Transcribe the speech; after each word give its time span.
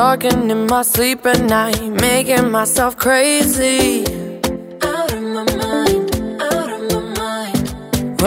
Talking 0.00 0.50
in 0.50 0.66
my 0.66 0.80
sleep 0.80 1.26
at 1.26 1.42
night, 1.42 1.78
making 1.82 2.50
myself 2.50 2.96
crazy. 2.96 4.19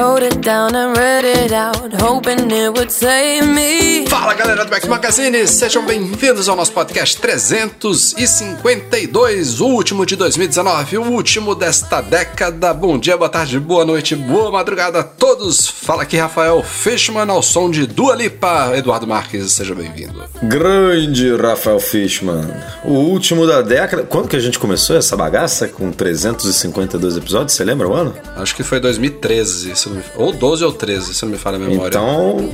Wrote 0.03 0.25
it 0.25 0.41
down 0.41 0.75
and 0.75 0.98
read 0.98 1.23
it 1.23 1.53
out, 1.53 1.93
hoping 2.02 2.52
it 2.52 2.77
would 2.77 2.91
save 2.91 3.48
me. 3.48 4.05
Fala 4.07 4.34
galera 4.34 4.66
do 4.66 4.70
Max 4.70 4.85
Magazine, 4.85 5.48
sejam 5.48 5.85
bem-vindos 5.85 6.49
ao 6.49 6.57
nosso 6.57 6.73
podcast 6.73 7.21
352, 7.21 9.61
o 9.61 9.67
último 9.67 10.05
de 10.05 10.17
2019, 10.17 10.97
o 10.97 11.03
último 11.03 11.55
desta 11.55 12.02
década. 12.02 12.73
Bom 12.73 12.99
dia, 12.99 13.16
boa 13.16 13.30
tarde, 13.30 13.58
boa 13.61 13.85
noite, 13.85 14.13
boa 14.13 14.52
madrugada 14.52 14.99
a 14.99 15.03
todos. 15.03 15.70
Fala 15.70 16.03
aqui 16.03 16.17
Rafael 16.17 16.61
Fishman 16.61 17.30
ao 17.30 17.41
som 17.41 17.72
de 17.72 17.88
Dua 17.88 18.13
Lipa. 18.13 18.73
Eduardo 18.75 19.08
Marques, 19.08 19.53
seja 19.53 19.73
bem-vindo. 19.73 20.22
Grande 20.44 21.33
Rafael 21.38 21.80
Fishman. 21.80 22.53
O 22.83 22.91
último 22.91 23.47
da 23.47 23.61
década. 23.61 24.03
Quando 24.03 24.28
que 24.28 24.35
a 24.35 24.41
gente 24.41 24.59
começou 24.59 24.97
essa 24.97 25.16
bagaça 25.16 25.69
com 25.69 25.94
352 25.94 27.16
episódios? 27.16 27.53
Você 27.53 27.63
lembra 27.63 27.88
o 27.88 27.94
ano? 27.94 28.13
Acho 28.35 28.53
que 28.53 28.63
foi 28.63 28.81
2013, 28.81 29.72
me... 29.92 29.92
ou 30.16 30.31
12 30.31 30.63
ou 30.63 30.72
13, 30.72 31.13
se 31.13 31.23
não 31.23 31.31
me 31.31 31.38
falha 31.38 31.58
a 31.58 31.59
memória. 31.59 31.97
Então, 31.97 32.49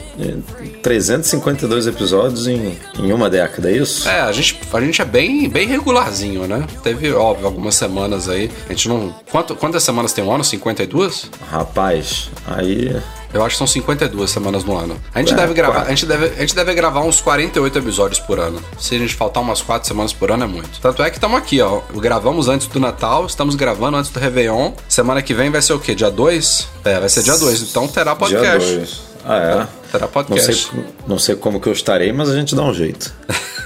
350 0.81 1.49
52 1.59 1.87
episódios 1.87 2.47
em, 2.47 2.77
em 2.97 3.11
uma 3.11 3.29
década, 3.29 3.69
é 3.69 3.77
isso? 3.77 4.07
É, 4.07 4.21
a 4.21 4.31
gente, 4.31 4.59
a 4.71 4.81
gente 4.81 5.01
é 5.01 5.05
bem, 5.05 5.49
bem 5.49 5.67
regularzinho, 5.67 6.47
né? 6.47 6.65
Teve, 6.83 7.11
óbvio, 7.11 7.45
algumas 7.45 7.75
semanas 7.75 8.29
aí. 8.29 8.49
A 8.67 8.73
gente 8.73 8.87
não. 8.87 9.13
Quanto, 9.31 9.55
quantas 9.55 9.83
semanas 9.83 10.13
tem 10.13 10.23
um 10.23 10.31
ano? 10.31 10.43
52? 10.43 11.29
Rapaz, 11.49 12.29
aí. 12.47 12.95
Eu 13.33 13.43
acho 13.43 13.55
que 13.55 13.57
são 13.59 13.67
52 13.67 14.29
semanas 14.29 14.63
no 14.63 14.77
ano. 14.77 14.99
A 15.13 15.19
gente, 15.19 15.33
é, 15.33 15.35
deve 15.35 15.53
gravar, 15.53 15.83
a 15.83 15.89
gente, 15.89 16.05
deve, 16.05 16.25
a 16.27 16.41
gente 16.41 16.55
deve 16.55 16.73
gravar 16.73 17.01
uns 17.01 17.21
48 17.21 17.77
episódios 17.77 18.19
por 18.19 18.39
ano. 18.39 18.61
Se 18.79 18.95
a 18.95 18.99
gente 18.99 19.15
faltar 19.15 19.43
umas 19.43 19.61
4 19.61 19.87
semanas 19.87 20.13
por 20.13 20.31
ano, 20.31 20.43
é 20.43 20.47
muito. 20.47 20.79
Tanto 20.81 21.03
é 21.03 21.09
que 21.09 21.17
estamos 21.17 21.37
aqui, 21.37 21.61
ó. 21.61 21.81
Gravamos 21.95 22.47
antes 22.47 22.67
do 22.67 22.79
Natal, 22.79 23.25
estamos 23.25 23.55
gravando 23.55 23.97
antes 23.97 24.09
do 24.11 24.19
Réveillon. 24.19 24.71
Semana 24.87 25.21
que 25.21 25.33
vem 25.33 25.49
vai 25.49 25.61
ser 25.61 25.73
o 25.73 25.79
quê? 25.79 25.93
Dia 25.93 26.09
2? 26.09 26.67
É, 26.85 26.99
vai 26.99 27.09
ser 27.09 27.23
dia 27.23 27.37
2. 27.37 27.61
Então 27.61 27.87
terá 27.87 28.15
podcast. 28.15 28.67
Dia 28.67 28.77
2. 28.77 29.09
Ah, 29.25 29.37
é? 29.37 29.67
Terá 29.91 30.07
podcast. 30.07 30.75
Não 30.75 30.83
sei, 30.83 30.93
não 31.07 31.19
sei 31.19 31.35
como 31.35 31.59
que 31.59 31.67
eu 31.67 31.73
estarei, 31.73 32.11
mas 32.11 32.29
a 32.29 32.35
gente 32.35 32.55
dá 32.55 32.63
um 32.63 32.73
jeito. 32.73 33.13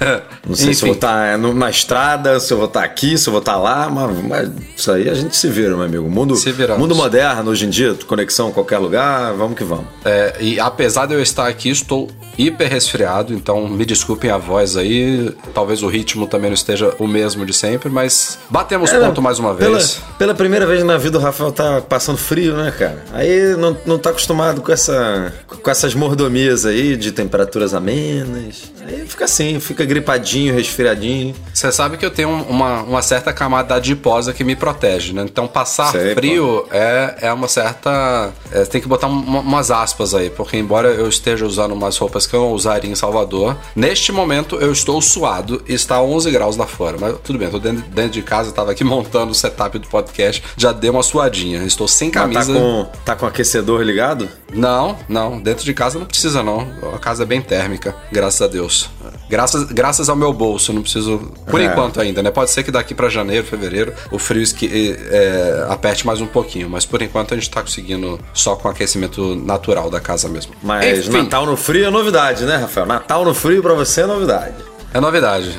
Não 0.46 0.56
sei 0.56 0.74
se 0.74 0.84
eu 0.84 0.88
vou 0.88 0.96
estar 0.96 1.34
é, 1.34 1.38
numa 1.38 1.70
estrada, 1.70 2.38
se 2.40 2.52
eu 2.52 2.58
vou 2.58 2.66
estar 2.66 2.84
aqui, 2.84 3.18
se 3.18 3.30
eu 3.30 3.32
vou 3.32 3.40
estar 3.40 3.56
lá, 3.56 3.90
mas, 3.90 4.24
mas 4.24 4.50
isso 4.76 4.92
aí 4.92 5.10
a 5.10 5.14
gente 5.14 5.36
se 5.36 5.48
vira, 5.48 5.70
meu 5.70 5.86
amigo. 5.86 6.10
Mundo, 6.10 6.36
mundo 6.78 6.96
moderno 6.96 7.50
hoje 7.50 7.66
em 7.66 7.70
dia, 7.70 7.96
conexão 8.06 8.50
em 8.50 8.52
qualquer 8.52 8.80
lugar, 8.80 9.34
vamos 9.34 9.58
que 9.58 9.64
vamos. 9.64 9.86
É, 10.04 10.36
e 10.42 10.60
apesar 10.60 11.06
de 11.06 11.14
eu 11.14 11.22
estar 11.22 11.48
aqui, 11.48 11.70
estou 11.70 12.10
hiper 12.38 12.70
resfriado, 12.70 13.34
então 13.34 13.68
me 13.68 13.86
desculpem 13.86 14.30
a 14.30 14.38
voz 14.38 14.76
aí. 14.76 15.34
Talvez 15.54 15.82
o 15.84 15.88
ritmo 15.88 16.28
também 16.28 16.50
não 16.50 16.56
esteja 16.56 16.94
o 17.00 17.08
mesmo 17.08 17.46
de 17.46 17.54
sempre, 17.54 17.90
mas 17.90 18.38
batemos 18.50 18.92
é, 18.92 19.00
ponto 19.00 19.22
mais 19.22 19.40
uma 19.40 19.54
vez. 19.54 19.70
Pela, 19.70 20.18
pela, 20.18 20.34
primeira 20.34 20.66
vez 20.66 20.84
na 20.84 20.98
vida 20.98 21.18
o 21.18 21.22
Rafael 21.22 21.52
tá 21.52 21.82
passando 21.82 22.18
frio, 22.18 22.56
né, 22.58 22.74
cara? 22.78 23.04
Aí 23.14 23.56
não, 23.56 23.78
não 23.86 23.98
tá 23.98 24.10
acostumado 24.10 24.62
com, 24.62 24.72
essa, 24.72 25.34
com 25.62 25.70
essas 25.70 25.96
mordomias 26.14 26.66
aí 26.66 26.96
de 26.96 27.12
temperaturas 27.12 27.74
amenas. 27.74 28.72
Aí 28.86 29.06
fica 29.08 29.26
assim, 29.26 29.60
fica 29.60 29.84
gripadinho, 29.84 30.54
resfriadinho. 30.54 31.34
Você 31.52 31.72
sabe 31.72 31.98
que 31.98 32.06
eu 32.06 32.12
tenho 32.12 32.30
uma, 32.30 32.84
uma 32.84 33.02
certa 33.02 33.34
camada 33.34 33.76
adiposa 33.76 34.32
que 34.32 34.44
me 34.44 34.56
protege, 34.56 35.12
né? 35.12 35.24
Então 35.24 35.48
passar 35.48 35.92
Sei, 35.92 36.14
frio 36.14 36.68
é, 36.72 37.16
é 37.22 37.34
uma 37.34 37.48
certa. 37.48 38.32
É, 38.52 38.64
tem 38.66 38.80
que 38.80 38.88
botar 38.88 39.08
uma, 39.08 39.40
umas 39.40 39.72
aspas 39.72 40.14
aí, 40.14 40.30
porque 40.30 40.56
embora 40.56 40.90
eu 40.90 41.10
esteja 41.10 41.46
usando 41.46 41.72
umas 41.72 41.98
roupas 41.98 42.28
que 42.28 42.36
eu 42.36 42.42
não 42.42 42.52
usaria 42.52 42.92
em 42.92 42.96
Salvador, 42.96 43.58
neste 43.76 44.12
momento 44.12 44.58
eu 44.58 44.72
estou 44.72 45.02
suado 45.02 45.64
e 45.68 45.74
está 45.74 46.02
11 46.02 46.30
graus 46.30 46.56
lá 46.56 46.68
fora. 46.68 46.98
Mas 47.00 47.16
tudo 47.24 47.40
bem, 47.40 47.48
eu 47.48 47.54
tô 47.54 47.60
dentro, 47.60 47.84
dentro 47.90 48.12
de 48.12 48.22
casa, 48.22 48.52
tava 48.52 48.72
aqui 48.72 48.84
montando 48.86 49.32
o 49.32 49.36
setup 49.36 49.80
do 49.80 49.88
podcast, 49.88 50.44
já 50.56 50.72
dei 50.72 50.92
uma 50.92 51.04
suadinha. 51.04 51.64
Estou 51.64 51.88
sem 51.88 52.12
camisa. 52.12 52.40
Mas 52.40 52.48
tá 52.48 52.54
com, 52.54 52.90
tá 53.06 53.16
com 53.16 53.26
aquecedor 53.26 53.82
ligado? 53.82 54.30
Não, 54.54 54.98
não. 55.10 55.42
Dentro 55.42 55.66
de 55.66 55.74
casa 55.74 56.03
não 56.04 56.08
precisa, 56.08 56.44
não. 56.44 56.68
A 56.94 57.00
casa 57.00 57.24
é 57.24 57.26
bem 57.26 57.42
térmica, 57.42 57.96
graças 58.12 58.42
a 58.42 58.48
Deus. 58.48 58.90
Graças, 59.30 59.64
graças 59.72 60.10
ao 60.10 60.16
meu 60.16 60.32
bolso, 60.34 60.72
não 60.74 60.82
preciso. 60.82 61.18
Por 61.48 61.60
é. 61.60 61.66
enquanto 61.66 62.00
ainda, 62.00 62.22
né? 62.22 62.30
Pode 62.30 62.52
ser 62.52 62.64
que 62.64 62.72
daqui 62.72 62.94
para 62.94 63.10
janeiro, 63.10 63.46
fevereiro, 63.48 63.94
o 64.12 64.20
frio 64.20 64.42
esque, 64.42 64.96
é, 65.10 65.66
aperte 65.70 66.06
mais 66.06 66.22
um 66.22 66.28
pouquinho. 66.28 66.70
Mas 66.70 66.86
por 66.86 67.02
enquanto 67.02 67.34
a 67.34 67.38
gente 67.38 67.50
tá 67.50 67.62
conseguindo 67.62 68.20
só 68.34 68.56
com 68.56 68.68
aquecimento 68.68 69.36
natural 69.36 69.90
da 69.90 70.00
casa 70.00 70.28
mesmo. 70.28 70.54
Mas 70.62 71.08
Enfim. 71.08 71.24
Natal 71.24 71.46
no 71.46 71.56
frio 71.56 71.86
é 71.86 71.90
novidade, 71.90 72.44
né, 72.44 72.58
Rafael? 72.58 72.86
Natal 72.86 73.26
no 73.26 73.34
frio 73.34 73.62
para 73.62 73.74
você 73.74 74.02
é 74.02 74.06
novidade. 74.06 74.56
É 74.94 75.00
novidade. 75.00 75.58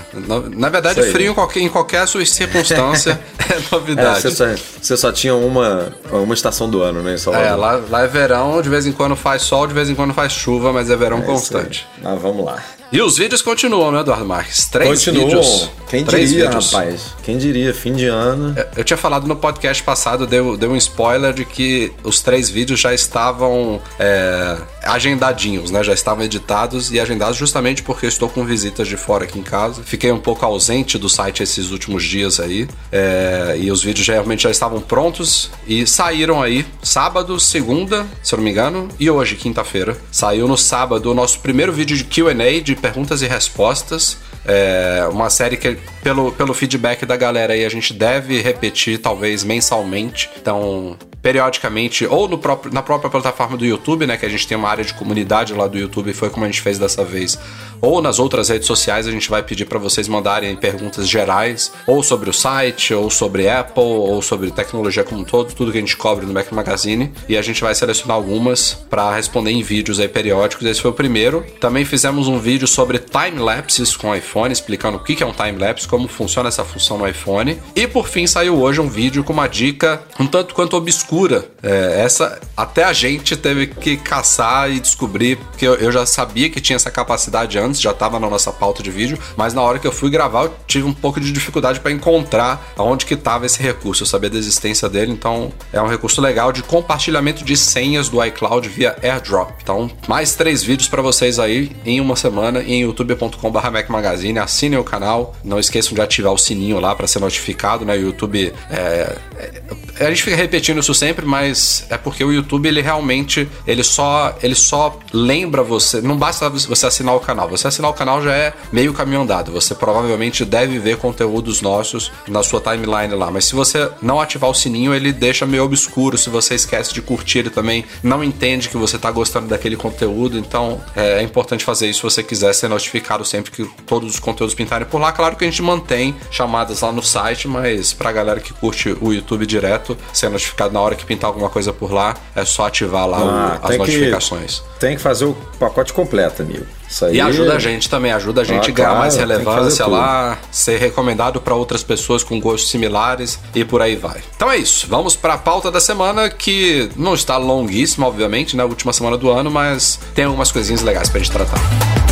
Na 0.56 0.68
verdade, 0.68 1.02
frio 1.10 1.32
em 1.32 1.34
qualquer, 1.34 1.60
em 1.60 1.68
qualquer 1.68 2.06
sua 2.06 2.24
circunstância 2.24 3.20
é 3.50 3.74
novidade. 3.74 4.18
É, 4.18 4.20
você, 4.20 4.30
só, 4.30 4.44
você, 4.80 4.96
só, 4.96 5.12
tinha 5.12 5.34
uma, 5.34 5.92
uma 6.10 6.34
estação 6.34 6.70
do 6.70 6.82
ano, 6.82 7.02
né? 7.02 7.16
Em 7.16 7.34
É, 7.34 7.54
lá, 7.54 7.82
lá 7.90 8.02
é 8.02 8.06
verão, 8.06 8.62
de 8.62 8.68
vez 8.68 8.86
em 8.86 8.92
quando 8.92 9.16
faz 9.16 9.42
sol, 9.42 9.66
de 9.66 9.74
vez 9.74 9.90
em 9.90 9.94
quando 9.94 10.14
faz 10.14 10.32
chuva, 10.32 10.72
mas 10.72 10.88
é 10.88 10.96
verão 10.96 11.18
é 11.18 11.22
constante. 11.22 11.86
Mas 12.00 12.20
vamos 12.20 12.44
lá. 12.44 12.62
E 12.92 13.02
os 13.02 13.18
vídeos 13.18 13.42
continuam, 13.42 13.90
né, 13.90 14.00
Eduardo 14.00 14.24
Marques? 14.24 14.66
Três 14.66 15.04
continuam. 15.04 15.26
vídeos. 15.26 15.70
Quem 15.88 16.04
Três 16.04 16.30
diria, 16.30 16.46
vídeos. 16.46 16.72
rapaz? 16.72 17.14
Quem 17.24 17.38
diria, 17.38 17.74
fim 17.74 17.92
de 17.92 18.06
ano. 18.06 18.54
Eu, 18.56 18.66
eu 18.76 18.84
tinha 18.84 18.96
falado 18.96 19.26
no 19.26 19.34
podcast 19.34 19.82
passado, 19.82 20.26
deu, 20.28 20.56
deu 20.56 20.70
um 20.70 20.76
spoiler 20.76 21.32
de 21.32 21.44
que 21.44 21.92
os 22.04 22.20
três 22.20 22.48
vídeos 22.48 22.78
já 22.78 22.94
estavam 22.94 23.80
é, 23.98 24.56
agendadinhos, 24.84 25.70
né? 25.72 25.82
Já 25.82 25.92
estavam 25.92 26.24
editados 26.24 26.92
e 26.92 27.00
agendados 27.00 27.36
justamente 27.36 27.82
porque 27.82 28.06
eu 28.06 28.08
estou 28.08 28.28
com 28.28 28.44
visitas 28.44 28.86
de 28.86 28.96
fora 28.96 29.23
aqui 29.24 29.38
em 29.38 29.42
casa. 29.42 29.82
Fiquei 29.82 30.12
um 30.12 30.18
pouco 30.18 30.44
ausente 30.44 30.96
do 30.96 31.08
site 31.08 31.42
esses 31.42 31.70
últimos 31.70 32.04
dias 32.04 32.38
aí. 32.38 32.68
É, 32.92 33.56
e 33.58 33.70
os 33.70 33.82
vídeos 33.82 34.06
realmente 34.06 34.44
já 34.44 34.50
estavam 34.50 34.80
prontos 34.80 35.50
e 35.66 35.86
saíram 35.86 36.42
aí 36.42 36.64
sábado, 36.82 37.38
segunda, 37.40 38.06
se 38.22 38.34
eu 38.34 38.36
não 38.36 38.44
me 38.44 38.50
engano, 38.50 38.88
e 38.98 39.10
hoje, 39.10 39.36
quinta-feira. 39.36 39.96
Saiu 40.10 40.46
no 40.46 40.56
sábado 40.56 41.10
o 41.10 41.14
nosso 41.14 41.40
primeiro 41.40 41.72
vídeo 41.72 41.96
de 41.96 42.04
QA 42.04 42.34
de 42.62 42.76
perguntas 42.76 43.22
e 43.22 43.26
respostas. 43.26 44.18
É 44.46 45.08
uma 45.10 45.30
série 45.30 45.56
que, 45.56 45.78
pelo, 46.02 46.30
pelo 46.32 46.52
feedback 46.52 47.06
da 47.06 47.16
galera 47.16 47.54
aí, 47.54 47.64
a 47.64 47.68
gente 47.68 47.94
deve 47.94 48.40
repetir, 48.40 48.98
talvez 48.98 49.42
mensalmente. 49.42 50.30
Então, 50.36 50.96
periodicamente, 51.24 52.04
ou 52.04 52.28
no 52.28 52.36
próprio, 52.36 52.70
na 52.70 52.82
própria 52.82 53.08
plataforma 53.08 53.56
do 53.56 53.64
YouTube, 53.64 54.06
né? 54.06 54.18
Que 54.18 54.26
a 54.26 54.28
gente 54.28 54.46
tem 54.46 54.58
uma 54.58 54.68
área 54.68 54.84
de 54.84 54.92
comunidade 54.92 55.54
lá 55.54 55.66
do 55.66 55.78
YouTube, 55.78 56.12
foi 56.12 56.28
como 56.28 56.44
a 56.44 56.48
gente 56.48 56.60
fez 56.60 56.78
dessa 56.78 57.02
vez. 57.02 57.38
Ou 57.80 58.02
nas 58.02 58.18
outras 58.18 58.50
redes 58.50 58.66
sociais, 58.66 59.06
a 59.06 59.10
gente 59.10 59.30
vai 59.30 59.42
pedir 59.42 59.64
para 59.64 59.78
vocês 59.78 60.06
mandarem 60.06 60.54
perguntas 60.54 61.08
gerais, 61.08 61.72
ou 61.86 62.02
sobre 62.02 62.28
o 62.28 62.32
site, 62.32 62.92
ou 62.92 63.08
sobre 63.08 63.48
Apple, 63.48 63.82
ou 63.82 64.20
sobre 64.20 64.50
tecnologia 64.50 65.02
como 65.02 65.22
um 65.22 65.24
todo, 65.24 65.54
tudo 65.54 65.72
que 65.72 65.78
a 65.78 65.80
gente 65.80 65.96
cobre 65.96 66.26
no 66.26 66.32
Mac 66.34 66.52
Magazine. 66.52 67.10
E 67.26 67.38
a 67.38 67.42
gente 67.42 67.62
vai 67.62 67.74
selecionar 67.74 68.18
algumas 68.18 68.74
para 68.90 69.16
responder 69.16 69.50
em 69.50 69.62
vídeos 69.62 69.98
aí 69.98 70.08
periódicos. 70.08 70.66
Esse 70.66 70.82
foi 70.82 70.90
o 70.90 70.94
primeiro. 70.94 71.42
Também 71.58 71.86
fizemos 71.86 72.28
um 72.28 72.38
vídeo 72.38 72.68
sobre 72.68 72.98
time-lapses 72.98 73.96
com 73.96 74.14
iPhone, 74.14 74.52
explicando 74.52 74.98
o 74.98 75.00
que 75.02 75.22
é 75.22 75.26
um 75.26 75.32
time-lapse, 75.32 75.88
como 75.88 76.06
funciona 76.06 76.50
essa 76.50 76.64
função 76.64 76.98
no 76.98 77.08
iPhone. 77.08 77.58
E 77.74 77.86
por 77.86 78.08
fim, 78.08 78.26
saiu 78.26 78.60
hoje 78.60 78.78
um 78.78 78.90
vídeo 78.90 79.24
com 79.24 79.32
uma 79.32 79.46
dica 79.46 80.02
um 80.20 80.26
tanto 80.26 80.54
quanto 80.54 80.76
obscura 80.76 81.13
é, 81.62 82.02
essa 82.02 82.40
até 82.56 82.84
a 82.84 82.92
gente 82.92 83.36
teve 83.36 83.66
que 83.68 83.96
caçar 83.96 84.70
e 84.70 84.80
descobrir, 84.80 85.36
porque 85.36 85.66
eu, 85.66 85.74
eu 85.74 85.92
já 85.92 86.04
sabia 86.04 86.50
que 86.50 86.60
tinha 86.60 86.76
essa 86.76 86.90
capacidade 86.90 87.58
antes, 87.58 87.80
já 87.80 87.92
estava 87.92 88.18
na 88.18 88.28
nossa 88.28 88.52
pauta 88.52 88.82
de 88.82 88.90
vídeo, 88.90 89.18
mas 89.36 89.54
na 89.54 89.62
hora 89.62 89.78
que 89.78 89.86
eu 89.86 89.92
fui 89.92 90.10
gravar 90.10 90.44
eu 90.44 90.54
tive 90.66 90.86
um 90.86 90.92
pouco 90.92 91.20
de 91.20 91.32
dificuldade 91.32 91.80
para 91.80 91.92
encontrar 91.92 92.72
aonde 92.76 93.06
que 93.06 93.14
estava 93.14 93.46
esse 93.46 93.62
recurso. 93.62 94.02
Eu 94.02 94.06
sabia 94.06 94.30
da 94.30 94.38
existência 94.38 94.88
dele, 94.88 95.12
então 95.12 95.52
é 95.72 95.80
um 95.80 95.86
recurso 95.86 96.20
legal 96.20 96.52
de 96.52 96.62
compartilhamento 96.62 97.44
de 97.44 97.56
senhas 97.56 98.08
do 98.08 98.22
iCloud 98.24 98.68
via 98.68 98.96
AirDrop. 99.02 99.52
Então, 99.62 99.90
mais 100.08 100.34
três 100.34 100.62
vídeos 100.62 100.88
para 100.88 101.02
vocês 101.02 101.38
aí 101.38 101.72
em 101.84 102.00
uma 102.00 102.16
semana 102.16 102.62
em 102.62 102.82
youtube.com/barra 102.82 103.70
Mac 103.70 103.88
Magazine. 103.88 104.38
Assinem 104.38 104.78
o 104.78 104.84
canal, 104.84 105.34
não 105.44 105.58
esqueçam 105.58 105.94
de 105.94 106.00
ativar 106.00 106.32
o 106.32 106.38
sininho 106.38 106.80
lá 106.80 106.94
para 106.94 107.06
ser 107.06 107.20
notificado, 107.20 107.84
né? 107.84 107.94
O 107.94 108.00
YouTube 108.00 108.52
é, 108.70 109.16
é, 109.38 110.06
a 110.06 110.10
gente 110.10 110.22
fica 110.22 110.36
repetindo 110.36 110.80
isso 110.80 110.94
sempre, 111.04 111.26
mas 111.26 111.84
é 111.90 111.98
porque 111.98 112.24
o 112.24 112.32
YouTube 112.32 112.66
ele 112.66 112.80
realmente 112.80 113.46
ele 113.66 113.84
só 113.84 114.34
ele 114.42 114.54
só 114.54 114.98
lembra 115.12 115.62
você. 115.62 116.00
Não 116.00 116.16
basta 116.16 116.48
você 116.48 116.86
assinar 116.86 117.14
o 117.14 117.20
canal. 117.20 117.46
Você 117.50 117.68
assinar 117.68 117.90
o 117.90 117.94
canal 117.94 118.22
já 118.22 118.32
é 118.32 118.54
meio 118.72 118.94
caminho 118.94 119.20
andado. 119.20 119.52
Você 119.52 119.74
provavelmente 119.74 120.46
deve 120.46 120.78
ver 120.78 120.96
conteúdos 120.96 121.60
nossos 121.60 122.10
na 122.26 122.42
sua 122.42 122.58
timeline 122.58 123.14
lá. 123.14 123.30
Mas 123.30 123.44
se 123.44 123.54
você 123.54 123.90
não 124.00 124.18
ativar 124.18 124.48
o 124.48 124.54
sininho, 124.54 124.94
ele 124.94 125.12
deixa 125.12 125.44
meio 125.44 125.64
obscuro. 125.64 126.16
Se 126.16 126.30
você 126.30 126.54
esquece 126.54 126.94
de 126.94 127.02
curtir, 127.02 127.40
ele 127.40 127.50
também 127.50 127.84
não 128.02 128.24
entende 128.24 128.70
que 128.70 128.76
você 128.78 128.96
está 128.96 129.10
gostando 129.10 129.48
daquele 129.48 129.76
conteúdo. 129.76 130.38
Então 130.38 130.80
é, 130.96 131.20
é 131.20 131.22
importante 131.22 131.64
fazer 131.64 131.90
isso 131.90 131.98
se 131.98 132.02
você 132.02 132.22
quiser 132.22 132.54
ser 132.54 132.68
notificado 132.68 133.24
sempre 133.26 133.50
que 133.50 133.64
todos 133.84 134.14
os 134.14 134.18
conteúdos 134.18 134.54
pintarem 134.54 134.86
por 134.86 134.98
lá. 134.98 135.12
Claro 135.12 135.36
que 135.36 135.44
a 135.44 135.48
gente 135.50 135.60
mantém 135.60 136.16
chamadas 136.30 136.80
lá 136.80 136.90
no 136.90 137.02
site, 137.02 137.46
mas 137.46 137.92
pra 137.92 138.10
galera 138.10 138.40
que 138.40 138.54
curte 138.54 138.96
o 139.00 139.12
YouTube 139.12 139.44
direto, 139.44 139.96
ser 140.14 140.30
notificado 140.30 140.72
na 140.72 140.80
hora 140.80 140.93
que 140.94 141.04
pintar 141.04 141.28
alguma 141.28 141.48
coisa 141.48 141.72
por 141.72 141.92
lá, 141.92 142.14
é 142.34 142.44
só 142.44 142.66
ativar 142.66 143.06
lá 143.06 143.18
ah, 143.18 143.60
o, 143.62 143.72
as 143.72 143.78
notificações. 143.78 144.60
Que, 144.60 144.80
tem 144.80 144.96
que 144.96 145.02
fazer 145.02 145.24
o 145.24 145.34
pacote 145.58 145.92
completo, 145.92 146.42
amigo. 146.42 146.66
Aí... 147.02 147.16
E 147.16 147.20
ajuda 147.20 147.54
a 147.54 147.58
gente 147.58 147.88
também, 147.88 148.12
ajuda 148.12 148.42
a 148.42 148.44
gente 148.44 148.68
ah, 148.68 148.72
a 148.72 148.74
ganhar 148.74 148.88
claro, 148.88 149.00
mais 149.00 149.16
relevância 149.16 149.86
lá, 149.86 150.38
ser 150.50 150.78
recomendado 150.78 151.40
para 151.40 151.54
outras 151.54 151.82
pessoas 151.82 152.22
com 152.22 152.38
gostos 152.40 152.70
similares 152.70 153.38
e 153.54 153.64
por 153.64 153.82
aí 153.82 153.96
vai. 153.96 154.22
Então 154.36 154.50
é 154.50 154.56
isso, 154.56 154.86
vamos 154.88 155.16
para 155.16 155.34
a 155.34 155.38
pauta 155.38 155.70
da 155.70 155.80
semana 155.80 156.30
que 156.30 156.90
não 156.96 157.14
está 157.14 157.36
longuíssima, 157.36 158.06
obviamente, 158.06 158.56
na 158.56 158.64
né, 158.64 158.68
última 158.68 158.92
semana 158.92 159.16
do 159.16 159.30
ano, 159.30 159.50
mas 159.50 159.98
tem 160.14 160.24
algumas 160.24 160.52
coisinhas 160.52 160.82
legais 160.82 161.08
para 161.08 161.20
a 161.20 161.22
gente 161.22 161.32
tratar. 161.32 162.03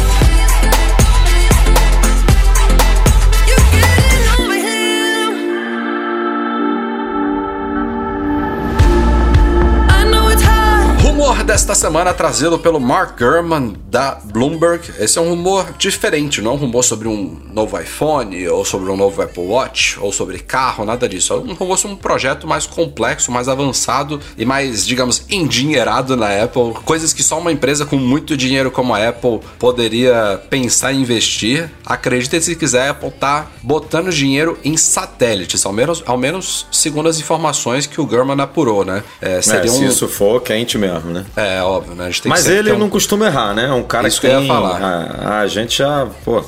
Rumor 11.42 11.44
desta 11.44 11.74
semana 11.74 12.14
trazido 12.14 12.58
pelo 12.58 12.80
Mark 12.80 13.18
Gurman 13.18 13.74
da 13.88 14.18
Bloomberg. 14.24 14.92
Esse 14.98 15.18
é 15.18 15.20
um 15.20 15.30
rumor 15.30 15.72
diferente, 15.76 16.40
não 16.40 16.52
é 16.52 16.54
um 16.54 16.56
rumor 16.56 16.82
sobre 16.82 17.08
um 17.08 17.40
novo 17.52 17.78
iPhone 17.78 18.48
ou 18.48 18.64
sobre 18.64 18.90
um 18.90 18.96
novo 18.96 19.20
Apple 19.20 19.42
Watch 19.42 19.98
ou 20.00 20.12
sobre 20.12 20.38
carro, 20.38 20.84
nada 20.84 21.08
disso. 21.08 21.32
É 21.32 21.36
um 21.36 21.54
rumor 21.54 21.78
sobre 21.78 21.96
um 21.96 21.98
projeto 21.98 22.46
mais 22.46 22.66
complexo, 22.66 23.32
mais 23.32 23.48
avançado 23.48 24.20
e 24.38 24.44
mais, 24.44 24.86
digamos, 24.86 25.24
endinheirado 25.28 26.16
na 26.16 26.42
Apple. 26.42 26.74
Coisas 26.84 27.12
que 27.12 27.22
só 27.22 27.38
uma 27.38 27.52
empresa 27.52 27.84
com 27.84 27.96
muito 27.96 28.36
dinheiro 28.36 28.70
como 28.70 28.94
a 28.94 29.08
Apple 29.08 29.40
poderia 29.58 30.40
pensar 30.48 30.92
em 30.92 31.00
investir. 31.00 31.70
Acredite 31.84 32.40
se 32.40 32.54
quiser, 32.54 32.88
a 32.88 32.90
Apple 32.90 33.10
tá 33.10 33.48
botando 33.62 34.10
dinheiro 34.10 34.58
em 34.64 34.76
satélites, 34.76 35.66
ao 35.66 35.72
menos, 35.72 36.02
ao 36.06 36.16
menos 36.16 36.66
segundo 36.70 37.08
as 37.08 37.18
informações 37.18 37.86
que 37.86 38.00
o 38.00 38.06
Gurman 38.06 38.40
apurou, 38.40 38.84
né? 38.84 39.02
É, 39.20 39.42
seria 39.42 39.70
é, 39.70 39.74
se 39.74 39.84
um... 39.84 39.88
isso 39.88 40.08
for 40.08 40.40
quente 40.40 40.78
mesmo, 40.78 41.10
né? 41.10 41.26
É, 41.37 41.62
óbvio, 41.62 41.94
né? 41.94 42.11
Mas 42.26 42.46
ele 42.46 42.73
não 42.75 42.88
costuma 42.88 43.26
errar, 43.26 43.55
né? 43.55 43.67
É 43.67 43.73
um 43.73 43.82
cara 43.82 44.06
Isso 44.06 44.20
que, 44.20 44.29
que 44.29 44.34
tem... 44.34 44.43
ia 44.43 44.49
falar. 44.52 44.82
A, 44.82 45.40
a 45.40 45.46
gente 45.46 45.79
já. 45.79 46.06
Pô, 46.25 46.43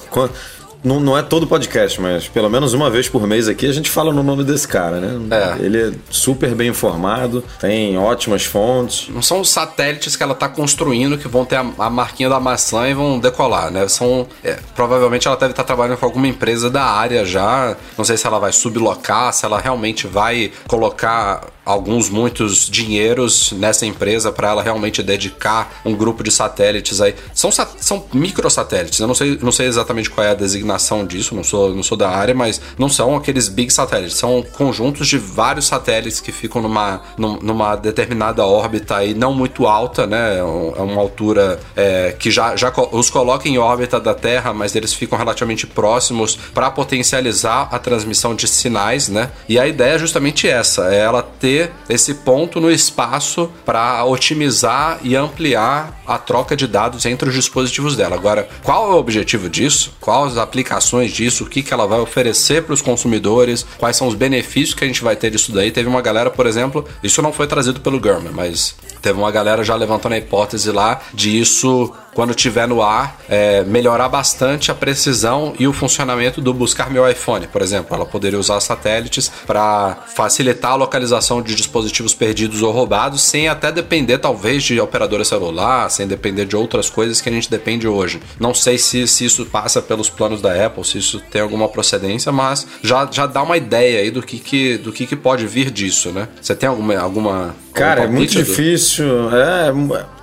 não, 0.85 1.01
não 1.01 1.17
é 1.17 1.23
todo 1.23 1.47
podcast, 1.47 1.99
mas 1.99 2.29
pelo 2.29 2.51
menos 2.51 2.75
uma 2.75 2.91
vez 2.91 3.09
por 3.09 3.27
mês 3.27 3.49
aqui 3.49 3.67
a 3.67 3.73
gente 3.73 3.89
fala 3.89 4.13
no 4.13 4.23
nome 4.23 4.45
desse 4.45 4.69
cara, 4.69 5.01
né? 5.01 5.57
É. 5.59 5.65
Ele 5.65 5.83
é 5.83 5.93
super 6.11 6.55
bem 6.55 6.69
informado, 6.69 7.43
tem 7.59 7.97
ótimas 7.97 8.45
fontes. 8.45 9.09
Não 9.09 9.23
são 9.23 9.41
os 9.41 9.49
satélites 9.49 10.15
que 10.15 10.23
ela 10.23 10.35
está 10.35 10.47
construindo 10.47 11.17
que 11.17 11.27
vão 11.27 11.47
ter 11.47 11.57
a, 11.57 11.65
a, 11.79 11.89
marquinha 11.89 12.29
da 12.29 12.39
maçã 12.39 12.87
e 12.87 12.93
vão 12.93 13.19
decolar, 13.19 13.71
né? 13.71 13.89
São. 13.89 14.29
É, 14.45 14.59
provavelmente 14.77 15.27
ela 15.27 15.39
deve 15.39 15.53
estar 15.53 15.63
tá 15.63 15.67
trabalhando 15.67 15.97
com 15.97 16.05
alguma 16.05 16.29
empresa 16.29 16.69
da 16.69 16.85
área 16.85 17.25
já. 17.25 17.75
Não 17.97 18.05
sei 18.05 18.19
se 18.19 18.27
ela 18.27 18.39
vai 18.39 18.53
sublocar, 18.53 19.33
se 19.33 19.47
ela 19.47 19.59
realmente 19.59 20.07
vai 20.07 20.53
colocar 20.69 21.47
alguns 21.65 22.09
muitos 22.11 22.69
dinheiros 22.69 23.53
nessa 23.53 23.87
empresa 23.87 24.31
para 24.31 24.49
ela 24.49 24.63
realmente 24.63 25.03
dedicar 25.03 25.81
um 25.85 25.95
grupo 25.95 26.23
de 26.23 26.31
satélites 26.31 27.01
aí. 27.01 27.15
São, 27.33 27.51
são 27.51 28.05
microsatélites, 28.13 29.01
eu 29.01 29.07
não 29.07 29.15
sei, 29.15 29.39
não 29.41 29.53
sei 29.53 29.67
exatamente 29.67 30.11
qual 30.11 30.27
é 30.27 30.31
a 30.31 30.35
designação 30.35 31.07
disso, 31.07 31.35
não 31.35 31.45
sou, 31.45 31.75
não 31.75 31.83
sou 31.83 31.97
da 31.97 32.11
área, 32.11 32.35
mas 32.35 32.61
não 32.79 32.89
são 32.89 33.17
aqueles 33.17 33.49
big 33.49 33.73
satélites, 33.73 34.17
são 34.17 34.43
conjuntos 34.43 35.09
de 35.09 35.19
vários 35.19 35.67
satélites 35.67 36.21
que 36.21 36.33
ficam 36.33 36.61
numa, 36.61 37.03
numa 37.17 37.77
determinada 37.77 38.45
órbita 38.45 38.97
aí 38.97 39.15
não 39.15 39.33
muito 39.33 39.67
alta, 39.67 40.07
né? 40.07 40.37
É, 40.37 40.39
é 40.39 40.43
uma 40.83 41.01
altura 41.01 41.61
é, 41.77 42.15
que 42.19 42.31
já, 42.31 42.57
já 42.57 42.73
os 42.93 43.11
coloca 43.11 43.49
em 43.49 43.59
órbita 43.59 44.01
da 44.01 44.15
Terra, 44.15 44.53
mas 44.53 44.75
eles 44.75 44.93
ficam 44.93 45.17
relativamente 45.17 45.67
próximos 45.67 46.37
para 46.53 46.71
potencializar 46.71 47.69
a 47.71 47.79
transmissão 47.79 48.35
de 48.35 48.47
sinais, 48.47 49.09
né? 49.09 49.31
E 49.49 49.59
a 49.59 49.67
ideia 49.67 49.95
é 49.95 49.99
justamente 49.99 50.49
essa, 50.49 50.93
é 50.93 50.99
ela 50.99 51.23
ter 51.23 51.54
ter 51.55 51.73
esse 51.89 52.15
ponto 52.15 52.61
no 52.61 52.71
espaço 52.71 53.51
para 53.65 54.05
otimizar 54.05 54.99
e 55.03 55.15
ampliar 55.15 56.03
a 56.07 56.19
troca 56.19 56.57
de 56.57 56.67
dados 56.67 57.07
entre 57.07 57.29
os 57.29 57.35
dispositivos 57.35 57.97
dela. 57.97 58.17
Agora, 58.17 58.49
qual 58.63 58.91
é 58.91 58.95
o 58.95 58.99
objetivo 58.99 59.49
disso? 59.49 59.93
Quais 60.01 60.33
as 60.33 60.39
aplicações 60.39 61.13
disso? 61.13 61.45
O 61.45 61.47
que, 61.47 61.63
que 61.63 61.73
ela 61.73 61.87
vai 61.87 62.01
oferecer 62.01 62.65
para 62.65 62.75
os 62.75 62.83
consumidores? 62.83 63.65
Quais 63.79 63.97
são 63.97 64.09
os 64.09 64.15
benefícios 64.15 64.75
que 64.75 64.85
a 64.85 64.87
gente 64.87 65.03
vai 65.03 65.15
ter 65.15 65.31
disso 65.31 65.53
daí? 65.53 65.71
Teve 65.71 65.89
uma 65.89 66.03
galera, 66.03 66.31
por 66.31 66.47
exemplo, 66.47 66.85
isso 67.03 67.23
não 67.23 67.33
foi 67.33 67.47
trazido 67.47 67.81
pelo 67.81 68.01
Gurman, 68.01 68.33
mas 68.33 68.75
teve 69.01 69.19
uma 69.19 69.31
galera 69.31 69.63
já 69.63 69.77
levantando 69.77 70.15
a 70.15 70.19
hipótese 70.19 70.71
lá 70.73 71.01
de 71.13 71.39
isso 71.39 71.93
quando 72.15 72.35
tiver 72.35 72.67
no 72.67 72.83
ar, 72.83 73.19
é, 73.29 73.63
melhorar 73.65 74.09
bastante 74.09 74.71
a 74.71 74.75
precisão 74.75 75.55
e 75.59 75.67
o 75.67 75.73
funcionamento 75.73 76.41
do 76.41 76.55
buscar 76.55 76.91
meu 76.91 77.09
iPhone, 77.09 77.47
por 77.49 77.61
exemplo. 77.61 77.95
Ela 77.95 78.07
poderia 78.07 78.39
usar 78.39 78.61
satélites 78.61 79.31
para 79.47 80.05
facilitar 80.15 80.73
a 80.73 80.77
localização 80.77 81.43
de 81.43 81.55
dispositivos 81.55 82.15
perdidos 82.15 82.63
ou 82.63 82.73
roubados, 82.73 83.23
sem 83.23 83.49
até 83.49 83.73
depender, 83.73 84.19
talvez, 84.19 84.63
de 84.63 84.81
operadora 84.81 85.25
celular, 85.25 85.91
sem 85.91 86.07
depender 86.07 86.45
de 86.45 86.57
outras 86.57 86.89
coisas 86.89 87.21
que 87.21 87.29
a 87.29 87.33
gente 87.33 87.51
depende 87.51 87.89
hoje. 87.89 88.21
Não 88.39 88.55
sei 88.55 88.79
se, 88.79 89.07
se 89.07 89.25
isso 89.25 89.45
passa 89.47 89.83
pelos 89.83 90.09
planos 90.09 90.41
da 90.41 90.67
Apple, 90.67 90.85
se 90.85 90.99
isso 90.99 91.21
tem 91.31 91.43
alguma 91.43 91.69
procedência, 91.69 92.31
mas 92.31 92.67
já, 92.83 93.09
já 93.11 93.27
dá 93.27 93.43
uma 93.43 93.57
ideia 93.57 94.01
aí 94.01 94.11
do 94.11 94.23
que, 94.23 94.39
que, 94.39 94.79
do 94.79 94.93
que, 94.93 95.07
que 95.07 95.17
pode 95.17 95.47
vir 95.47 95.71
disso, 95.71 96.11
né? 96.11 96.29
Você 96.41 96.55
tem 96.55 96.69
alguma. 96.69 96.97
alguma 96.97 97.55
Cara, 97.73 98.05
é 98.05 98.07
muito 98.07 98.31
difícil. 98.31 99.05
É, 99.33 99.73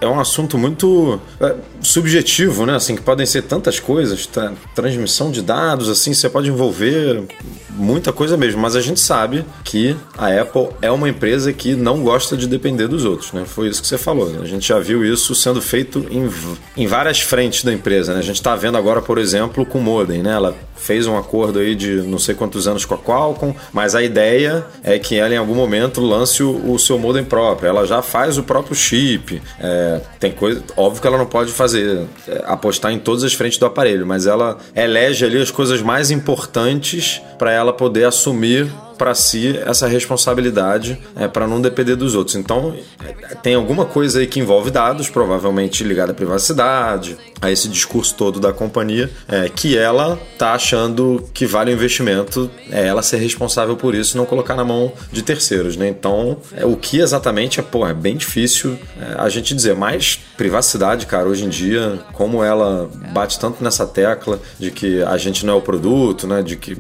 é 0.02 0.08
um 0.08 0.20
assunto 0.20 0.58
muito. 0.58 1.20
É, 1.40 1.56
subjetivo, 1.82 2.66
né? 2.66 2.76
Assim, 2.76 2.96
que 2.96 3.02
podem 3.02 3.26
ser 3.26 3.44
tantas 3.44 3.80
coisas, 3.80 4.26
tá? 4.26 4.54
transmissão 4.76 5.32
de 5.32 5.42
dados, 5.42 5.90
assim, 5.90 6.14
você 6.14 6.30
pode 6.30 6.50
envolver 6.50 7.24
muita 7.70 8.12
coisa 8.12 8.38
mesmo, 8.38 8.62
mas 8.62 8.76
a 8.76 8.82
gente 8.82 9.00
sabe 9.00 9.46
que 9.64 9.96
a 10.18 10.28
Apple 10.42 10.70
é 10.82 10.92
uma 10.92 11.10
empresa 11.10 11.52
que 11.52 11.76
não 11.76 12.04
gosta 12.04 12.38
de 12.38 12.48
depender 12.48 12.88
dos 12.88 13.06
outros, 13.06 13.32
né? 13.34 13.44
Foi 13.46 13.68
isso 13.68 13.82
que 13.82 13.88
você 13.88 13.98
falou. 13.98 14.30
Né? 14.30 14.40
A 14.42 14.48
gente 14.48 14.68
já 14.68 14.80
viu 14.80 15.04
isso 15.04 15.34
sendo 15.34 15.62
feito 15.62 16.06
em, 16.10 16.30
em 16.78 16.88
várias 16.88 17.22
frentes 17.22 17.64
da 17.64 17.74
empresa, 17.74 18.14
né? 18.14 18.20
A 18.20 18.24
gente 18.24 18.36
está 18.36 18.56
vendo 18.56 18.78
agora, 18.78 19.02
por 19.02 19.18
exemplo, 19.18 19.66
com 19.66 19.80
o 19.80 19.82
modem, 19.82 20.22
né? 20.22 20.34
Ela 20.34 20.56
fez 20.76 21.06
um 21.06 21.18
acordo 21.18 21.60
aí 21.60 21.76
de 21.76 22.02
não 22.02 22.18
sei 22.18 22.34
quantos 22.34 22.68
anos 22.68 22.86
com 22.86 22.96
a 22.96 22.98
Qualcomm, 22.98 23.54
mas 23.72 23.94
a 23.94 24.02
ideia 24.02 24.66
é 24.84 24.98
que 24.98 25.16
ela 25.16 25.34
em 25.34 25.38
algum 25.38 25.54
momento 25.54 26.02
lance 26.02 26.42
o, 26.42 26.72
o 26.74 26.80
seu 26.80 26.98
modem 26.98 27.24
próprio. 27.24 27.70
Ela 27.70 27.86
já 27.86 28.02
faz 28.02 28.38
o 28.38 28.44
próprio 28.44 28.76
chip. 28.76 29.42
É, 29.60 30.02
tem 30.20 30.32
coisa, 30.32 30.64
óbvio 30.76 31.02
que 31.02 31.08
ela 31.08 31.18
não 31.18 31.28
pode 31.28 31.52
fazer 31.52 31.71
é, 31.74 32.06
apostar 32.46 32.92
em 32.92 33.00
todas 33.00 33.24
as 33.24 33.34
frentes 33.34 33.58
do 33.58 33.66
aparelho, 33.66 34.06
mas 34.06 34.26
ela 34.26 34.58
elege 34.76 35.26
ali 35.26 35.42
as 35.42 35.52
coisas 35.52 35.82
mais 35.82 36.12
importantes 36.12 37.22
para 37.38 37.52
ela 37.52 37.74
poder 37.74 38.06
assumir 38.06 38.70
para 39.02 39.16
si 39.16 39.60
essa 39.66 39.88
responsabilidade 39.88 40.96
é, 41.16 41.28
para 41.28 41.48
não 41.48 41.60
depender 41.60 41.96
dos 41.96 42.14
outros. 42.14 42.36
Então, 42.36 42.76
tem 43.42 43.56
alguma 43.56 43.84
coisa 43.84 44.20
aí 44.20 44.28
que 44.28 44.40
envolve 44.40 44.70
dados, 44.70 45.10
provavelmente 45.10 45.84
ligada 45.84 46.12
à 46.12 46.14
privacidade, 46.14 47.18
a 47.42 47.50
esse 47.50 47.68
discurso 47.68 48.14
todo 48.14 48.40
da 48.40 48.54
companhia, 48.54 49.10
é, 49.28 49.50
que 49.50 49.76
ela 49.76 50.20
tá 50.38 50.54
achando 50.54 51.28
que 51.34 51.48
vale 51.48 51.72
o 51.72 51.74
investimento, 51.74 52.52
é 52.70 52.86
ela 52.86 53.02
ser 53.02 53.18
responsável 53.18 53.76
por 53.76 53.96
isso, 53.96 54.16
não 54.16 54.26
colocar 54.28 54.56
na 54.56 54.64
mão 54.64 54.94
de 55.12 55.24
terceiros, 55.24 55.76
né? 55.76 55.88
Então, 55.88 56.38
é, 56.56 56.64
o 56.64 56.76
que 56.76 57.00
exatamente 57.00 57.60
é, 57.60 57.64
pô, 57.64 57.88
é 57.88 57.96
bem 57.96 58.16
difícil 58.16 58.78
é, 59.00 59.16
a 59.20 59.30
gente 59.30 59.56
dizer, 59.56 59.76
mas 59.76 60.20
privacidade, 60.38 61.08
cara, 61.08 61.28
hoje 61.28 61.46
em 61.46 61.50
dia, 61.50 62.00
como 62.14 62.44
ela 62.44 62.88
bate 63.12 63.40
tanto 63.40 63.64
nessa 63.64 63.88
tecla 63.88 64.40
de 64.60 64.70
que 64.70 65.02
a 65.02 65.18
gente 65.18 65.44
não 65.44 65.56
é 65.56 65.58
o 65.58 65.62
produto, 65.62 66.28
né? 66.28 66.44
De 66.44 66.56
que 66.56 66.78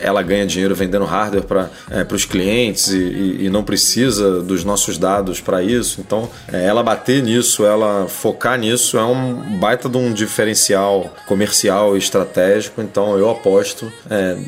ela 0.00 0.20
ganha 0.22 0.44
dinheiro 0.44 0.74
vendendo 0.74 1.04
hardware 1.04 1.44
para 1.44 1.59
para 1.88 2.00
é, 2.00 2.14
os 2.14 2.24
clientes 2.24 2.88
e, 2.88 2.98
e, 2.98 3.44
e, 3.46 3.50
não 3.50 3.62
precisa 3.62 4.40
dos 4.40 4.64
nossos 4.64 4.96
dados 4.96 5.40
para 5.40 5.62
isso. 5.62 6.00
Então, 6.00 6.30
é, 6.52 6.64
ela 6.64 6.82
bater 6.82 7.22
nisso, 7.22 7.64
ela 7.64 8.06
focar 8.08 8.58
nisso 8.58 8.96
é 8.96 9.04
um 9.04 9.58
baita 9.58 9.88
de 9.88 9.96
um 9.96 10.12
diferencial 10.12 11.12
comercial 11.26 11.96
e 11.96 11.98
estratégico. 11.98 12.80
Então, 12.80 13.18
eu 13.18 13.28
aposto 13.28 13.90
é, 14.08 14.38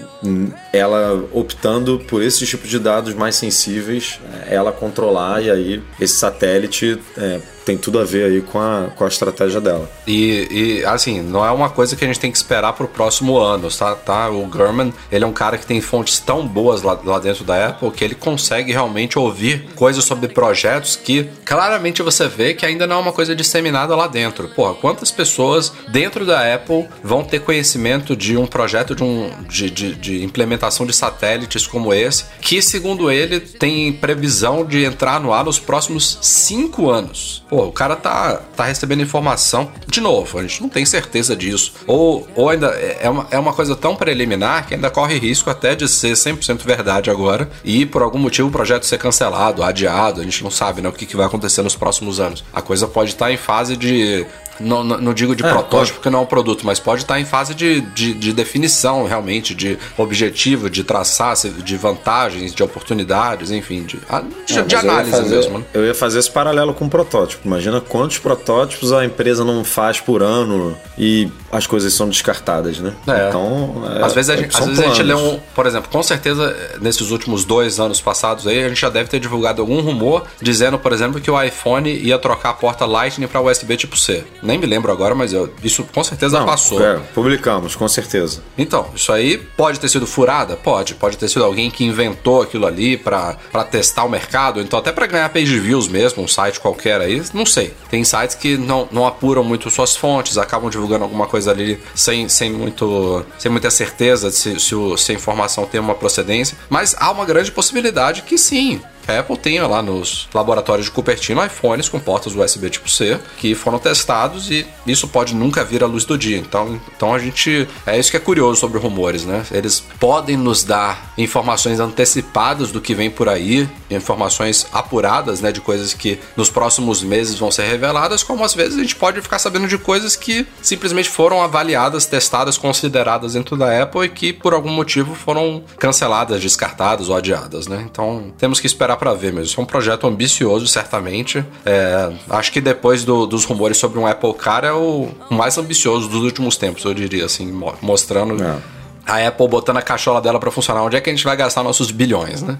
ela 0.73 1.25
optando 1.33 1.99
por 2.09 2.23
esses 2.23 2.49
tipos 2.49 2.71
de 2.71 2.79
dados 2.79 3.15
mais 3.15 3.35
sensíveis, 3.35 4.21
é, 4.47 4.55
ela 4.55 4.73
controlar 4.73 5.43
e 5.43 5.51
aí 5.51 5.83
esse 6.01 6.15
satélite 6.15 6.99
é, 7.17 7.41
tem 7.65 7.77
tudo 7.77 7.99
a 7.99 8.05
ver 8.05 8.25
aí 8.25 8.41
com 8.41 8.59
a, 8.59 8.89
com 8.97 9.05
a 9.05 9.09
estratégia 9.09 9.61
dela. 9.61 9.89
E, 10.07 10.49
e, 10.51 10.85
assim, 10.85 11.21
não 11.23 11.45
é 11.45 11.51
uma 11.51 11.71
coisa 11.71 11.97
que 11.97 12.05
a 12.05 12.07
gente 12.07 12.21
tem 12.21 12.31
que 12.31 12.37
esperar 12.37 12.73
pro 12.73 12.89
próximo 12.89 13.39
ano, 13.39 13.69
tá? 13.71 13.95
tá? 13.95 14.31
O 14.31 14.47
Gurman, 14.47 14.93
ele 15.11 15.25
é 15.25 15.27
um 15.27 15.33
cara 15.33 15.57
que 15.57 15.67
tem 15.67 15.81
fontes 15.81 16.19
tão 16.19 16.47
boas 16.47 16.83
lá, 16.83 16.92
lá 17.05 17.19
dentro 17.19 17.45
da 17.45 17.69
Apple 17.69 17.91
que 17.91 18.05
ele 18.05 18.15
consegue 18.15 18.73
realmente 18.73 19.19
ouvir 19.19 19.69
coisas 19.75 20.05
sobre 20.05 20.29
projetos 20.29 20.97
que 20.97 21.29
claramente 21.45 22.03
você 22.03 22.29
vê 22.29 22.55
que 22.55 22.67
ainda 22.67 22.87
não 22.87 22.97
é 22.97 22.99
uma 23.01 23.13
coisa 23.13 23.35
disseminada 23.35 23.95
lá 23.95 24.07
dentro. 24.07 24.49
Porra, 24.49 24.75
quantas 24.75 25.11
pessoas 25.11 25.73
dentro 25.89 26.25
da 26.25 26.55
Apple 26.55 26.89
vão 27.03 27.25
ter 27.25 27.41
conhecimento 27.41 28.17
de 28.17 28.37
um 28.37 28.47
projeto 28.47 28.95
de, 28.95 29.03
um, 29.03 29.31
de, 29.49 29.71
de, 29.71 29.95
de 29.95 30.25
implementação 30.25 30.87
de 30.87 30.93
satélites 30.93 31.67
como 31.67 31.93
esse, 31.93 32.25
que 32.41 32.61
segundo 32.63 33.11
ele 33.11 33.41
tem 33.41 33.93
previsão 33.93 34.65
de 34.65 34.85
entrar 34.85 35.21
no 35.21 35.33
ar 35.33 35.45
nos 35.45 35.59
próximos 35.59 36.19
cinco 36.21 36.91
anos. 36.91 37.45
Pô, 37.49 37.65
o 37.65 37.73
cara 37.73 37.97
tá, 37.97 38.41
tá 38.57 38.65
recebendo 38.65 39.03
informação. 39.03 39.71
De 39.87 40.01
novo, 40.01 40.39
a 40.39 40.43
gente 40.43 40.63
não 40.63 40.69
tem 40.69 40.85
certeza 40.85 41.37
disso. 41.37 41.73
Ou, 41.87 42.27
ou 42.35 42.49
ainda 42.49 42.69
é 42.69 43.09
uma, 43.09 43.27
é 43.31 43.39
uma 43.39 43.53
coisa 43.53 43.77
tão 43.77 43.95
preliminar 43.95 44.67
que 44.67 44.75
ainda 44.75 44.91
corre 44.91 45.19
risco 45.19 45.51
até 45.51 45.75
de 45.75 45.89
ser 45.89 46.13
100% 46.13 46.65
verdade 46.65 46.82
agora 46.91 47.51
e 47.65 47.87
por 47.87 48.03
algum 48.03 48.19
motivo 48.19 48.49
o 48.49 48.53
projeto 48.53 48.87
ser 48.87 48.99
cancelado, 48.99 49.63
adiado. 49.63 50.21
A 50.21 50.25
gente 50.25 50.43
não 50.43 50.51
sabe 50.51 50.81
né, 50.81 50.89
o 50.89 50.93
que, 50.93 51.07
que 51.07 51.17
vai 51.17 51.27
acontecer 51.27 51.63
nos 51.63 51.77
próximos 51.77 52.21
anos. 52.21 52.45
A 52.53 52.61
coisa 52.63 52.87
pode 52.87 53.11
estar 53.11 53.31
em 53.31 53.37
fase 53.37 53.77
de 53.77 54.27
não, 54.61 54.85
não, 54.85 55.15
digo 55.15 55.35
de 55.35 55.45
é, 55.45 55.51
protótipo, 55.51 55.99
porque 55.99 56.11
não 56.11 56.21
é 56.21 56.23
um 56.23 56.27
produto, 56.27 56.65
mas 56.65 56.79
pode 56.79 57.03
estar 57.03 57.21
em 57.21 57.25
fase 57.25 57.55
de, 57.55 57.81
de, 57.81 58.15
de, 58.15 58.33
definição 58.33 59.05
realmente, 59.05 59.55
de 59.55 59.79
objetivo, 59.97 60.69
de 60.69 60.85
traçar, 60.85 61.35
de 61.37 61.77
vantagens, 61.77 62.55
de 62.55 62.63
oportunidades, 62.63 63.51
enfim, 63.51 63.85
de, 63.85 63.99
de, 64.47 64.59
é, 64.59 64.63
de 64.63 64.77
análise 64.77 65.11
fazer, 65.11 65.37
mesmo. 65.37 65.59
Né? 65.59 65.65
Eu 65.75 65.87
ia 65.87 65.95
fazer 65.95 66.19
esse 66.19 66.31
paralelo 66.31 66.75
com 66.75 66.87
o 66.87 66.91
protótipo. 66.91 67.47
Imagina 67.47 67.81
quantos 67.81 68.19
protótipos 68.19 68.93
a 68.93 69.05
empresa 69.05 69.45
não 69.45 69.65
faz 69.65 70.01
por 70.01 70.23
ano 70.23 70.77
e 70.99 71.31
as 71.51 71.67
coisas 71.67 71.93
são 71.93 72.09
descartadas, 72.09 72.79
né? 72.79 72.95
É. 73.07 73.29
Então, 73.29 73.83
é, 73.97 74.05
às 74.05 74.15
vezes, 74.15 74.31
a 74.31 74.37
gente, 74.37 74.57
às 74.57 74.67
vezes 74.67 74.81
a 74.81 74.89
gente 74.89 75.03
lê 75.03 75.15
um, 75.15 75.39
por 75.55 75.67
exemplo, 75.67 75.91
com 75.91 76.03
certeza 76.03 76.57
nesses 76.81 77.11
últimos 77.11 77.45
dois 77.45 77.79
anos 77.79 78.01
passados 78.01 78.47
aí, 78.47 78.65
a 78.65 78.69
gente 78.69 78.81
já 78.81 78.89
deve 78.89 79.09
ter 79.09 79.21
divulgado 79.21 79.61
algum 79.61 79.81
rumor 79.81 80.25
dizendo, 80.41 80.79
por 80.79 80.93
exemplo, 80.93 81.21
que 81.21 81.31
o 81.31 81.43
iPhone 81.43 81.91
ia 81.91 82.19
trocar 82.19 82.51
a 82.51 82.55
porta 82.55 82.87
Lightning 82.87 83.27
para 83.27 83.41
USB 83.41 83.77
tipo 83.77 83.99
C. 83.99 84.25
Nem 84.43 84.59
me 84.59 84.67
lembro 84.67 84.91
agora, 84.91 85.15
mas 85.15 85.33
eu, 85.33 85.53
isso 85.63 85.85
com 85.85 86.03
certeza 86.03 86.39
Não, 86.39 86.47
passou. 86.47 86.85
É, 86.85 86.99
publicamos, 87.15 87.77
com 87.77 87.87
certeza. 87.89 88.43
Então, 88.59 88.89
isso 88.95 89.13
aí 89.13 89.39
pode 89.39 89.79
ter 89.79 89.89
sido 89.89 90.07
furada? 90.07 90.57
Pode. 90.57 90.95
Pode 90.95 91.17
ter 91.17 91.29
sido 91.29 91.45
alguém 91.45 91.71
que 91.71 91.85
inventou 91.85 92.43
aquilo 92.43 92.67
ali 92.67 92.97
para 92.97 93.37
testar 93.71 94.05
o 94.05 94.09
mercado, 94.09 94.61
então 94.61 94.79
até 94.79 94.91
para 94.91 95.07
ganhar 95.07 95.29
page 95.29 95.59
views 95.59 95.89
mesmo, 95.89 96.23
um 96.23 96.29
site 96.29 96.61
qualquer 96.61 97.01
aí, 97.01 97.23
não 97.33 97.47
sei. 97.47 97.75
Tem 97.91 98.03
sites 98.05 98.35
que 98.37 98.57
não, 98.57 98.89
não 98.91 99.07
apuram 99.07 99.45
muito 99.45 99.71
suas 99.71 99.97
fontes, 99.97 100.39
acabam 100.39 100.71
divulgando 100.71 101.05
alguma 101.05 101.27
coisa 101.27 101.51
ali 101.51 101.79
sem, 101.95 102.29
sem, 102.29 102.53
muito, 102.53 103.25
sem 103.39 103.51
muita 103.51 103.71
certeza 103.71 104.29
de 104.29 104.37
se, 104.37 104.61
se, 104.61 104.75
o, 104.75 104.97
se 104.97 105.13
a 105.13 105.15
informação 105.15 105.65
tem 105.65 105.81
uma 105.81 105.95
procedência, 105.95 106.57
mas 106.69 106.95
há 106.99 107.11
uma 107.11 107.25
grande 107.25 107.51
possibilidade 107.53 108.23
que 108.23 108.37
sim, 108.37 108.81
a 109.07 109.19
Apple 109.19 109.37
tem 109.37 109.61
lá 109.61 109.83
nos 109.83 110.29
laboratórios 110.33 110.87
de 110.87 110.93
Cupertino 110.93 111.45
iPhones 111.45 111.89
com 111.89 111.99
portas 111.99 112.35
USB 112.35 112.71
tipo 112.71 112.89
C 112.89 113.19
que 113.39 113.55
foram 113.55 113.79
testados 113.79 114.51
e 114.51 114.67
isso 114.87 115.09
pode 115.09 115.35
nunca 115.35 115.65
vir 115.65 115.83
à 115.83 115.87
luz 115.87 116.05
do 116.05 116.17
dia. 116.17 116.39
Então, 116.39 116.81
então 116.97 117.15
a 117.15 117.19
gente. 117.19 117.69
É 117.87 117.99
isso 117.99 118.11
que 118.11 118.17
é 118.17 118.21
curioso 118.21 118.61
sobre 118.61 118.79
rumores, 118.79 119.25
né? 119.25 119.45
Eles 119.51 119.81
podem 119.99 120.37
nos 120.37 120.65
dar 120.65 121.13
informações 121.17 121.81
antecipadas 121.81 122.71
do 122.71 122.81
que 122.81 122.95
vem 122.95 123.11
por 123.11 123.29
aí, 123.29 123.69
informações 123.91 124.67
apuradas, 124.73 125.41
né? 125.41 125.53
De 125.53 125.61
coisas 125.61 125.95
que 125.95 126.19
nos 126.37 126.51
próximos 126.51 127.03
meses 127.03 127.39
vão 127.39 127.51
ser 127.51 127.65
reveladas, 127.65 128.23
como 128.23 128.45
às 128.45 128.55
vezes 128.55 128.79
a 128.79 128.83
gente 128.83 128.97
pode 128.97 129.21
ficar 129.21 129.39
sabendo 129.39 129.69
de 129.69 129.79
coisas 129.79 130.17
que 130.17 130.47
simplesmente 130.61 131.09
foram 131.09 131.43
avaliadas, 131.43 132.07
testadas, 132.07 132.57
consideradas 132.57 133.35
dentro 133.35 133.57
da 133.57 133.83
Apple 133.83 134.07
e 134.07 134.09
que 134.09 134.33
por 134.33 134.55
algum 134.55 134.71
motivo 134.71 135.15
foram 135.15 135.65
canceladas, 135.79 136.41
descartadas 136.41 137.09
ou 137.09 137.17
adiadas, 137.17 137.67
né? 137.67 137.87
Então 137.91 138.33
temos 138.39 138.61
que 138.61 138.67
esperar 138.67 138.92
esperar 138.93 138.97
para 138.97 139.15
ver 139.15 139.33
mesmo. 139.33 139.47
Isso 139.47 139.61
é 139.61 139.63
um 139.63 139.67
projeto 139.67 140.07
ambicioso, 140.07 140.67
certamente. 140.67 141.45
É, 141.65 142.13
acho 142.31 142.53
que 142.53 142.61
depois 142.61 143.05
do, 143.05 143.27
dos 143.27 143.45
rumores 143.45 143.77
sobre 143.77 143.99
um 143.99 144.07
Apple 144.07 144.35
Car 144.35 144.65
é 144.65 144.73
o, 144.73 145.09
mais 145.31 145.57
ambicioso 145.59 146.09
dos 146.09 146.23
últimos 146.23 146.57
tempos, 146.57 146.85
eu 146.85 146.95
diria, 146.95 147.25
assim, 147.25 147.53
mostrando 147.81 148.43
é. 148.43 148.59
a 149.07 149.29
Apple 149.29 149.49
botando 149.49 149.79
a 149.79 149.83
cachola 149.83 150.21
dela 150.21 150.39
para 150.39 150.51
funcionar. 150.51 150.83
Onde 150.83 150.97
é 150.97 151.01
que 151.01 151.11
a 151.11 151.13
gente 151.13 151.25
vai 151.25 151.37
gastar 151.37 151.63
nossos 151.63 151.91
bilhões, 151.91 152.43
né? 152.43 152.59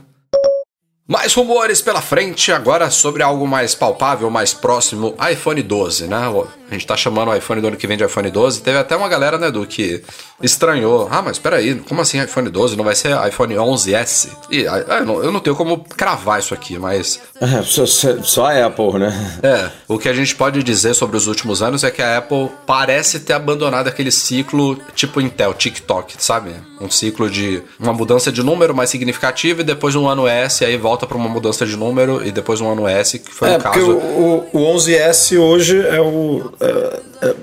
Mais 1.07 1.35
rumores 1.35 1.83
pela 1.83 2.01
frente, 2.01 2.53
agora 2.53 2.89
sobre 2.89 3.23
algo 3.23 3.47
mais 3.47 3.75
palpável, 3.75 4.31
mais 4.31 4.55
próximo, 4.55 5.15
iPhone 5.31 5.61
12, 5.61 6.07
né? 6.07 6.17
A 6.73 6.75
gente 6.75 6.87
tá 6.87 6.97
chamando 6.97 7.29
o 7.29 7.37
iPhone 7.37 7.61
do 7.61 7.69
ano 7.69 7.77
que 7.77 7.87
vem 7.87 7.99
de 7.99 8.05
iPhone 8.05 8.31
12. 8.31 8.63
Teve 8.63 8.79
até 8.79 8.97
uma 8.97 9.07
galera, 9.07 9.37
né, 9.37 9.51
do 9.51 9.67
que 9.67 10.03
estranhou. 10.43 11.07
Ah, 11.11 11.21
mas 11.21 11.39
peraí, 11.39 11.75
como 11.87 12.01
assim 12.01 12.19
iPhone 12.23 12.49
12? 12.49 12.77
Não 12.77 12.85
vai 12.85 12.95
ser 12.95 13.15
iPhone 13.29 13.55
11S? 13.55 14.31
E 14.51 14.67
ah, 14.67 14.79
eu 15.01 15.05
não, 15.05 15.23
eu 15.23 15.31
não 15.31 15.39
tenho 15.39 15.55
como 15.55 15.85
cravar 15.85 16.41
isso 16.41 16.55
aqui, 16.55 16.79
mas. 16.79 17.21
É, 17.43 17.61
só, 17.65 17.85
só 18.23 18.47
a 18.47 18.67
Apple, 18.67 19.01
né? 19.01 19.41
É. 19.43 19.69
O 19.89 19.99
que 19.99 20.09
a 20.09 20.13
gente 20.15 20.35
pode 20.37 20.63
dizer 20.63 20.95
sobre 20.95 21.17
os 21.17 21.27
últimos 21.27 21.61
anos 21.61 21.83
é 21.83 21.91
que 21.91 22.01
a 22.01 22.19
Apple 22.19 22.49
parece 22.65 23.19
ter 23.19 23.33
abandonado 23.33 23.89
aquele 23.89 24.13
ciclo 24.13 24.79
tipo 24.95 25.21
Intel, 25.21 25.53
TikTok, 25.53 26.15
sabe? 26.19 26.53
Um 26.81 26.89
ciclo 26.89 27.29
de 27.29 27.61
uma 27.81 27.93
mudança 27.93 28.31
de 28.31 28.41
número 28.45 28.73
mais 28.75 28.91
significativa 28.91 29.61
e 29.61 29.65
depois 29.65 29.97
um 29.97 30.09
ano 30.09 30.29
S, 30.29 30.65
aí 30.65 30.77
volta 30.77 31.05
para 31.05 31.17
uma 31.17 31.29
mudança 31.29 31.67
de 31.67 31.77
número 31.77 32.25
e 32.25 32.31
depois 32.31 32.61
um 32.61 32.71
ano 32.71 32.87
S, 32.87 33.19
que 33.19 33.35
foi 33.35 33.51
é, 33.51 33.57
o 33.57 33.61
caso. 33.61 33.91
O, 33.91 34.49
o 34.53 34.77
11S 34.77 35.37
hoje 35.37 35.85
é 35.85 36.01
o 36.01 36.53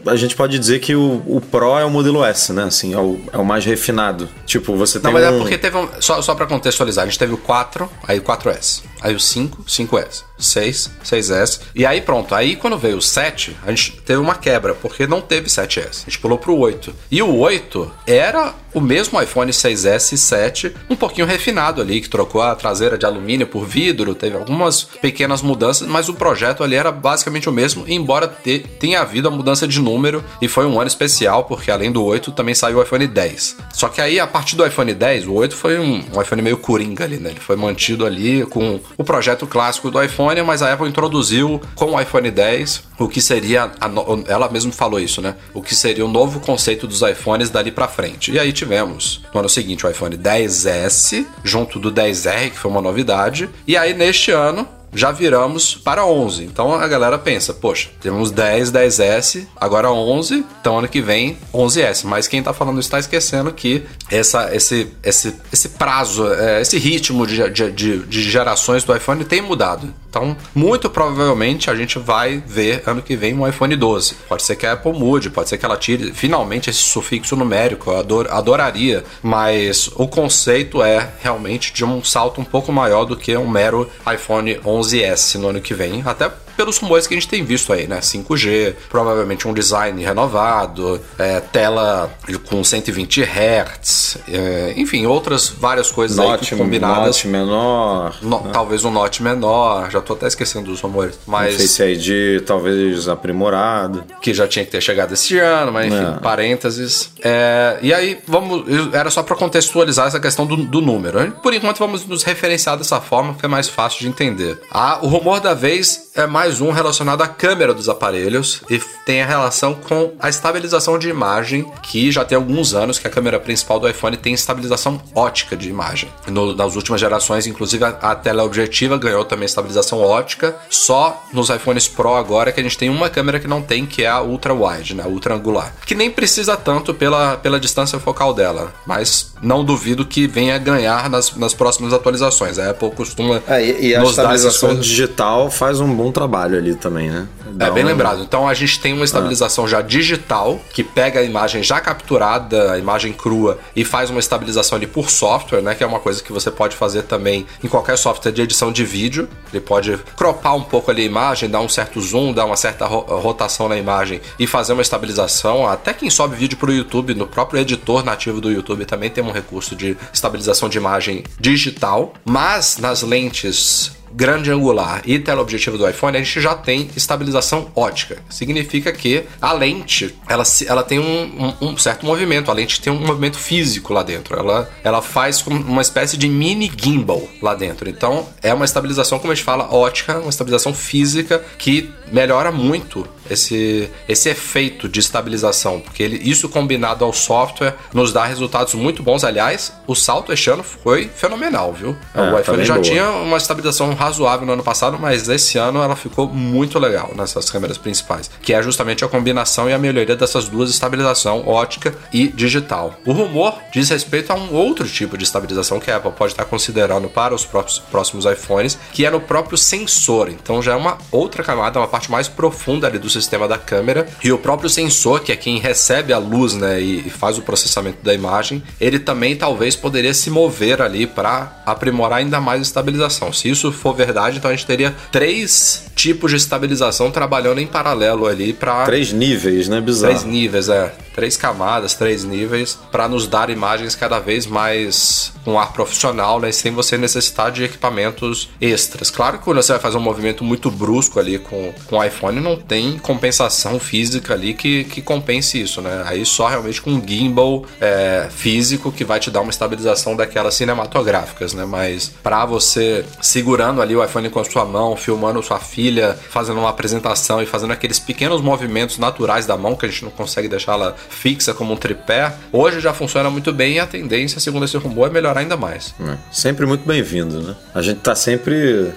a 0.06 0.16
gente 0.16 0.36
pode 0.36 0.58
dizer 0.58 0.80
que 0.80 0.96
o, 0.96 1.22
o 1.26 1.42
Pro 1.42 1.78
é 1.78 1.86
o 1.86 1.90
modelo 1.90 2.24
S, 2.24 2.52
né? 2.54 2.64
Assim, 2.64 2.94
é 2.94 2.98
o, 2.98 3.20
é 3.32 3.38
o 3.38 3.46
mais 3.46 3.66
refinado. 3.66 4.30
Tipo, 4.46 4.76
você 4.76 5.00
tem. 5.00 5.12
Não, 5.12 5.20
mas 5.20 5.24
é 5.24 5.32
um... 5.32 5.36
é 5.36 5.40
porque 5.40 5.58
teve 5.58 5.78
um. 5.78 5.88
Só, 6.00 6.22
só 6.22 6.36
pra 6.36 6.46
contextualizar, 6.46 7.04
a 7.04 7.08
gente 7.08 7.20
teve 7.20 7.34
o 7.34 7.38
4, 7.38 7.90
aí 8.08 8.20
o 8.20 8.22
4S. 8.22 8.84
Aí 9.02 9.16
o 9.16 9.20
5, 9.20 9.64
5S. 9.64 10.24
6, 10.40 10.92
6S. 11.04 11.62
E 11.76 11.86
aí 11.86 12.02
pronto. 12.02 12.34
Aí 12.34 12.56
quando 12.56 12.78
veio 12.78 12.98
o 12.98 13.02
7, 13.02 13.58
a 13.66 13.70
gente 13.70 13.92
teve 14.02 14.20
uma 14.20 14.36
quebra, 14.36 14.74
porque 14.74 15.06
não 15.06 15.22
teve 15.22 15.50
7S. 15.50 16.04
A 16.04 16.10
gente 16.10 16.20
pulou 16.20 16.38
pro 16.38 16.56
8. 16.58 16.94
E 17.12 17.22
o 17.22 17.38
8 17.38 17.92
era 18.08 18.54
o 18.74 18.80
mesmo 18.80 19.22
iPhone 19.22 19.52
6S 19.52 20.14
e 20.14 20.18
7, 20.18 20.76
um 20.90 20.96
pouquinho 20.96 21.26
refinado 21.26 21.82
ali, 21.82 22.02
que 22.02 22.10
trocou 22.10 22.42
a 22.42 22.56
traseira 22.56 22.98
de 22.98 23.06
alumínio 23.06 23.48
por 23.48 23.66
vidro, 23.66 24.14
teve 24.14 24.38
algumas 24.38 24.84
pequenas 24.84 25.42
mudanças, 25.42 25.88
mas 25.88 26.08
o 26.08 26.14
projeto 26.14 26.64
ali 26.64 26.76
era 26.76 26.92
basicamente 26.92 27.50
o 27.50 27.52
mesmo, 27.52 27.84
embora 27.88 28.28
te, 28.28 28.60
tenha 28.80 29.02
havido 29.02 29.28
a 29.28 29.32
mudança 29.32 29.68
de 29.68 29.80
número 29.82 30.24
e 30.40 30.48
foi 30.48 30.68
um 30.68 30.80
ano 30.80 30.88
especial, 30.88 31.46
porque 31.46 31.72
além 31.72 31.92
do 31.92 32.04
8 32.04 32.32
também 32.32 32.54
saiu 32.54 32.78
o 32.78 32.84
iPhone 32.84 33.08
10. 33.08 33.58
Só 33.74 33.90
que 33.90 34.02
aí, 34.02 34.20
a 34.20 34.28
partir 34.28 34.56
do 34.56 34.66
iPhone 34.66 34.94
10, 34.94 35.26
o 35.26 35.34
8 35.34 35.56
foi 35.56 35.80
um, 35.80 36.04
um 36.14 36.22
iPhone 36.22 36.42
meio 36.42 36.58
coringa 36.58 37.06
ali, 37.06 37.18
né? 37.18 37.32
Ele 37.32 37.40
foi 37.40 37.56
mantido 37.56 38.06
ali 38.06 38.46
com 38.46 38.80
o 38.98 39.04
projeto 39.04 39.48
clássico 39.48 39.90
do 39.90 40.02
iPhone, 40.02 40.42
mas 40.44 40.62
a 40.62 40.74
Apple 40.74 40.88
introduziu 40.88 41.62
com 41.76 41.92
o 41.92 42.02
iPhone 42.02 42.30
10 42.30 42.84
o 43.00 43.08
que 43.08 43.22
seria, 43.22 43.72
a, 43.80 43.90
ela 44.28 44.50
mesma 44.50 44.72
falou 44.72 45.00
isso, 45.00 45.22
né? 45.22 45.36
O 45.54 45.62
que 45.62 45.74
seria 45.74 46.06
o 46.06 46.10
novo 46.10 46.40
conceito 46.40 46.86
dos 46.86 47.02
iPhones 47.02 47.50
dali 47.50 47.72
para 47.72 47.88
frente. 47.88 48.32
E 48.32 48.40
aí 48.40 48.52
tivemos 48.52 49.22
no 49.34 49.40
ano 49.40 49.50
seguinte 49.50 49.86
o 49.86 49.90
iPhone 49.90 50.18
10S 50.18 51.26
junto 51.44 51.80
do 51.80 51.92
10R, 51.92 52.52
que 52.52 52.58
foi 52.58 52.70
uma 52.70 52.82
novidade, 52.82 53.50
e 53.66 53.78
aí 53.78 53.94
neste 53.94 54.32
ano 54.32 54.68
já 54.94 55.12
viramos 55.12 55.76
para 55.76 56.06
11. 56.06 56.44
Então 56.44 56.74
a 56.74 56.88
galera 56.88 57.18
pensa, 57.18 57.54
poxa, 57.54 57.90
temos 58.02 58.32
10, 58.32 58.72
10S, 58.72 59.48
agora 59.56 59.92
11, 59.92 60.46
então 60.60 60.80
ano 60.80 60.88
que 60.88 61.02
vem 61.02 61.38
11S. 61.54 62.06
Mas 62.06 62.28
quem 62.28 62.40
está 62.40 62.54
falando 62.54 62.80
está 62.80 63.00
esquecendo 63.00 63.52
que 63.52 63.84
essa, 64.10 64.54
esse, 64.56 64.92
esse, 65.04 65.36
esse 65.52 65.70
prazo, 65.70 66.32
é, 66.34 66.62
esse 66.62 66.78
ritmo 66.78 67.26
de, 67.26 67.50
de, 67.50 68.00
de 68.00 68.22
gerações 68.24 68.84
do 68.84 68.96
iPhone 68.96 69.24
tem 69.24 69.42
mudado. 69.42 69.94
Então, 70.10 70.36
muito 70.56 70.90
provavelmente 70.90 71.70
a 71.70 71.76
gente 71.76 72.00
vai 72.00 72.44
ver 72.46 72.82
ano 72.86 73.02
que 73.02 73.16
vem 73.16 73.34
um 73.34 73.48
iPhone 73.48 73.76
12. 73.76 74.16
Pode 74.28 74.42
ser 74.42 74.56
que 74.56 74.66
a 74.66 74.74
Apple 74.74 74.94
mude, 74.94 75.30
pode 75.30 75.50
ser 75.50 75.58
que 75.58 75.66
ela 75.66 75.78
tire 75.78 76.12
finalmente 76.14 76.70
esse 76.70 76.80
sufixo 76.80 77.36
numérico, 77.36 77.92
eu 77.92 78.00
ador, 78.00 78.28
adoraria, 78.32 79.04
mas 79.22 79.90
o 79.96 80.08
conceito 80.08 80.82
é 80.82 81.10
realmente 81.22 81.72
de 81.72 81.86
um 81.86 82.04
salto 82.04 82.42
um 82.42 82.46
pouco 82.46 82.72
maior 82.72 83.06
do 83.06 83.16
que 83.16 83.38
um 83.38 83.48
mero 83.48 83.90
iPhone 84.12 84.56
11S 84.56 85.36
no 85.36 85.50
ano 85.50 85.62
que 85.62 85.76
vem, 85.76 86.02
até 86.04 86.32
pelos 86.60 86.78
rumores 86.78 87.08
que 87.08 87.14
a 87.14 87.18
gente 87.18 87.30
tem 87.30 87.42
visto 87.42 87.72
aí, 87.72 87.88
né? 87.88 88.00
5G, 88.00 88.76
provavelmente 88.90 89.48
um 89.48 89.54
design 89.54 90.04
renovado, 90.04 91.00
é, 91.18 91.40
tela 91.40 92.12
com 92.50 92.62
120 92.62 93.22
Hz, 93.22 94.18
é, 94.28 94.74
enfim, 94.76 95.06
outras 95.06 95.48
várias 95.48 95.90
coisas 95.90 96.18
note, 96.18 96.54
aí 96.54 96.60
combinadas. 96.60 97.06
Note 97.06 97.28
menor. 97.30 98.18
No, 98.22 98.42
né? 98.42 98.50
Talvez 98.52 98.84
um 98.84 98.92
note 98.92 99.24
menor, 99.24 99.90
já 99.90 100.02
tô 100.02 100.12
até 100.14 100.28
esquecendo 100.28 100.70
dos 100.70 100.82
rumores. 100.82 101.18
Mas... 101.26 101.56
Um 101.56 101.60
Face 101.60 101.82
ID 101.82 102.44
talvez 102.46 103.08
aprimorado. 103.08 104.04
Que 104.22 104.34
já 104.34 104.46
tinha 104.46 104.66
que 104.66 104.72
ter 104.72 104.82
chegado 104.82 105.14
esse 105.14 105.40
ano, 105.40 105.72
mas 105.72 105.94
enfim, 105.94 106.16
é. 106.18 106.20
parênteses. 106.20 107.12
É, 107.24 107.80
e 107.82 107.94
aí, 107.94 108.20
vamos. 108.28 108.66
Era 108.94 109.10
só 109.10 109.24
para 109.24 109.36
contextualizar 109.38 110.08
essa 110.08 110.20
questão 110.20 110.46
do, 110.46 110.58
do 110.58 110.82
número. 110.82 111.32
Por 111.42 111.54
enquanto, 111.54 111.78
vamos 111.78 112.06
nos 112.06 112.24
referenciar 112.24 112.78
dessa 112.78 113.00
forma, 113.00 113.34
que 113.34 113.46
é 113.46 113.48
mais 113.48 113.70
fácil 113.70 114.02
de 114.02 114.10
entender. 114.10 114.60
Ah, 114.72 115.00
o 115.02 115.08
rumor 115.08 115.40
da 115.40 115.54
vez 115.54 116.10
é 116.16 116.28
mais 116.28 116.49
mais 116.50 116.62
um 116.62 116.72
relacionado 116.72 117.22
à 117.22 117.28
câmera 117.28 117.76
dos 117.76 117.88
aparelhos 117.88 118.64
e 118.68 118.80
tem 119.06 119.22
a 119.22 119.26
relação 119.28 119.76
com 119.76 120.14
a 120.20 120.30
estabilização 120.30 120.98
de 120.98 121.08
imagem, 121.08 121.72
que 121.84 122.12
já 122.12 122.26
tem 122.26 122.36
alguns 122.36 122.74
anos 122.74 122.98
que 122.98 123.06
a 123.06 123.10
câmera 123.10 123.40
principal 123.40 123.80
do 123.80 123.88
iPhone 123.88 124.18
tem 124.18 124.34
estabilização 124.34 125.00
ótica 125.14 125.56
de 125.56 125.70
imagem. 125.70 126.10
No, 126.26 126.56
nas 126.56 126.76
últimas 126.76 127.00
gerações, 127.00 127.46
inclusive, 127.46 127.84
a, 127.84 127.90
a 127.90 128.16
tela 128.16 128.44
objetiva 128.44 128.98
ganhou 128.98 129.24
também 129.24 129.46
estabilização 129.46 130.02
ótica. 130.02 130.56
Só 130.72 131.24
nos 131.32 131.50
iPhones 131.50 131.88
Pro 131.88 132.16
agora 132.16 132.52
que 132.52 132.60
a 132.60 132.64
gente 132.64 132.80
tem 132.80 132.90
uma 132.90 133.12
câmera 133.12 133.40
que 133.40 133.48
não 133.48 133.62
tem, 133.62 133.86
que 133.86 134.04
é 134.04 134.08
a 134.08 134.20
ultra 134.20 134.52
wide, 134.52 134.96
né, 134.96 135.04
a 135.04 135.08
ultra 135.08 135.36
angular, 135.36 135.76
que 135.86 135.94
nem 135.94 136.10
precisa 136.10 136.58
tanto 136.58 136.96
pela, 136.96 137.38
pela 137.38 137.60
distância 137.60 138.00
focal 138.00 138.34
dela, 138.34 138.74
mas 138.88 139.34
não 139.40 139.64
duvido 139.64 140.04
que 140.04 140.26
venha 140.26 140.58
ganhar 140.58 141.12
nas, 141.12 141.36
nas 141.36 141.54
próximas 141.54 141.94
atualizações. 141.94 142.58
A 142.58 142.72
Apple 142.72 142.90
costuma 142.90 143.40
é, 143.48 143.64
e, 143.64 143.90
e 143.90 143.96
a 143.96 144.04
estabilização 144.04 144.74
digital 144.74 145.52
faz 145.52 145.80
um 145.80 145.94
bom 145.94 146.12
trabalho 146.12 146.39
ali 146.42 146.76
também, 146.76 147.10
né? 147.10 147.28
Dá 147.52 147.68
é 147.68 147.72
bem 147.72 147.84
um... 147.84 147.88
lembrado. 147.88 148.22
Então 148.22 148.48
a 148.48 148.54
gente 148.54 148.80
tem 148.80 148.94
uma 148.94 149.06
estabilização 149.06 149.66
ah. 149.66 149.68
já 149.68 149.82
digital 149.82 150.60
que 150.74 150.84
pega 150.84 151.20
a 151.20 151.24
imagem 151.24 151.64
já 151.64 151.80
capturada, 151.80 152.74
a 152.74 152.78
imagem 152.78 153.14
crua 153.14 153.60
e 153.76 153.84
faz 153.84 154.10
uma 154.10 154.20
estabilização 154.20 154.78
ali 154.78 154.88
por 154.88 155.10
software, 155.10 155.62
né? 155.62 155.76
Que 155.76 155.84
é 155.84 155.88
uma 155.88 156.00
coisa 156.00 156.24
que 156.24 156.32
você 156.32 156.50
pode 156.52 156.76
fazer 156.76 157.04
também 157.04 157.46
em 157.64 157.68
qualquer 157.68 157.98
software 157.98 158.32
de 158.32 158.42
edição 158.42 158.72
de 158.72 158.84
vídeo. 158.86 159.28
Ele 159.52 159.62
pode 159.62 159.98
cropar 160.16 160.56
um 160.56 160.64
pouco 160.64 160.92
ali 160.92 161.04
a 161.04 161.06
imagem, 161.06 161.50
dar 161.50 161.62
um 161.62 161.70
certo 161.70 162.00
zoom, 162.02 162.34
dar 162.34 162.46
uma 162.46 162.56
certa 162.56 162.86
rotação 162.86 163.68
na 163.68 163.78
imagem 163.78 164.22
e 164.38 164.48
fazer 164.48 164.74
uma 164.74 164.82
estabilização. 164.82 165.68
Até 165.68 165.94
quem 165.94 166.10
sobe 166.10 166.36
vídeo 166.36 166.58
para 166.58 166.70
o 166.70 166.74
YouTube, 166.74 167.14
no 167.14 167.28
próprio 167.28 167.60
editor 167.60 168.04
nativo 168.04 168.40
do 168.40 168.52
YouTube 168.52 168.86
também 168.86 169.10
tem 169.10 169.24
um 169.24 169.32
recurso 169.32 169.76
de 169.76 169.98
estabilização 170.14 170.70
de 170.70 170.78
imagem 170.78 171.24
digital. 171.40 172.14
Mas 172.26 172.78
nas 172.78 173.02
lentes 173.02 173.99
grande 174.14 174.52
angular 174.52 175.02
e 175.06 175.20
teleobjetivo 175.20 175.78
do 175.78 175.88
iPhone, 175.88 176.18
a 176.18 176.22
gente 176.22 176.42
já 176.42 176.56
tem 176.56 176.90
estabilização 176.96 177.72
ótica. 177.76 178.18
Significa 178.30 178.92
que 178.92 179.24
a 179.42 179.54
lente 179.54 180.16
ela, 180.28 180.44
ela 180.68 180.84
tem 180.84 181.00
um, 181.00 181.56
um, 181.62 181.70
um, 181.70 181.78
certo 181.78 182.06
movimento, 182.06 182.50
a 182.50 182.54
lente 182.54 182.82
tem 182.82 182.92
um 182.92 183.00
movimento 183.00 183.38
físico 183.38 183.94
lá 183.94 184.04
dentro. 184.04 184.38
Ela, 184.38 184.70
ela 184.84 185.02
faz 185.02 185.46
uma 185.46 185.82
espécie 185.82 186.18
de 186.18 186.28
mini 186.28 186.72
gimbal 186.76 187.22
lá 187.42 187.56
dentro. 187.56 187.90
Então 187.90 188.28
é 188.42 188.54
uma 188.54 188.66
estabilização, 188.66 189.20
como 189.20 189.32
a 189.32 189.36
gente 189.36 189.44
fala, 189.44 189.74
ótica, 189.74 190.20
uma 190.20 190.30
estabilização 190.30 190.74
física 190.74 191.44
que 191.58 191.90
melhora 192.12 192.52
muito 192.52 193.08
esse, 193.30 193.90
esse 194.08 194.30
efeito 194.30 194.88
de 194.88 195.00
estabilização, 195.00 195.80
porque 195.80 196.04
ele, 196.04 196.18
isso 196.18 196.50
combinado 196.50 197.04
ao 197.06 197.14
software 197.14 197.76
nos 197.94 198.12
dá 198.12 198.26
resultados 198.26 198.74
muito 198.74 199.04
bons. 199.04 199.24
Aliás, 199.24 199.74
o 199.88 199.96
salto 199.96 200.32
este 200.34 200.50
ano 200.50 200.64
foi 200.64 201.08
fenomenal, 201.08 201.74
viu? 201.74 201.96
É, 202.14 202.22
o 202.22 202.40
iPhone 202.40 202.64
já 202.66 202.76
boa. 202.76 202.84
tinha 202.84 203.10
uma 203.10 203.38
estabilização 203.38 203.94
razoável 203.94 204.46
no 204.46 204.54
ano 204.54 204.64
passado, 204.64 204.98
mas 205.00 205.28
esse 205.30 205.58
ano 205.58 205.82
ela 205.82 205.96
ficou 205.96 206.28
muito 206.28 206.80
legal 206.80 207.12
nessas 207.16 207.50
câmeras 207.50 207.78
principais, 207.78 208.30
que 208.42 208.54
é 208.54 208.62
justamente 208.62 209.04
a 209.04 209.08
combinação 209.08 209.70
e 209.70 209.74
a 209.74 209.78
melhoria 209.78 210.16
dessas 210.16 210.48
duas 210.48 210.70
estabilização 210.70 211.48
ótica 211.48 211.94
e 212.14 212.28
digital. 212.28 212.96
O 213.06 213.12
rumor 213.12 213.56
diz 213.72 213.90
respeito 213.90 214.32
a 214.32 214.36
um 214.36 214.54
outro 214.54 214.88
tipo 214.88 215.18
de 215.18 215.24
estabilização 215.24 215.80
que 215.80 215.92
a 215.92 215.98
Apple 215.98 216.12
pode 216.12 216.34
estar 216.34 216.46
considerando 216.46 217.10
para 217.10 217.34
os 217.34 217.46
próximos 217.46 218.26
iPhones, 218.26 218.78
que 218.94 219.06
é 219.06 219.12
no 219.12 219.20
próprio 219.20 219.58
sensor. 219.58 220.30
Então 220.30 220.62
já 220.62 220.74
é 220.74 220.76
uma 220.76 220.98
outra 221.12 221.44
camada, 221.44 221.80
uma 221.80 221.88
parte 221.88 222.10
mais 222.10 222.28
profunda 222.28 222.88
ali 222.88 222.98
do 222.98 223.10
sistema 223.22 223.48
da 223.48 223.58
câmera 223.58 224.08
e 224.24 224.32
o 224.32 224.38
próprio 224.38 224.70
sensor, 224.70 225.22
que 225.22 225.32
é 225.32 225.36
quem 225.36 225.60
recebe 225.60 226.14
a 226.14 226.18
luz, 226.18 226.54
né, 226.54 226.80
e 226.80 227.10
faz 227.10 227.38
o 227.38 227.42
processamento 227.42 227.98
da 228.04 228.14
imagem, 228.14 228.64
ele 228.80 229.00
também 229.00 229.36
talvez 229.36 229.76
poderia 229.76 230.14
se 230.14 230.30
mover 230.30 230.82
ali 230.82 231.06
para 231.08 231.62
aprimorar 231.66 232.20
ainda 232.20 232.40
mais 232.40 232.60
a 232.60 232.64
estabilização. 232.64 233.32
Se 233.34 233.50
isso 233.50 233.72
for 233.72 233.94
verdade, 233.94 234.38
então 234.38 234.50
a 234.50 234.56
gente 234.56 234.66
teria 234.66 234.96
três 235.12 235.86
tipos 235.96 236.32
de 236.32 236.38
estabilização 236.38 237.12
trabalhando 237.12 237.60
em 237.60 237.68
paralelo 237.68 238.26
ali 238.26 238.54
para 238.54 238.86
três 238.86 239.12
níveis, 239.12 239.68
né, 239.68 239.82
bizarro. 239.82 240.14
Três 240.14 240.24
níveis, 240.24 240.70
é, 240.70 240.92
três 241.20 241.36
camadas, 241.36 241.96
três 241.96 242.24
níveis 242.24 242.80
para 242.90 243.06
nos 243.10 243.28
dar 243.28 243.50
imagens 243.50 243.94
cada 243.94 244.20
vez 244.20 244.46
mais 244.46 245.34
com 245.44 245.60
ar 245.60 245.74
profissional, 245.74 246.40
né, 246.40 246.50
sem 246.50 246.72
você 246.72 246.98
necessitar 246.98 247.52
de 247.52 247.62
equipamentos 247.62 248.50
extras. 248.62 249.12
Claro 249.12 249.38
que 249.38 249.44
quando 249.44 249.62
você 249.62 249.74
vai 249.74 249.82
fazer 249.82 249.98
um 249.98 250.02
movimento 250.02 250.46
muito 250.46 250.72
brusco 250.72 251.20
ali 251.20 251.38
com, 251.38 251.74
com 251.88 251.98
o 251.98 252.04
iPhone, 252.04 252.40
não 252.40 252.56
tem 252.56 252.98
compensação 253.00 253.78
física 253.82 254.34
ali 254.34 254.54
que, 254.54 254.86
que 254.86 255.02
compense 255.02 255.62
isso, 255.62 255.82
né? 255.82 256.04
Aí 256.06 256.26
só 256.26 256.48
realmente 256.48 256.82
com 256.82 256.92
um 256.92 257.06
gimbal 257.06 257.66
é, 257.82 258.30
físico 258.30 258.90
que 258.90 259.04
vai 259.04 259.20
te 259.20 259.30
dar 259.30 259.42
uma 259.42 259.50
estabilização 259.50 260.16
daquelas 260.16 260.54
cinematográficas, 260.54 261.54
né? 261.54 261.66
Mas 261.66 262.14
para 262.24 262.46
você 262.46 263.04
segurando 263.22 263.82
ali 263.82 263.94
o 263.94 264.02
iPhone 264.02 264.30
com 264.30 264.40
a 264.40 264.46
sua 264.46 264.64
mão, 264.64 264.96
filmando 264.96 265.44
sua 265.44 265.60
filha, 265.60 266.18
fazendo 266.30 266.62
uma 266.62 266.70
apresentação 266.70 267.42
e 267.42 267.46
fazendo 267.46 267.74
aqueles 267.74 268.00
pequenos 268.00 268.40
movimentos 268.42 268.98
naturais 268.98 269.46
da 269.46 269.58
mão 269.58 269.76
que 269.76 269.86
a 269.86 269.90
gente 269.90 270.06
não 270.06 270.12
consegue 270.12 270.48
deixá-la 270.48 270.96
fixa 271.10 271.54
como 271.54 271.74
um 271.74 271.78
tripé, 271.78 272.34
hoje 272.52 272.80
já 272.80 272.94
funciona 272.94 273.30
muito 273.30 273.52
bem 273.52 273.76
e 273.76 273.80
a 273.80 273.86
tendência, 273.86 274.40
segundo 274.40 274.66
esse 274.66 274.78
rumor, 274.78 275.08
é 275.08 275.12
melhorar 275.12 275.42
ainda 275.42 275.58
mais. 275.58 275.94
É, 276.00 276.18
sempre 276.32 276.66
muito 276.66 276.86
bem-vindo, 276.88 277.42
né? 277.42 277.56
A 277.74 277.82
gente 277.82 278.00
tá 278.00 278.16
sempre 278.16 278.92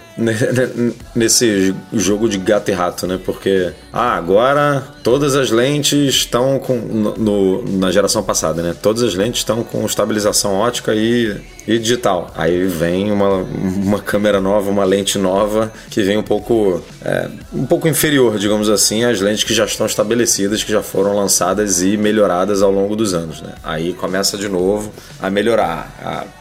nesse 1.15 1.75
jogo 1.93 2.29
de 2.29 2.39
gato 2.39 2.71
e 2.71 2.75
rato, 2.75 3.07
né? 3.07 3.19
Porque, 3.25 3.73
ah, 3.93 4.15
agora 4.15 4.87
todas 5.03 5.35
as 5.35 5.51
lentes 5.51 6.15
estão 6.15 6.59
com. 6.59 6.75
No, 6.77 7.17
no, 7.17 7.79
na 7.79 7.91
geração 7.91 8.23
passada, 8.23 8.63
né? 8.63 8.75
Todas 8.81 9.03
as 9.03 9.15
lentes 9.15 9.41
estão 9.41 9.63
com 9.63 9.85
estabilização 9.85 10.55
ótica 10.55 10.95
e, 10.95 11.37
e 11.67 11.79
digital. 11.79 12.31
Aí 12.37 12.65
vem 12.67 13.11
uma, 13.11 13.37
uma 13.37 14.01
câmera 14.01 14.41
nova, 14.41 14.71
uma 14.71 14.85
lente 14.85 15.19
nova, 15.19 15.73
que 15.91 16.03
vem 16.03 16.17
um 16.17 16.23
pouco, 16.23 16.83
é, 17.05 17.29
um 17.53 17.67
pouco 17.67 17.89
inferior, 17.89 18.39
digamos 18.39 18.69
assim, 18.69 19.05
às 19.05 19.21
lentes 19.21 19.45
que 19.45 19.55
já 19.55 19.65
estão 19.65 19.87
estabelecidas, 19.87 20.63
que 20.63 20.73
já 20.73 20.83
foram 20.83 21.17
lançadas 21.17 21.83
e 21.83 21.97
melhoradas 21.97 22.63
ao 22.63 22.71
longo 22.71 22.95
dos 22.95 23.15
anos, 23.15 23.43
né? 23.43 23.55
Aí 23.63 23.93
começa 23.93 24.37
de 24.39 24.49
novo 24.49 24.93
a 25.21 25.29
melhorar, 25.31 25.95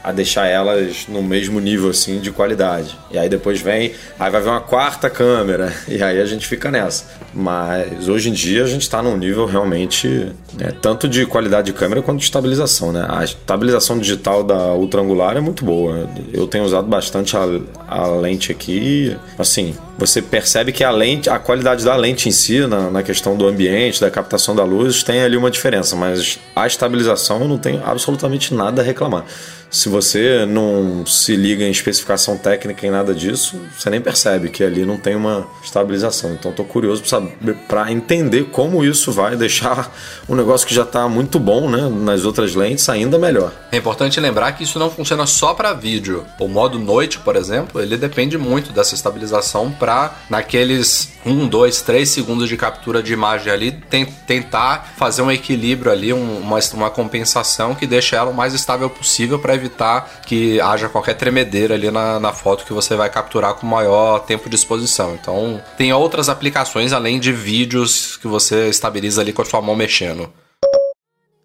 a, 0.03 0.09
a 0.09 0.11
deixar 0.11 0.47
elas 0.47 1.05
no 1.07 1.23
mesmo 1.23 1.59
nível, 1.59 1.89
assim, 1.89 2.19
de 2.19 2.31
qualidade. 2.31 2.97
E 3.11 3.17
aí 3.17 3.29
depois 3.29 3.59
vem, 3.59 3.93
aí 4.19 4.31
vai 4.31 4.41
vir 4.41 4.49
uma 4.49 4.61
quarta 4.61 5.09
câmera, 5.09 5.73
e 5.87 6.01
aí 6.01 6.21
a 6.21 6.25
gente 6.25 6.47
fica 6.47 6.69
nessa. 6.69 7.05
Mas 7.33 8.07
hoje 8.07 8.29
em 8.29 8.33
dia 8.33 8.50
a 8.59 8.65
gente 8.65 8.81
está 8.81 9.01
num 9.01 9.17
nível 9.17 9.45
realmente 9.45 10.07
né, 10.53 10.73
tanto 10.81 11.07
de 11.07 11.25
qualidade 11.25 11.67
de 11.67 11.73
câmera 11.73 12.01
quanto 12.01 12.19
de 12.19 12.25
estabilização, 12.25 12.91
né? 12.91 13.05
A 13.09 13.23
estabilização 13.23 13.97
digital 13.97 14.43
da 14.43 14.73
ultra 14.73 15.01
angular 15.01 15.37
é 15.37 15.39
muito 15.39 15.63
boa. 15.63 16.09
Eu 16.33 16.47
tenho 16.47 16.63
usado 16.63 16.87
bastante 16.87 17.37
a, 17.37 17.45
a 17.87 18.07
lente 18.07 18.51
aqui, 18.51 19.15
assim, 19.37 19.75
você 19.97 20.21
percebe 20.21 20.71
que 20.71 20.83
a 20.83 20.91
lente, 20.91 21.29
a 21.29 21.37
qualidade 21.37 21.85
da 21.85 21.95
lente 21.95 22.27
em 22.27 22.31
si, 22.31 22.65
na, 22.65 22.89
na 22.89 23.03
questão 23.03 23.35
do 23.35 23.47
ambiente, 23.47 24.01
da 24.01 24.09
captação 24.09 24.55
da 24.55 24.63
luz, 24.63 25.03
tem 25.03 25.21
ali 25.21 25.37
uma 25.37 25.51
diferença, 25.51 25.95
mas 25.95 26.39
a 26.55 26.65
estabilização 26.65 27.41
eu 27.41 27.47
não 27.47 27.57
tenho 27.57 27.81
absolutamente 27.85 28.53
nada 28.53 28.81
a 28.81 28.85
reclamar. 28.85 29.25
Se 29.71 29.87
você 29.87 30.45
não 30.45 31.05
se 31.05 31.33
liga 31.33 31.63
em 31.63 31.71
especificação 31.71 32.37
técnica 32.37 32.85
em 32.85 32.91
nada 32.91 33.15
disso, 33.15 33.61
você 33.77 33.89
nem 33.89 34.01
percebe 34.01 34.49
que 34.49 34.65
ali 34.65 34.85
não 34.85 34.97
tem 34.97 35.15
uma 35.15 35.47
estabilização. 35.63 36.33
Então 36.33 36.51
estou 36.51 36.65
curioso 36.65 37.01
para 37.69 37.89
entender 37.89 38.49
como 38.51 38.83
isso 38.83 39.13
vai 39.13 39.37
deixar 39.37 39.95
um 40.27 40.35
negócio 40.35 40.67
que 40.67 40.75
já 40.75 40.81
está 40.81 41.07
muito 41.07 41.39
bom 41.39 41.69
né, 41.69 41.89
nas 41.89 42.25
outras 42.25 42.53
lentes 42.53 42.89
ainda 42.89 43.17
melhor. 43.17 43.53
É 43.71 43.77
importante 43.77 44.19
lembrar 44.19 44.51
que 44.51 44.65
isso 44.65 44.77
não 44.77 44.91
funciona 44.91 45.25
só 45.25 45.53
para 45.53 45.71
vídeo. 45.71 46.25
O 46.37 46.49
modo 46.49 46.77
noite, 46.77 47.19
por 47.19 47.37
exemplo, 47.37 47.81
ele 47.81 47.95
depende 47.95 48.37
muito 48.37 48.73
dessa 48.73 48.93
estabilização 48.93 49.71
para 49.71 50.17
naqueles 50.29 51.13
1, 51.25 51.47
2, 51.47 51.81
3 51.81 52.09
segundos 52.09 52.49
de 52.49 52.57
captura 52.57 53.01
de 53.01 53.13
imagem 53.13 53.53
ali 53.53 53.71
tentar 54.27 54.93
fazer 54.97 55.21
um 55.21 55.31
equilíbrio 55.31 55.91
ali, 55.91 56.11
uma, 56.11 56.59
uma 56.73 56.89
compensação 56.89 57.73
que 57.73 57.87
deixe 57.87 58.15
ela 58.17 58.31
o 58.31 58.33
mais 58.33 58.53
estável 58.53 58.89
possível 58.89 59.39
para 59.39 59.60
evitar 59.61 60.21
que 60.25 60.59
haja 60.59 60.89
qualquer 60.89 61.13
tremedeira 61.13 61.75
ali 61.75 61.89
na, 61.89 62.19
na 62.19 62.33
foto 62.33 62.65
que 62.65 62.73
você 62.73 62.95
vai 62.95 63.09
capturar 63.09 63.53
com 63.53 63.65
maior 63.65 64.19
tempo 64.19 64.49
de 64.49 64.55
exposição. 64.55 65.13
Então, 65.13 65.61
tem 65.77 65.93
outras 65.93 66.29
aplicações 66.29 66.91
além 66.91 67.19
de 67.19 67.31
vídeos 67.31 68.17
que 68.17 68.27
você 68.27 68.69
estabiliza 68.69 69.21
ali 69.21 69.31
com 69.31 69.41
a 69.41 69.45
sua 69.45 69.61
mão 69.61 69.75
mexendo. 69.75 70.31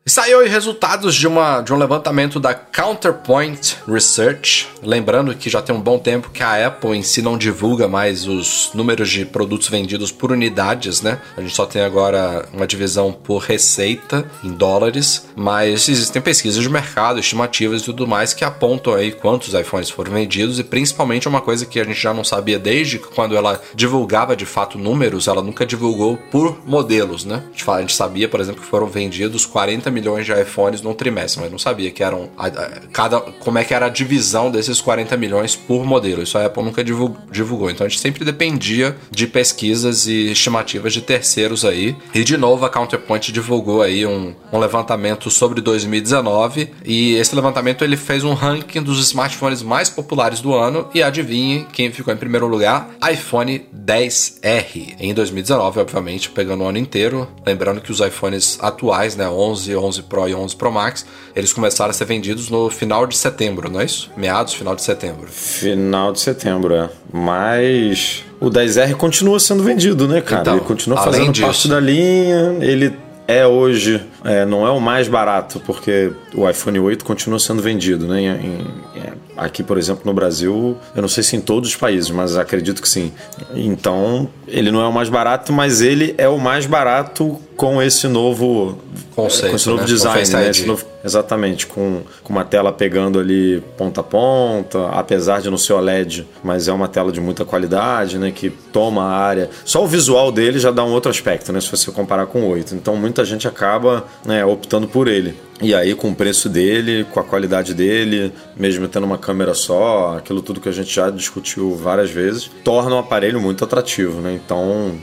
Saiu 0.09 0.38
aí 0.38 0.49
resultados 0.49 1.16
de, 1.16 1.27
uma, 1.27 1.61
de 1.62 1.75
um 1.75 1.77
levantamento 1.77 2.38
da 2.38 2.55
Counterpoint 2.55 3.77
Research. 3.88 4.69
Lembrando 4.81 5.35
que 5.35 5.51
já 5.51 5.61
tem 5.61 5.75
um 5.75 5.81
bom 5.81 5.99
tempo 5.99 6.31
que 6.31 6.45
a 6.45 6.69
Apple 6.69 6.97
em 6.97 7.03
si 7.03 7.21
não 7.21 7.37
divulga 7.37 7.88
mais 7.88 8.25
os 8.25 8.71
números 8.73 9.11
de 9.11 9.25
produtos 9.25 9.66
vendidos 9.66 10.12
por 10.12 10.31
unidades, 10.31 11.03
né? 11.03 11.21
A 11.37 11.40
gente 11.40 11.57
só 11.57 11.66
tem 11.66 11.83
agora 11.83 12.49
uma 12.53 12.69
divisão 12.69 13.12
por 13.12 13.38
receita 13.38 14.31
em 14.45 14.53
dólares, 14.53 15.27
mas 15.35 15.88
existem 15.88 16.23
pesquisas 16.23 16.62
de 16.62 16.71
mercado, 16.71 17.19
estimativas 17.19 17.83
e 17.83 17.85
tudo 17.87 18.07
mais 18.07 18.33
que 18.33 18.45
apontam 18.45 18.95
aí 18.95 19.11
quantos 19.11 19.55
iPhones 19.55 19.90
foram 19.90 20.12
vendidos 20.12 20.61
e 20.61 20.62
principalmente 20.62 21.27
uma 21.27 21.40
coisa 21.40 21.66
que 21.66 21.81
a 21.81 21.85
gente 21.85 22.01
já 22.01 22.14
não 22.14 22.23
sabia 22.23 22.61
desde 22.61 23.01
quando 23.01 23.37
ela 23.37 23.61
divulgava 23.75 24.37
de 24.37 24.47
fato 24.47 24.79
números, 24.79 25.27
ela 25.27 25.42
nunca 25.42 25.66
divulgou 25.66 26.16
por 26.31 26.61
modelos, 26.64 27.25
né? 27.25 27.42
A 27.66 27.81
gente 27.81 27.97
sabia, 27.97 28.29
por 28.29 28.38
exemplo, 28.38 28.62
que 28.62 28.69
foram 28.69 28.87
vendidos 28.87 29.45
40 29.45 29.95
milhões 29.96 30.26
de 30.26 30.32
iPhones 30.32 30.82
no 30.82 30.94
trimestre, 30.94 31.40
mas 31.40 31.50
não 31.50 31.59
sabia 31.59 31.90
que 31.90 32.02
eram 32.02 32.28
a, 32.37 32.48
a, 32.48 32.70
cada 32.92 33.20
como 33.20 33.56
é 33.56 33.64
que 33.64 33.72
era 33.72 33.87
a 33.87 33.88
divisão 33.88 34.50
desses 34.50 34.80
40 34.80 35.16
milhões 35.16 35.56
por 35.56 35.87
modelo. 35.87 36.22
Isso 36.22 36.37
a 36.37 36.44
Apple 36.44 36.62
nunca 36.62 36.85
divulgou. 36.85 37.70
Então 37.70 37.87
a 37.87 37.88
gente 37.88 38.00
sempre 38.00 38.24
dependia 38.24 38.94
de 39.11 39.26
pesquisas 39.26 40.06
e 40.06 40.30
estimativas 40.30 40.92
de 40.92 41.00
terceiros 41.00 41.64
aí. 41.64 41.96
E 42.14 42.22
de 42.22 42.37
novo 42.37 42.66
a 42.66 42.70
Counterpoint 42.70 43.32
divulgou 43.32 43.80
aí 43.80 44.04
um, 44.04 44.35
um 44.52 44.59
levantamento 44.59 45.30
sobre 45.30 45.61
2019 45.62 46.70
e 46.85 47.14
esse 47.14 47.35
levantamento 47.35 47.82
ele 47.82 47.96
fez 47.96 48.22
um 48.22 48.35
ranking 48.35 48.82
dos 48.82 49.00
smartphones 49.00 49.62
mais 49.62 49.88
populares 49.88 50.40
do 50.40 50.54
ano 50.54 50.88
e 50.94 51.02
adivinhe 51.02 51.66
quem 51.72 51.90
ficou 51.90 52.12
em 52.12 52.16
primeiro 52.16 52.46
lugar? 52.46 52.90
iPhone 53.11 53.64
10R. 53.74 54.96
Em 54.98 55.14
2019, 55.14 55.80
obviamente, 55.80 56.30
pegando 56.30 56.64
o 56.64 56.66
ano 56.66 56.78
inteiro, 56.78 57.28
lembrando 57.46 57.80
que 57.80 57.90
os 57.90 58.00
iPhones 58.00 58.59
atuais, 58.61 59.16
né, 59.16 59.28
11, 59.28 59.76
11 59.87 60.03
Pro 60.03 60.29
e 60.29 60.35
11 60.35 60.57
Pro 60.57 60.72
Max, 60.72 61.07
eles 61.35 61.53
começaram 61.53 61.90
a 61.90 61.92
ser 61.92 62.05
vendidos 62.05 62.51
no 62.51 62.68
final 62.68 63.07
de 63.07 63.16
setembro, 63.16 63.70
não 63.70 63.81
é 63.81 63.85
isso? 63.85 64.11
Meados, 64.16 64.55
final 64.55 64.75
de 64.75 64.83
setembro. 64.83 65.29
Final 65.29 66.12
de 66.12 66.20
setembro, 66.20 66.75
é. 66.75 66.90
Mas 67.12 68.25
o 68.40 68.51
10R 68.51 68.94
continua 68.94 69.38
sendo 69.40 69.62
vendido, 69.62 70.07
né, 70.07 70.20
cara? 70.20 70.42
Então, 70.42 70.57
ele 70.57 70.64
continua 70.64 71.03
fazendo 71.03 71.33
disso, 71.33 71.46
parte 71.46 71.68
da 71.68 71.81
linha, 71.81 72.59
ele 72.61 72.96
é 73.27 73.46
hoje, 73.46 74.03
é, 74.27 74.45
não 74.45 74.67
é 74.67 74.71
o 74.71 74.81
mais 74.81 75.07
barato, 75.07 75.61
porque 75.61 76.12
o 76.35 76.49
iPhone 76.49 76.81
8 76.81 77.05
continua 77.05 77.39
sendo 77.39 77.62
vendido, 77.62 78.07
né? 78.07 78.21
Em, 78.21 78.27
em, 78.27 78.67
é, 78.97 79.12
aqui, 79.37 79.62
por 79.62 79.79
exemplo, 79.79 80.03
no 80.05 80.12
Brasil, 80.12 80.77
eu 80.95 81.01
não 81.01 81.09
sei 81.09 81.23
se 81.23 81.37
em 81.37 81.41
todos 81.41 81.71
os 81.71 81.77
países, 81.77 82.11
mas 82.11 82.37
acredito 82.37 82.83
que 82.83 82.89
sim. 82.89 83.12
Então, 83.55 84.29
ele 84.49 84.71
não 84.71 84.81
é 84.81 84.87
o 84.87 84.93
mais 84.93 85.09
barato, 85.09 85.53
mas 85.53 85.81
ele 85.81 86.15
é 86.19 86.29
o 86.29 86.39
mais 86.39 86.67
barato 86.67 87.41
com 87.57 87.81
esse 87.81 88.07
novo 88.07 88.79
conceito, 89.15 89.51
com 89.51 89.57
esse 89.57 89.69
novo 89.69 89.81
né? 89.81 89.87
design, 89.89 90.29
né? 90.29 90.51
Esse 90.51 90.67
novo, 90.67 90.85
exatamente, 91.03 91.67
com, 91.67 92.03
com 92.23 92.33
uma 92.33 92.45
tela 92.45 92.71
pegando 92.71 93.19
ali 93.19 93.62
ponta 93.77 94.03
a 94.03 94.05
ponta, 94.05 94.89
apesar 94.89 95.41
de 95.41 95.51
não 95.51 95.57
ser 95.57 95.73
OLED, 95.73 96.27
mas 96.45 96.69
é 96.69 96.73
uma 96.73 96.87
tela 96.87 97.11
de 97.11 97.21
muita 97.21 97.45
qualidade, 97.45 98.19
né? 98.19 98.31
Que 98.31 98.51
toma 98.51 99.05
a 99.05 99.17
área. 99.17 99.51
Só 99.65 99.83
o 99.83 99.87
visual 99.87 100.31
dele 100.31 100.59
já 100.59 100.71
dá 100.71 100.85
um 100.85 100.93
outro 100.93 101.11
aspecto, 101.11 101.53
né? 101.53 101.61
Se 101.61 101.71
você 101.71 101.91
comparar 101.91 102.27
com 102.27 102.43
o 102.43 102.49
8. 102.51 102.75
Então 102.75 102.95
muita 102.97 103.25
gente 103.25 103.49
acaba 103.49 104.05
né, 104.24 104.44
optando 104.44 104.88
por 104.88 105.09
ele. 105.09 105.35
E 105.61 105.74
aí, 105.74 105.94
com 105.94 106.11
o 106.11 106.14
preço 106.14 106.48
dele, 106.48 107.07
com 107.11 107.18
a 107.18 107.24
qualidade 107.24 107.72
dele, 107.72 108.33
mesmo 108.55 108.87
tendo 108.88 109.05
uma 109.05 109.16
câmera 109.16 109.55
só, 109.55 110.16
aquilo 110.18 110.42
tudo 110.42 110.61
que 110.61 110.68
a 110.68 110.72
gente 110.72 110.94
já 110.94 111.09
discutiu 111.09 111.74
várias 111.74 112.11
vezes, 112.11 112.50
torna 112.62 112.94
o 112.94 112.98
aparelho 112.98 113.40
muito 113.40 113.64
atrativo, 113.64 114.20
né? 114.20 114.35
Então, 114.35 114.98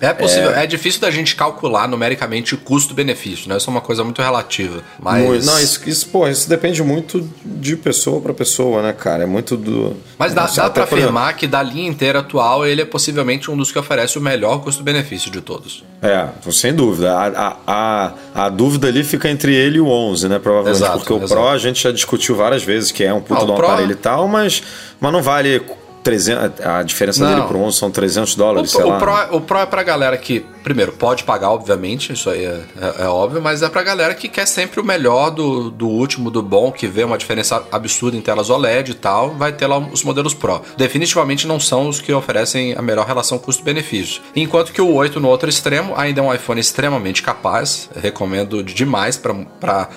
é 0.00 0.12
possível, 0.12 0.50
é, 0.52 0.64
é 0.64 0.66
difícil 0.66 1.00
da 1.00 1.10
gente 1.10 1.34
calcular 1.36 1.88
numericamente 1.88 2.54
o 2.54 2.58
custo-benefício, 2.58 3.48
né? 3.48 3.56
Isso 3.56 3.68
é 3.68 3.72
uma 3.72 3.80
coisa 3.80 4.02
muito 4.02 4.20
relativa. 4.22 4.82
Mas. 4.98 5.46
Não, 5.46 5.58
isso, 5.60 5.88
isso, 5.88 6.08
pô, 6.08 6.26
isso 6.28 6.48
depende 6.48 6.82
muito 6.82 7.28
de 7.44 7.76
pessoa 7.76 8.20
para 8.20 8.32
pessoa, 8.34 8.82
né, 8.82 8.92
cara? 8.92 9.24
É 9.24 9.26
muito 9.26 9.56
do. 9.56 9.96
Mas 10.18 10.32
dá, 10.32 10.46
dá 10.46 10.70
para 10.70 10.84
afirmar 10.84 11.34
que 11.34 11.46
da 11.46 11.62
linha 11.62 11.88
inteira 11.88 12.20
atual 12.20 12.66
ele 12.66 12.82
é 12.82 12.84
possivelmente 12.84 13.50
um 13.50 13.56
dos 13.56 13.70
que 13.70 13.78
oferece 13.78 14.18
o 14.18 14.20
melhor 14.20 14.62
custo-benefício 14.62 15.30
de 15.30 15.40
todos. 15.40 15.84
É, 16.02 16.28
sem 16.50 16.74
dúvida. 16.74 17.12
A, 17.12 17.26
a, 17.26 17.56
a, 17.66 18.12
a, 18.46 18.48
dúvida 18.48 18.88
ali 18.88 19.02
fica 19.02 19.28
entre 19.28 19.54
ele 19.54 19.78
e 19.78 19.80
o 19.80 19.88
11, 19.88 20.28
né? 20.28 20.38
Provavelmente. 20.38 20.82
Exato, 20.82 20.98
porque 20.98 21.12
o 21.12 21.16
exato. 21.16 21.34
Pro 21.34 21.48
a 21.48 21.58
gente 21.58 21.82
já 21.82 21.90
discutiu 21.90 22.36
várias 22.36 22.62
vezes 22.62 22.90
que 22.92 23.04
é 23.04 23.12
um 23.12 23.20
puto 23.20 23.40
ah, 23.40 23.44
um 23.44 23.56
Pro... 23.56 23.66
aparelho 23.66 23.92
e 23.92 23.96
tal, 23.96 24.28
mas, 24.28 24.62
mas 25.00 25.12
não 25.12 25.22
vale 25.22 25.62
300, 26.06 26.64
a 26.64 26.82
diferença 26.84 27.24
não. 27.24 27.34
dele 27.34 27.48
pro 27.48 27.58
11 27.58 27.78
são 27.78 27.90
300 27.90 28.36
dólares, 28.36 28.72
o, 28.72 28.76
sei 28.76 28.84
o 28.84 28.88
lá. 28.90 28.98
Pro, 28.98 29.36
o 29.38 29.40
Pro 29.40 29.58
é 29.58 29.66
pra 29.66 29.82
galera 29.82 30.16
que, 30.16 30.46
primeiro, 30.66 30.90
pode 30.90 31.22
pagar, 31.22 31.50
obviamente, 31.50 32.12
isso 32.12 32.28
aí 32.28 32.44
é, 32.44 32.60
é, 32.80 33.04
é, 33.04 33.06
óbvio, 33.06 33.40
mas 33.40 33.62
é 33.62 33.68
pra 33.68 33.84
galera 33.84 34.12
que 34.16 34.28
quer 34.28 34.48
sempre 34.48 34.80
o 34.80 34.84
melhor 34.84 35.30
do, 35.30 35.70
do 35.70 35.86
último, 35.86 36.28
do 36.28 36.42
bom, 36.42 36.72
que 36.72 36.88
vê 36.88 37.04
uma 37.04 37.16
diferença 37.16 37.64
absurda 37.70 38.16
em 38.16 38.20
telas 38.20 38.50
OLED 38.50 38.90
e 38.90 38.94
tal, 38.94 39.30
vai 39.30 39.52
ter 39.52 39.68
lá 39.68 39.78
os 39.78 40.02
modelos 40.02 40.34
Pro. 40.34 40.60
Definitivamente 40.76 41.46
não 41.46 41.60
são 41.60 41.88
os 41.88 42.00
que 42.00 42.12
oferecem 42.12 42.74
a 42.76 42.82
melhor 42.82 43.06
relação 43.06 43.38
custo-benefício. 43.38 44.20
Enquanto 44.34 44.72
que 44.72 44.82
o 44.82 44.92
8 44.92 45.20
no 45.20 45.28
outro 45.28 45.48
extremo 45.48 45.94
ainda 45.96 46.20
é 46.20 46.24
um 46.24 46.34
iPhone 46.34 46.60
extremamente 46.60 47.22
capaz, 47.22 47.88
recomendo 47.94 48.60
demais 48.64 49.16
para 49.16 49.88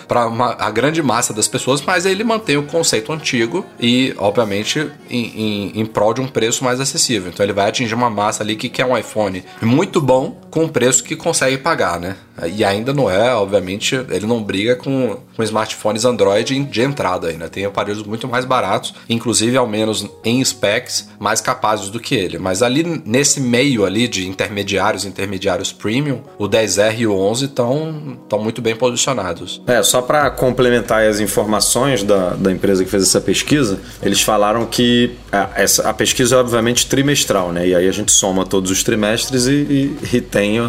a 0.59 0.69
grande 0.69 1.01
massa 1.01 1.33
das 1.33 1.47
pessoas, 1.47 1.81
mas 1.81 2.05
ele 2.05 2.23
mantém 2.23 2.57
o 2.57 2.63
conceito 2.67 3.11
antigo 3.11 3.65
e, 3.79 4.13
obviamente, 4.19 4.87
em, 5.09 5.25
em, 5.25 5.81
em 5.81 5.85
prol 5.87 6.13
de 6.13 6.21
um 6.21 6.27
preço 6.27 6.63
mais 6.63 6.79
acessível. 6.79 7.31
Então 7.33 7.43
ele 7.43 7.53
vai 7.53 7.67
atingir 7.69 7.95
uma 7.95 8.09
massa 8.11 8.43
ali 8.43 8.55
que 8.55 8.69
quer 8.69 8.85
um 8.85 8.95
iPhone 8.95 9.43
muito 9.63 9.99
bom 9.99 10.37
com 10.49 10.63
um 10.65 10.69
preço 10.69 11.03
que 11.03 11.15
consegue 11.15 11.57
pagar, 11.57 11.99
né? 11.99 12.15
E 12.47 12.63
ainda 12.63 12.93
não 12.93 13.09
é, 13.09 13.33
obviamente, 13.33 13.95
ele 14.09 14.25
não 14.25 14.41
briga 14.41 14.75
com, 14.75 15.17
com 15.35 15.43
smartphones 15.43 16.05
Android 16.05 16.59
de 16.65 16.81
entrada 16.81 17.27
ainda. 17.27 17.49
Tem 17.49 17.65
aparelhos 17.65 18.03
muito 18.03 18.27
mais 18.27 18.45
baratos, 18.45 18.93
inclusive 19.09 19.57
ao 19.57 19.67
menos 19.67 20.07
em 20.23 20.43
specs, 20.43 21.09
mais 21.19 21.41
capazes 21.41 21.89
do 21.89 21.99
que 21.99 22.15
ele. 22.15 22.37
Mas 22.37 22.61
ali 22.61 23.01
nesse 23.05 23.39
meio 23.39 23.85
ali 23.85 24.07
de 24.07 24.27
intermediários, 24.27 25.05
intermediários 25.05 25.71
premium, 25.71 26.21
o 26.37 26.47
10R 26.47 26.99
e 26.99 27.07
o 27.07 27.15
11 27.15 27.45
estão 27.45 28.19
muito 28.39 28.61
bem 28.61 28.75
posicionados. 28.75 29.61
É, 29.67 29.81
só 29.83 30.01
para 30.01 30.29
complementar 30.29 31.03
as 31.03 31.19
informações 31.19 32.03
da, 32.03 32.31
da 32.31 32.51
empresa 32.51 32.83
que 32.83 32.89
fez 32.89 33.03
essa 33.03 33.21
pesquisa, 33.21 33.79
eles 34.01 34.21
falaram 34.21 34.65
que 34.65 35.15
a, 35.31 35.49
essa, 35.55 35.89
a 35.89 35.93
pesquisa 35.93 36.35
é 36.35 36.39
obviamente 36.39 36.87
trimestral, 36.87 37.51
né? 37.51 37.67
E 37.67 37.75
aí 37.75 37.87
a 37.87 37.91
gente 37.91 38.11
soma 38.11 38.45
todos 38.45 38.71
os 38.71 38.83
trimestres 38.83 39.47
e, 39.47 39.51
e, 39.51 40.17
e 40.17 40.21
tem 40.21 40.59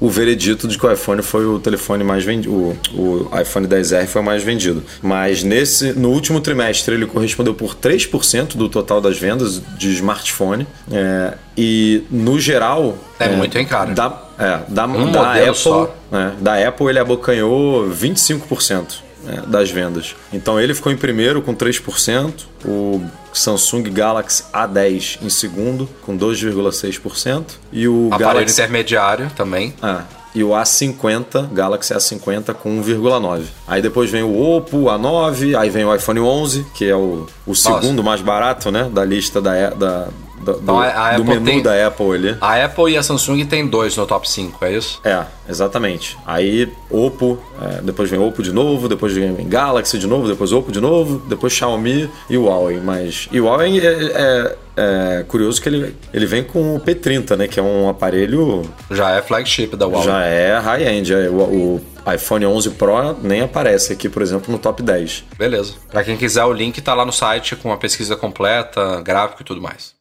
o 0.00 0.08
veredito 0.08 0.66
de 0.66 0.78
que 0.78 0.86
o 0.86 0.90
iPhone 0.90 1.22
foi 1.22 1.44
o 1.44 1.58
telefone 1.58 2.02
mais 2.02 2.24
vendido, 2.24 2.52
o, 2.52 2.76
o 2.94 3.40
iPhone 3.40 3.68
10R 3.68 4.06
foi 4.06 4.22
o 4.22 4.24
mais 4.24 4.42
vendido. 4.42 4.82
Mas 5.02 5.42
nesse, 5.42 5.92
no 5.92 6.10
último 6.10 6.40
trimestre 6.40 6.94
ele 6.94 7.06
correspondeu 7.06 7.54
por 7.54 7.74
3% 7.74 8.56
do 8.56 8.68
total 8.68 9.00
das 9.00 9.18
vendas 9.18 9.60
de 9.76 9.92
smartphone. 9.92 10.66
É, 10.90 11.34
e 11.56 12.04
no 12.10 12.40
geral. 12.40 12.96
É, 13.18 13.26
é 13.26 13.28
muito, 13.36 13.56
hein, 13.58 13.66
cara? 13.66 13.92
Da, 13.92 14.22
é, 14.38 14.60
da, 14.68 14.86
um 14.86 15.12
da 15.12 15.32
Apple. 15.34 15.88
É, 16.12 16.30
da 16.40 16.68
Apple 16.68 16.86
ele 16.86 16.98
abocanhou 16.98 17.88
25% 17.90 19.09
é, 19.26 19.40
das 19.46 19.70
vendas. 19.70 20.14
Então 20.32 20.60
ele 20.60 20.74
ficou 20.74 20.92
em 20.92 20.96
primeiro 20.96 21.42
com 21.42 21.54
3%, 21.54 22.32
o 22.64 23.02
Samsung 23.32 23.84
Galaxy 23.84 24.44
A10 24.52 25.18
em 25.22 25.30
segundo 25.30 25.88
com 26.02 26.16
2,6% 26.16 27.44
e 27.72 27.86
o 27.86 28.08
aparelho 28.08 28.34
Galaxy... 28.34 28.54
intermediário 28.54 29.30
também. 29.36 29.74
É, 29.82 30.20
e 30.34 30.44
o 30.44 30.50
A50, 30.50 31.52
Galaxy 31.52 31.92
A50 31.92 32.54
com 32.54 32.80
1,9. 32.82 33.42
Aí 33.66 33.82
depois 33.82 34.10
vem 34.10 34.22
o 34.22 34.40
Oppo 34.40 34.84
A9, 34.84 35.58
aí 35.58 35.70
vem 35.70 35.84
o 35.84 35.94
iPhone 35.94 36.20
11, 36.20 36.66
que 36.74 36.88
é 36.88 36.94
o, 36.94 37.26
o 37.46 37.54
segundo 37.54 38.02
mais 38.02 38.20
barato, 38.20 38.70
né, 38.70 38.88
da 38.92 39.04
lista 39.04 39.40
da, 39.40 39.70
da 39.70 40.08
do, 40.40 40.52
então, 40.52 40.80
a, 40.80 41.08
a 41.10 41.16
do 41.16 41.24
menu 41.24 41.44
tem, 41.44 41.62
da 41.62 41.86
Apple 41.86 42.12
ali. 42.12 42.36
A 42.40 42.64
Apple 42.64 42.92
e 42.92 42.96
a 42.96 43.02
Samsung 43.02 43.44
tem 43.44 43.66
dois 43.66 43.96
no 43.96 44.06
top 44.06 44.28
5, 44.28 44.64
é 44.64 44.72
isso? 44.72 45.00
É, 45.04 45.24
exatamente. 45.48 46.16
Aí 46.26 46.72
Oppo, 46.90 47.38
é, 47.60 47.82
depois 47.82 48.10
vem 48.10 48.18
Oppo 48.18 48.42
de 48.42 48.52
novo, 48.52 48.88
depois 48.88 49.12
vem 49.12 49.34
Galaxy 49.48 49.98
de 49.98 50.06
novo, 50.06 50.26
depois 50.26 50.52
Oppo 50.52 50.72
de 50.72 50.80
novo, 50.80 51.18
depois 51.28 51.52
Xiaomi 51.52 52.10
e 52.28 52.38
Huawei. 52.38 52.80
Mas 52.80 53.28
e 53.30 53.40
o 53.40 53.44
Huawei 53.44 53.78
é, 53.80 53.86
é, 53.86 54.56
é, 54.76 55.24
curioso 55.28 55.60
que 55.60 55.68
ele, 55.68 55.94
ele 56.12 56.26
vem 56.26 56.42
com 56.42 56.74
o 56.74 56.80
P30, 56.80 57.36
né? 57.36 57.46
Que 57.46 57.60
é 57.60 57.62
um 57.62 57.88
aparelho. 57.88 58.62
Já 58.90 59.10
é 59.10 59.22
flagship 59.22 59.76
da 59.76 59.86
Huawei. 59.86 60.04
Já 60.04 60.24
é 60.24 60.58
high-end. 60.58 61.12
É, 61.12 61.28
o, 61.28 61.34
o 61.36 61.80
iPhone 62.14 62.46
11 62.46 62.70
Pro 62.70 63.16
nem 63.22 63.42
aparece 63.42 63.92
aqui, 63.92 64.08
por 64.08 64.22
exemplo, 64.22 64.50
no 64.50 64.58
top 64.58 64.82
10. 64.82 65.24
Beleza. 65.36 65.74
Para 65.90 66.02
quem 66.02 66.16
quiser, 66.16 66.44
o 66.44 66.52
link 66.52 66.80
tá 66.80 66.94
lá 66.94 67.04
no 67.04 67.12
site 67.12 67.56
com 67.56 67.70
a 67.72 67.76
pesquisa 67.76 68.16
completa, 68.16 69.02
gráfico 69.02 69.42
e 69.42 69.44
tudo 69.44 69.60
mais. 69.60 69.99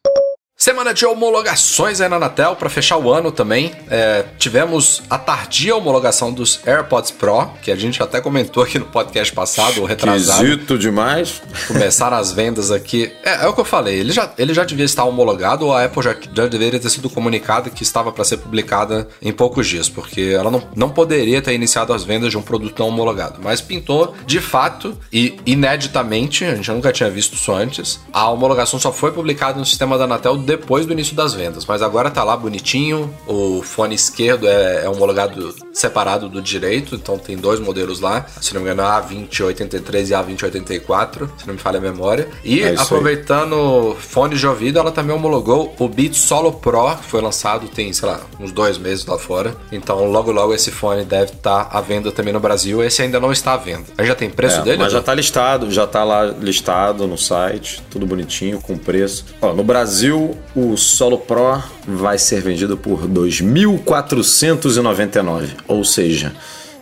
Semana 0.69 0.93
de 0.93 1.03
homologações 1.03 1.99
aí 1.99 2.07
na 2.07 2.17
Anatel 2.17 2.55
para 2.55 2.69
fechar 2.69 2.95
o 2.97 3.11
ano 3.11 3.31
também. 3.31 3.71
É, 3.89 4.23
tivemos 4.37 5.01
a 5.09 5.17
tardia 5.17 5.75
homologação 5.75 6.31
dos 6.31 6.59
AirPods 6.63 7.09
Pro, 7.09 7.49
que 7.63 7.71
a 7.71 7.75
gente 7.75 8.03
até 8.03 8.21
comentou 8.21 8.61
aqui 8.61 8.77
no 8.77 8.85
podcast 8.85 9.33
passado, 9.33 9.81
o 9.81 9.85
retrasado. 9.85 10.43
Esquisito 10.43 10.77
demais. 10.77 11.41
Começaram 11.67 12.17
as 12.17 12.31
vendas 12.31 12.69
aqui. 12.69 13.11
É, 13.23 13.45
é, 13.45 13.47
o 13.47 13.53
que 13.53 13.61
eu 13.61 13.65
falei, 13.65 13.95
ele 13.95 14.11
já, 14.11 14.31
ele 14.37 14.53
já 14.53 14.63
devia 14.63 14.85
estar 14.85 15.05
homologado 15.05 15.65
ou 15.65 15.73
a 15.73 15.85
Apple 15.85 16.03
já, 16.03 16.15
já 16.35 16.45
deveria 16.45 16.79
ter 16.79 16.91
sido 16.91 17.09
comunicada 17.09 17.71
que 17.71 17.81
estava 17.81 18.11
para 18.11 18.23
ser 18.23 18.37
publicada 18.37 19.07
em 19.23 19.33
poucos 19.33 19.67
dias, 19.67 19.89
porque 19.89 20.35
ela 20.37 20.51
não, 20.51 20.61
não 20.75 20.91
poderia 20.91 21.41
ter 21.41 21.53
iniciado 21.53 21.93
as 21.93 22.03
vendas 22.03 22.29
de 22.29 22.37
um 22.37 22.43
produto 22.43 22.77
não 22.77 22.89
homologado. 22.89 23.39
Mas 23.41 23.59
pintou 23.59 24.13
de 24.23 24.39
fato 24.39 24.95
e 25.11 25.35
ineditamente, 25.47 26.45
a 26.45 26.53
gente 26.53 26.69
nunca 26.69 26.93
tinha 26.93 27.09
visto 27.09 27.33
isso 27.33 27.51
antes, 27.51 27.99
a 28.13 28.29
homologação 28.29 28.79
só 28.79 28.93
foi 28.93 29.11
publicada 29.11 29.57
no 29.57 29.65
sistema 29.65 29.97
da 29.97 30.03
Anatel 30.03 30.37
depois 30.37 30.58
do 30.85 30.93
início 30.93 31.15
das 31.15 31.33
vendas, 31.33 31.65
mas 31.65 31.81
agora 31.81 32.11
tá 32.11 32.23
lá 32.23 32.35
bonitinho. 32.35 33.13
O 33.27 33.61
fone 33.61 33.95
esquerdo 33.95 34.47
é, 34.47 34.85
é 34.85 34.89
homologado 34.89 35.53
separado 35.79 36.27
do 36.27 36.41
direito, 36.41 36.95
então 36.95 37.17
tem 37.17 37.37
dois 37.37 37.59
modelos 37.59 38.01
lá, 38.01 38.25
se 38.41 38.53
não 38.53 38.61
me 38.61 38.69
engano, 38.69 38.83
a 38.83 39.01
A2083 39.01 40.09
e 40.09 40.13
a 40.13 40.23
A2084, 40.23 41.29
se 41.37 41.47
não 41.47 41.53
me 41.53 41.59
falha 41.59 41.77
a 41.77 41.81
memória. 41.81 42.27
E 42.43 42.61
é 42.61 42.75
aproveitando 42.75 43.95
fones 43.97 44.39
de 44.39 44.47
ouvido, 44.47 44.77
ela 44.77 44.91
também 44.91 45.15
homologou 45.15 45.73
o 45.79 45.87
Beats 45.87 46.19
Solo 46.19 46.51
Pro, 46.51 46.97
que 46.97 47.05
foi 47.05 47.21
lançado 47.21 47.69
tem, 47.69 47.93
sei 47.93 48.09
lá, 48.09 48.19
uns 48.39 48.51
dois 48.51 48.77
meses 48.77 49.05
lá 49.05 49.17
fora. 49.17 49.55
Então 49.71 50.03
logo 50.05 50.31
logo 50.31 50.53
esse 50.53 50.69
fone 50.69 51.05
deve 51.05 51.31
estar 51.31 51.65
tá 51.65 51.77
à 51.77 51.81
venda 51.81 52.11
também 52.11 52.33
no 52.33 52.39
Brasil. 52.39 52.83
Esse 52.83 53.01
ainda 53.01 53.19
não 53.19 53.31
está 53.31 53.53
à 53.53 53.57
venda. 53.57 53.85
Aí 53.97 54.05
já 54.05 54.15
tem 54.15 54.29
preço 54.29 54.59
é, 54.59 54.61
dele? 54.63 54.77
Mas 54.79 54.91
já 54.91 54.99
está 54.99 55.13
listado, 55.13 55.71
já 55.71 55.85
está 55.85 56.03
lá 56.03 56.25
listado 56.25 57.07
no 57.07 57.17
site, 57.17 57.81
tudo 57.89 58.05
bonitinho, 58.05 58.59
com 58.59 58.77
preço. 58.77 59.25
Ó, 59.41 59.53
no 59.53 59.63
Brasil, 59.63 60.37
o 60.55 60.75
Solo 60.75 61.17
Pro 61.17 61.61
vai 61.95 62.17
ser 62.17 62.41
vendido 62.41 62.75
por 62.77 63.07
2.499, 63.07 65.49
ou 65.67 65.83
seja, 65.83 66.33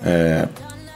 é, 0.03 0.47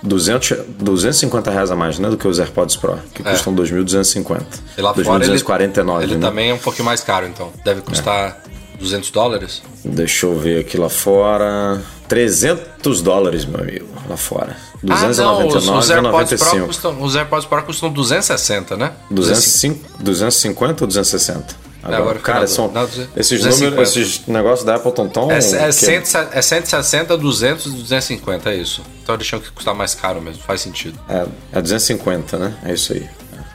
200, 0.03 0.57
250 0.79 1.51
reais 1.51 1.71
a 1.71 1.75
mais 1.75 1.99
né, 1.99 2.09
do 2.09 2.17
que 2.17 2.27
os 2.27 2.39
AirPods 2.39 2.75
Pro, 2.75 2.97
que 3.13 3.21
é. 3.27 3.31
custam 3.31 3.55
2.250. 3.55 4.41
E 4.77 4.81
lá 4.81 4.93
2.249, 4.93 5.43
fora 5.43 5.63
ele, 5.63 5.73
ele 6.03 6.15
né? 6.15 6.27
também 6.27 6.49
é 6.49 6.53
um 6.53 6.57
pouquinho 6.57 6.85
mais 6.85 7.01
caro, 7.01 7.25
então. 7.27 7.51
Deve 7.63 7.81
custar 7.81 8.41
é. 8.45 8.49
200 8.79 9.11
dólares? 9.11 9.61
Deixa 9.85 10.25
eu 10.25 10.37
ver 10.37 10.59
aqui 10.61 10.77
lá 10.77 10.89
fora. 10.89 11.81
300 12.07 13.01
dólares, 13.01 13.45
meu 13.45 13.61
amigo, 13.61 13.87
lá 14.09 14.17
fora. 14.17 14.57
299 14.83 15.43
ah, 15.43 15.57
os, 15.57 15.69
os 15.69 15.89
AirPods 15.89 16.43
Pro 16.43 16.67
custam, 16.67 17.01
os 17.01 17.15
AirPods 17.15 17.45
Pro 17.45 17.63
custam 17.63 17.89
260, 17.91 18.75
né? 18.75 18.91
205, 19.11 20.03
250 20.03 20.83
ou 20.83 20.87
260? 20.87 21.70
Agora, 21.83 21.97
agora 21.97 22.19
cara, 22.19 22.47
são, 22.47 22.71
não, 22.71 22.87
esses 23.15 23.43
números, 23.43 23.95
esses 23.95 24.27
negócios 24.27 24.63
da 24.63 24.75
Apple 24.75 24.89
estão 24.89 25.09
tão... 25.09 25.31
É, 25.31 25.37
é, 25.37 25.71
100, 25.71 26.03
é 26.31 26.41
160, 26.41 27.17
200 27.17 27.73
250, 27.73 28.51
é 28.51 28.55
isso. 28.55 28.83
Então 29.01 29.15
eles 29.15 29.25
tinham 29.25 29.41
que 29.41 29.51
custar 29.51 29.73
mais 29.73 29.95
caro 29.95 30.21
mesmo, 30.21 30.43
faz 30.43 30.61
sentido. 30.61 30.99
É, 31.09 31.25
é 31.53 31.61
250, 31.61 32.37
né? 32.37 32.53
É 32.63 32.73
isso 32.73 32.93
aí. 32.93 33.09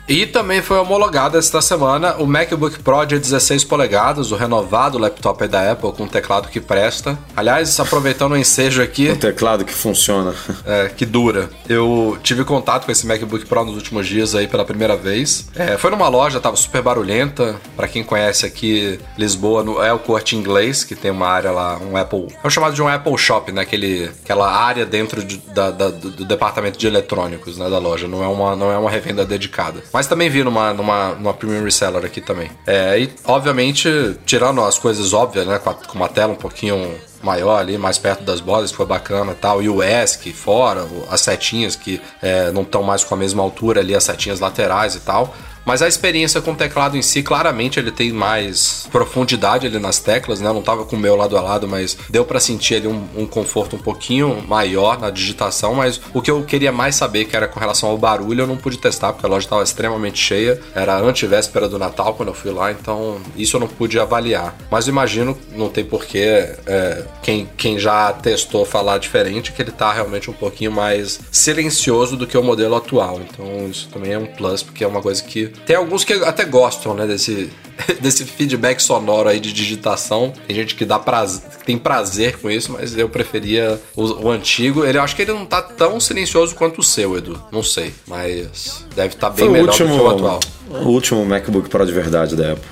E 0.09 0.25
também 0.25 0.63
foi 0.63 0.79
homologado 0.79 1.37
esta 1.37 1.61
semana 1.61 2.15
o 2.19 2.27
MacBook 2.27 2.79
Pro 2.79 3.05
de 3.05 3.19
16 3.19 3.65
polegadas, 3.65 4.31
o 4.31 4.37
renovado 4.37 4.99
laptop 4.99 5.49
da 5.49 5.73
Apple 5.73 5.93
com 5.93 6.05
um 6.05 6.09
teclado 6.09 6.49
que 6.49 6.61
presta. 6.61 7.19
Aliás, 7.37 7.79
aproveitando 7.81 8.33
o 8.33 8.37
ensejo 8.37 8.81
aqui. 8.81 9.11
Um 9.11 9.17
teclado 9.17 9.65
que 9.65 9.73
funciona. 9.73 10.35
É, 10.67 10.89
que 10.89 11.07
dura. 11.07 11.49
Eu 11.69 12.19
tive 12.23 12.45
contato 12.45 12.87
com 12.87 12.93
esse 12.93 13.07
MacBook 13.07 13.47
Pro 13.47 13.65
nos 13.65 13.77
últimos 13.77 14.07
dias 14.07 14.35
aí 14.35 14.49
pela 14.49 14.65
primeira 14.65 14.97
vez. 14.97 15.49
É, 15.55 15.77
foi 15.77 15.91
numa 15.91 16.09
loja, 16.09 16.41
tava 16.41 16.57
super 16.57 16.83
barulhenta. 16.83 17.57
Para 17.77 17.87
quem 17.87 18.03
conhece 18.03 18.45
aqui 18.45 18.99
Lisboa, 19.17 19.63
no, 19.63 19.81
é 19.81 19.93
o 19.93 19.99
Corte 19.99 20.35
Inglês, 20.35 20.83
que 20.83 20.97
tem 20.97 21.11
uma 21.11 21.29
área 21.29 21.53
lá, 21.53 21.79
um 21.79 21.97
Apple. 21.97 22.29
É 22.43 22.47
o 22.47 22.51
chamado 22.51 22.75
de 22.75 22.83
um 22.83 22.89
Apple 22.89 23.17
Shop, 23.17 23.53
né? 23.53 23.63
Aquele, 23.63 24.11
aquela 24.25 24.51
área 24.51 24.85
dentro 24.85 25.23
de, 25.23 25.37
da, 25.37 25.71
da, 25.71 25.91
do, 25.91 26.11
do 26.11 26.25
departamento 26.25 26.79
de 26.79 26.87
eletrônicos 26.87 27.57
né, 27.59 27.71
da 27.71 27.79
loja. 27.79 28.09
Não 28.09 28.25
é 28.25 28.29
uma, 28.29 28.57
não 28.57 28.73
é 28.73 28.79
uma 28.79 28.91
revenda 28.91 29.25
dedicada. 29.25 29.83
Mas 29.97 30.07
também 30.07 30.29
vi 30.29 30.45
numa, 30.45 30.75
numa, 30.75 31.15
numa 31.15 31.33
premium 31.33 31.65
reseller 31.65 32.05
aqui 32.05 32.21
também. 32.21 32.51
É, 32.67 33.01
e 33.01 33.11
obviamente, 33.25 33.89
tirando 34.27 34.61
as 34.63 34.79
coisas 34.79 35.15
óbvias, 35.15 35.47
né? 35.47 35.59
Com, 35.59 35.71
a, 35.71 35.75
com 35.75 35.95
uma 35.97 36.07
tela 36.07 36.35
um 36.35 36.37
pouquinho 36.37 36.95
maior 37.23 37.59
ali, 37.59 37.79
mais 37.79 37.97
perto 37.97 38.23
das 38.23 38.39
bolas, 38.39 38.71
foi 38.71 38.85
bacana 38.85 39.33
e 39.33 39.37
tal. 39.37 39.63
E 39.63 39.71
o 39.71 39.83
ESC 39.83 40.35
fora, 40.35 40.87
as 41.11 41.23
setinhas 41.23 41.77
que 41.77 41.99
é, 42.21 42.51
não 42.51 42.61
estão 42.61 42.83
mais 42.83 43.05
com 43.05 43.15
a 43.15 43.17
mesma 43.17 43.43
altura 43.43 43.81
ali, 43.81 43.95
as 43.95 44.05
setinhas 44.05 44.39
laterais 44.39 44.95
e 44.97 45.01
tal. 45.01 45.35
Mas 45.67 45.83
a 45.83 45.89
experiência 45.89 46.41
com 46.41 46.53
o 46.53 46.55
teclado 46.55 46.97
em 46.97 47.03
si, 47.03 47.25
claramente 47.25 47.81
ele 47.81 47.91
tem 47.91 48.13
mais 48.13 48.89
profundidade 48.93 49.67
ali 49.67 49.81
nas 49.81 49.99
teclas, 49.99 50.41
né? 50.41 50.49
Eu 50.49 50.55
não 50.55 50.63
tava 50.63 50.85
com 50.85 50.95
o 50.95 50.99
meu 50.99 51.17
lado 51.17 51.37
a 51.37 51.41
lado, 51.41 51.67
mas 51.67 51.99
deu 52.09 52.25
para 52.25 52.39
sentir 52.39 52.77
ali 52.77 52.87
um, 52.87 53.05
um, 53.17 53.27
conforto 53.27 53.75
um 53.75 53.79
pouquinho 53.81 54.45
maior 54.47 55.01
na 55.01 55.11
digitação. 55.11 55.75
Mas 55.75 56.01
o 56.15 56.23
que 56.23 56.31
eu 56.31 56.45
queria 56.45 56.71
mais 56.71 56.95
saber, 56.95 57.25
que 57.25 57.37
era 57.37 57.49
com 57.49 57.59
relação 57.59 57.89
ao 57.89 57.99
barulho, 57.99 58.43
eu 58.43 58.47
não 58.47 58.57
pude 58.57 58.79
testar, 58.79 59.13
porque 59.13 59.27
a 59.27 59.29
loja 59.29 59.45
estava 59.45 59.65
extremamente 59.65 60.19
cheia. 60.19 60.61
Era 60.73 60.99
antivéspera 60.99 61.69
do 61.69 61.81
Natal 61.81 62.15
quando 62.15 62.29
eu 62.29 62.35
fui 62.35 62.53
lá, 62.53 62.71
então 62.71 63.21
isso 63.37 63.57
eu 63.57 63.61
não 63.61 63.67
pude 63.69 63.99
avaliar. 63.99 64.57
Mas 64.71 64.87
imagino, 64.87 65.37
não 65.53 65.69
tem 65.69 65.85
porquê 65.85 66.49
é, 66.65 67.05
quem, 67.23 67.51
quem 67.57 67.77
já 67.77 68.13
testou 68.13 68.65
falar 68.65 68.99
diferente, 68.99 69.51
que 69.51 69.61
ele 69.61 69.73
tá 69.73 69.93
realmente 69.93 70.31
um 70.31 70.35
pouquinho 70.35 70.71
mais 70.71 71.19
silencioso 71.33 72.17
do 72.17 72.25
que 72.25 72.39
o 72.39 72.43
modelo 72.43 72.77
atual. 72.77 73.21
Então 73.21 73.69
isso 73.69 73.89
também 73.93 74.13
é 74.13 74.19
um 74.19 74.27
plus, 74.27 74.63
porque 74.63 74.85
é 74.85 74.87
uma 74.87 75.03
coisa 75.03 75.21
que 75.25 75.56
tem 75.65 75.77
alguns 75.77 76.05
que 76.05 76.13
até 76.13 76.45
gostam, 76.45 76.95
né, 76.95 77.07
desse, 77.07 77.51
desse 78.01 78.25
feedback 78.25 78.81
sonoro 78.81 79.29
aí 79.29 79.41
de 79.41 79.53
digitação. 79.53 80.33
Tem 80.47 80.57
gente 80.57 80.75
que 80.75 80.85
dá 80.85 80.99
prazer, 80.99 81.43
tem 81.65 81.79
prazer 81.79 82.39
com 82.39 82.51
isso, 82.51 82.73
mas 82.73 82.97
eu 82.97 83.09
preferia 83.09 83.81
o, 83.95 84.27
o, 84.27 84.31
antigo. 84.31 84.85
Ele 84.85 84.99
acho 84.99 85.15
que 85.17 85.23
ele 85.23 85.33
não 85.33 85.47
tá 85.47 85.63
tão 85.63 85.99
silencioso 86.01 86.55
quanto 86.55 86.81
o 86.81 86.85
seu, 86.85 87.17
Edu. 87.17 87.43
Não 87.51 87.63
sei, 87.63 87.95
mas 88.07 88.85
deve 88.95 89.15
estar 89.15 89.31
tá 89.31 89.35
bem 89.35 89.45
Foi 89.45 89.53
melhor 89.53 89.69
último, 89.69 89.89
do 89.89 89.95
que 89.95 90.01
o 90.01 90.09
atual. 90.09 90.41
O 90.71 90.89
último 90.89 91.25
MacBook 91.25 91.69
Pro 91.69 91.87
de 91.87 91.93
verdade 91.93 92.37
da 92.37 92.53
Apple. 92.53 92.69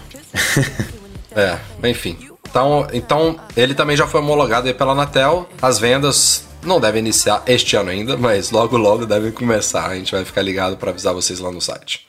é, 1.35 1.59
enfim. 1.88 2.16
Então, 2.49 2.87
então, 2.92 3.37
ele 3.57 3.75
também 3.75 3.97
já 3.97 4.07
foi 4.07 4.20
homologado 4.20 4.73
pela 4.75 4.92
Anatel. 4.92 5.49
As 5.61 5.79
vendas 5.79 6.44
não 6.62 6.81
devem 6.81 7.01
iniciar 7.01 7.42
este 7.47 7.77
ano 7.77 7.90
ainda, 7.90 8.16
mas 8.16 8.51
logo 8.51 8.77
logo 8.77 9.05
devem 9.07 9.33
começar. 9.33 9.90
A 9.90 9.97
gente 9.97 10.12
vai 10.12 10.25
ficar 10.25 10.42
ligado 10.42 10.77
para 10.77 10.90
avisar 10.90 11.12
vocês 11.12 11.40
lá 11.40 11.51
no 11.51 11.61
site. 11.61 12.07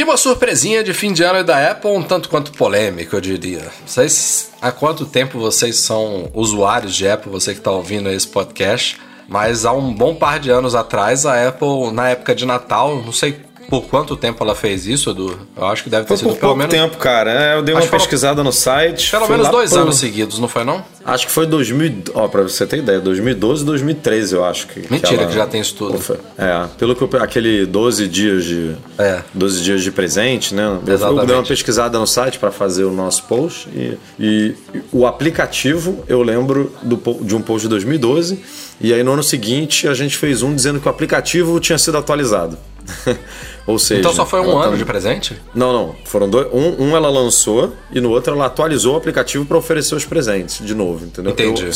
E 0.00 0.02
uma 0.02 0.16
surpresinha 0.16 0.82
de 0.82 0.94
fim 0.94 1.12
de 1.12 1.22
ano 1.22 1.44
da 1.44 1.72
Apple, 1.72 1.90
um 1.90 2.02
tanto 2.02 2.30
quanto 2.30 2.52
polêmica, 2.52 3.14
eu 3.14 3.20
diria. 3.20 3.70
Vocês, 3.84 4.50
há 4.58 4.72
quanto 4.72 5.04
tempo 5.04 5.38
vocês 5.38 5.76
são 5.76 6.30
usuários 6.32 6.94
de 6.94 7.06
Apple, 7.06 7.30
você 7.30 7.52
que 7.52 7.60
está 7.60 7.70
ouvindo 7.70 8.08
esse 8.08 8.26
podcast? 8.26 8.98
Mas 9.28 9.66
há 9.66 9.74
um 9.74 9.92
bom 9.92 10.14
par 10.14 10.40
de 10.40 10.48
anos 10.48 10.74
atrás, 10.74 11.26
a 11.26 11.46
Apple, 11.46 11.92
na 11.92 12.08
época 12.08 12.34
de 12.34 12.46
Natal, 12.46 12.96
não 12.96 13.12
sei 13.12 13.42
por 13.68 13.82
quanto 13.82 14.16
tempo 14.16 14.42
ela 14.42 14.54
fez 14.54 14.86
isso, 14.86 15.10
Edu? 15.10 15.38
Eu 15.56 15.66
acho 15.66 15.84
que 15.84 15.90
deve 15.90 16.02
ter 16.02 16.08
foi 16.08 16.16
sido 16.16 16.30
por 16.30 16.38
pelo 16.38 16.56
menos. 16.56 16.72
tempo, 16.72 16.96
cara. 16.96 17.30
É, 17.30 17.56
eu 17.56 17.62
dei 17.62 17.74
uma 17.74 17.86
pesquisada 17.86 18.42
no 18.42 18.52
site. 18.52 19.10
Pelo 19.10 19.28
menos 19.28 19.48
dois 19.48 19.72
anos 19.72 19.96
seguidos, 19.96 20.38
não 20.38 20.48
foi 20.48 20.64
não? 20.64 20.84
Acho 21.04 21.26
que 21.26 21.32
foi 21.32 21.46
2000. 21.46 22.04
Ó, 22.14 22.28
pra 22.28 22.42
você 22.42 22.66
ter 22.66 22.78
ideia, 22.78 23.00
2012 23.00 23.64
2013, 23.64 24.34
eu 24.34 24.44
acho 24.44 24.66
que. 24.66 24.80
Mentira, 24.90 25.00
que, 25.00 25.14
ela... 25.14 25.26
que 25.26 25.34
já 25.34 25.46
tem 25.46 25.60
isso 25.60 25.74
tudo. 25.74 25.98
É, 26.36 26.66
pelo 26.78 26.94
que 26.94 27.02
eu. 27.02 27.22
Aquele 27.22 27.66
12 27.66 28.08
dias 28.08 28.44
de. 28.44 28.76
É. 28.98 29.22
12 29.34 29.62
dias 29.62 29.82
de 29.82 29.90
presente, 29.90 30.54
né? 30.54 30.78
Exatamente. 30.86 31.20
Eu 31.20 31.26
dei 31.26 31.36
uma 31.36 31.44
pesquisada 31.44 31.98
no 31.98 32.06
site 32.06 32.38
para 32.38 32.50
fazer 32.50 32.84
o 32.84 32.92
nosso 32.92 33.24
post. 33.24 33.68
E, 33.74 33.96
e 34.18 34.54
o 34.92 35.06
aplicativo, 35.06 36.04
eu 36.08 36.22
lembro 36.22 36.72
do, 36.82 36.96
de 37.22 37.34
um 37.34 37.40
post 37.40 37.62
de 37.62 37.68
2012. 37.68 38.38
E 38.80 38.94
aí 38.94 39.02
no 39.02 39.12
ano 39.12 39.22
seguinte 39.22 39.86
a 39.86 39.92
gente 39.92 40.16
fez 40.16 40.42
um 40.42 40.54
dizendo 40.54 40.80
que 40.80 40.86
o 40.86 40.90
aplicativo 40.90 41.60
tinha 41.60 41.76
sido 41.76 41.98
atualizado. 41.98 42.56
Gracias. 42.90 43.18
Ou 43.66 43.78
seja. 43.78 44.00
Então 44.00 44.12
só 44.12 44.26
foi 44.26 44.40
um 44.40 44.58
ano 44.58 44.72
tá... 44.72 44.76
de 44.76 44.84
presente? 44.84 45.40
Não, 45.54 45.72
não. 45.72 45.96
Foram 46.04 46.28
dois. 46.28 46.48
Um, 46.52 46.84
um 46.84 46.96
ela 46.96 47.08
lançou 47.08 47.72
e 47.92 48.00
no 48.00 48.10
outro 48.10 48.34
ela 48.34 48.46
atualizou 48.46 48.94
o 48.94 48.96
aplicativo 48.96 49.44
para 49.44 49.56
oferecer 49.56 49.94
os 49.94 50.04
presentes 50.04 50.64
de 50.64 50.74
novo, 50.74 51.04
entendeu? 51.04 51.32
Entendi. 51.32 51.64
Eu, 51.64 51.72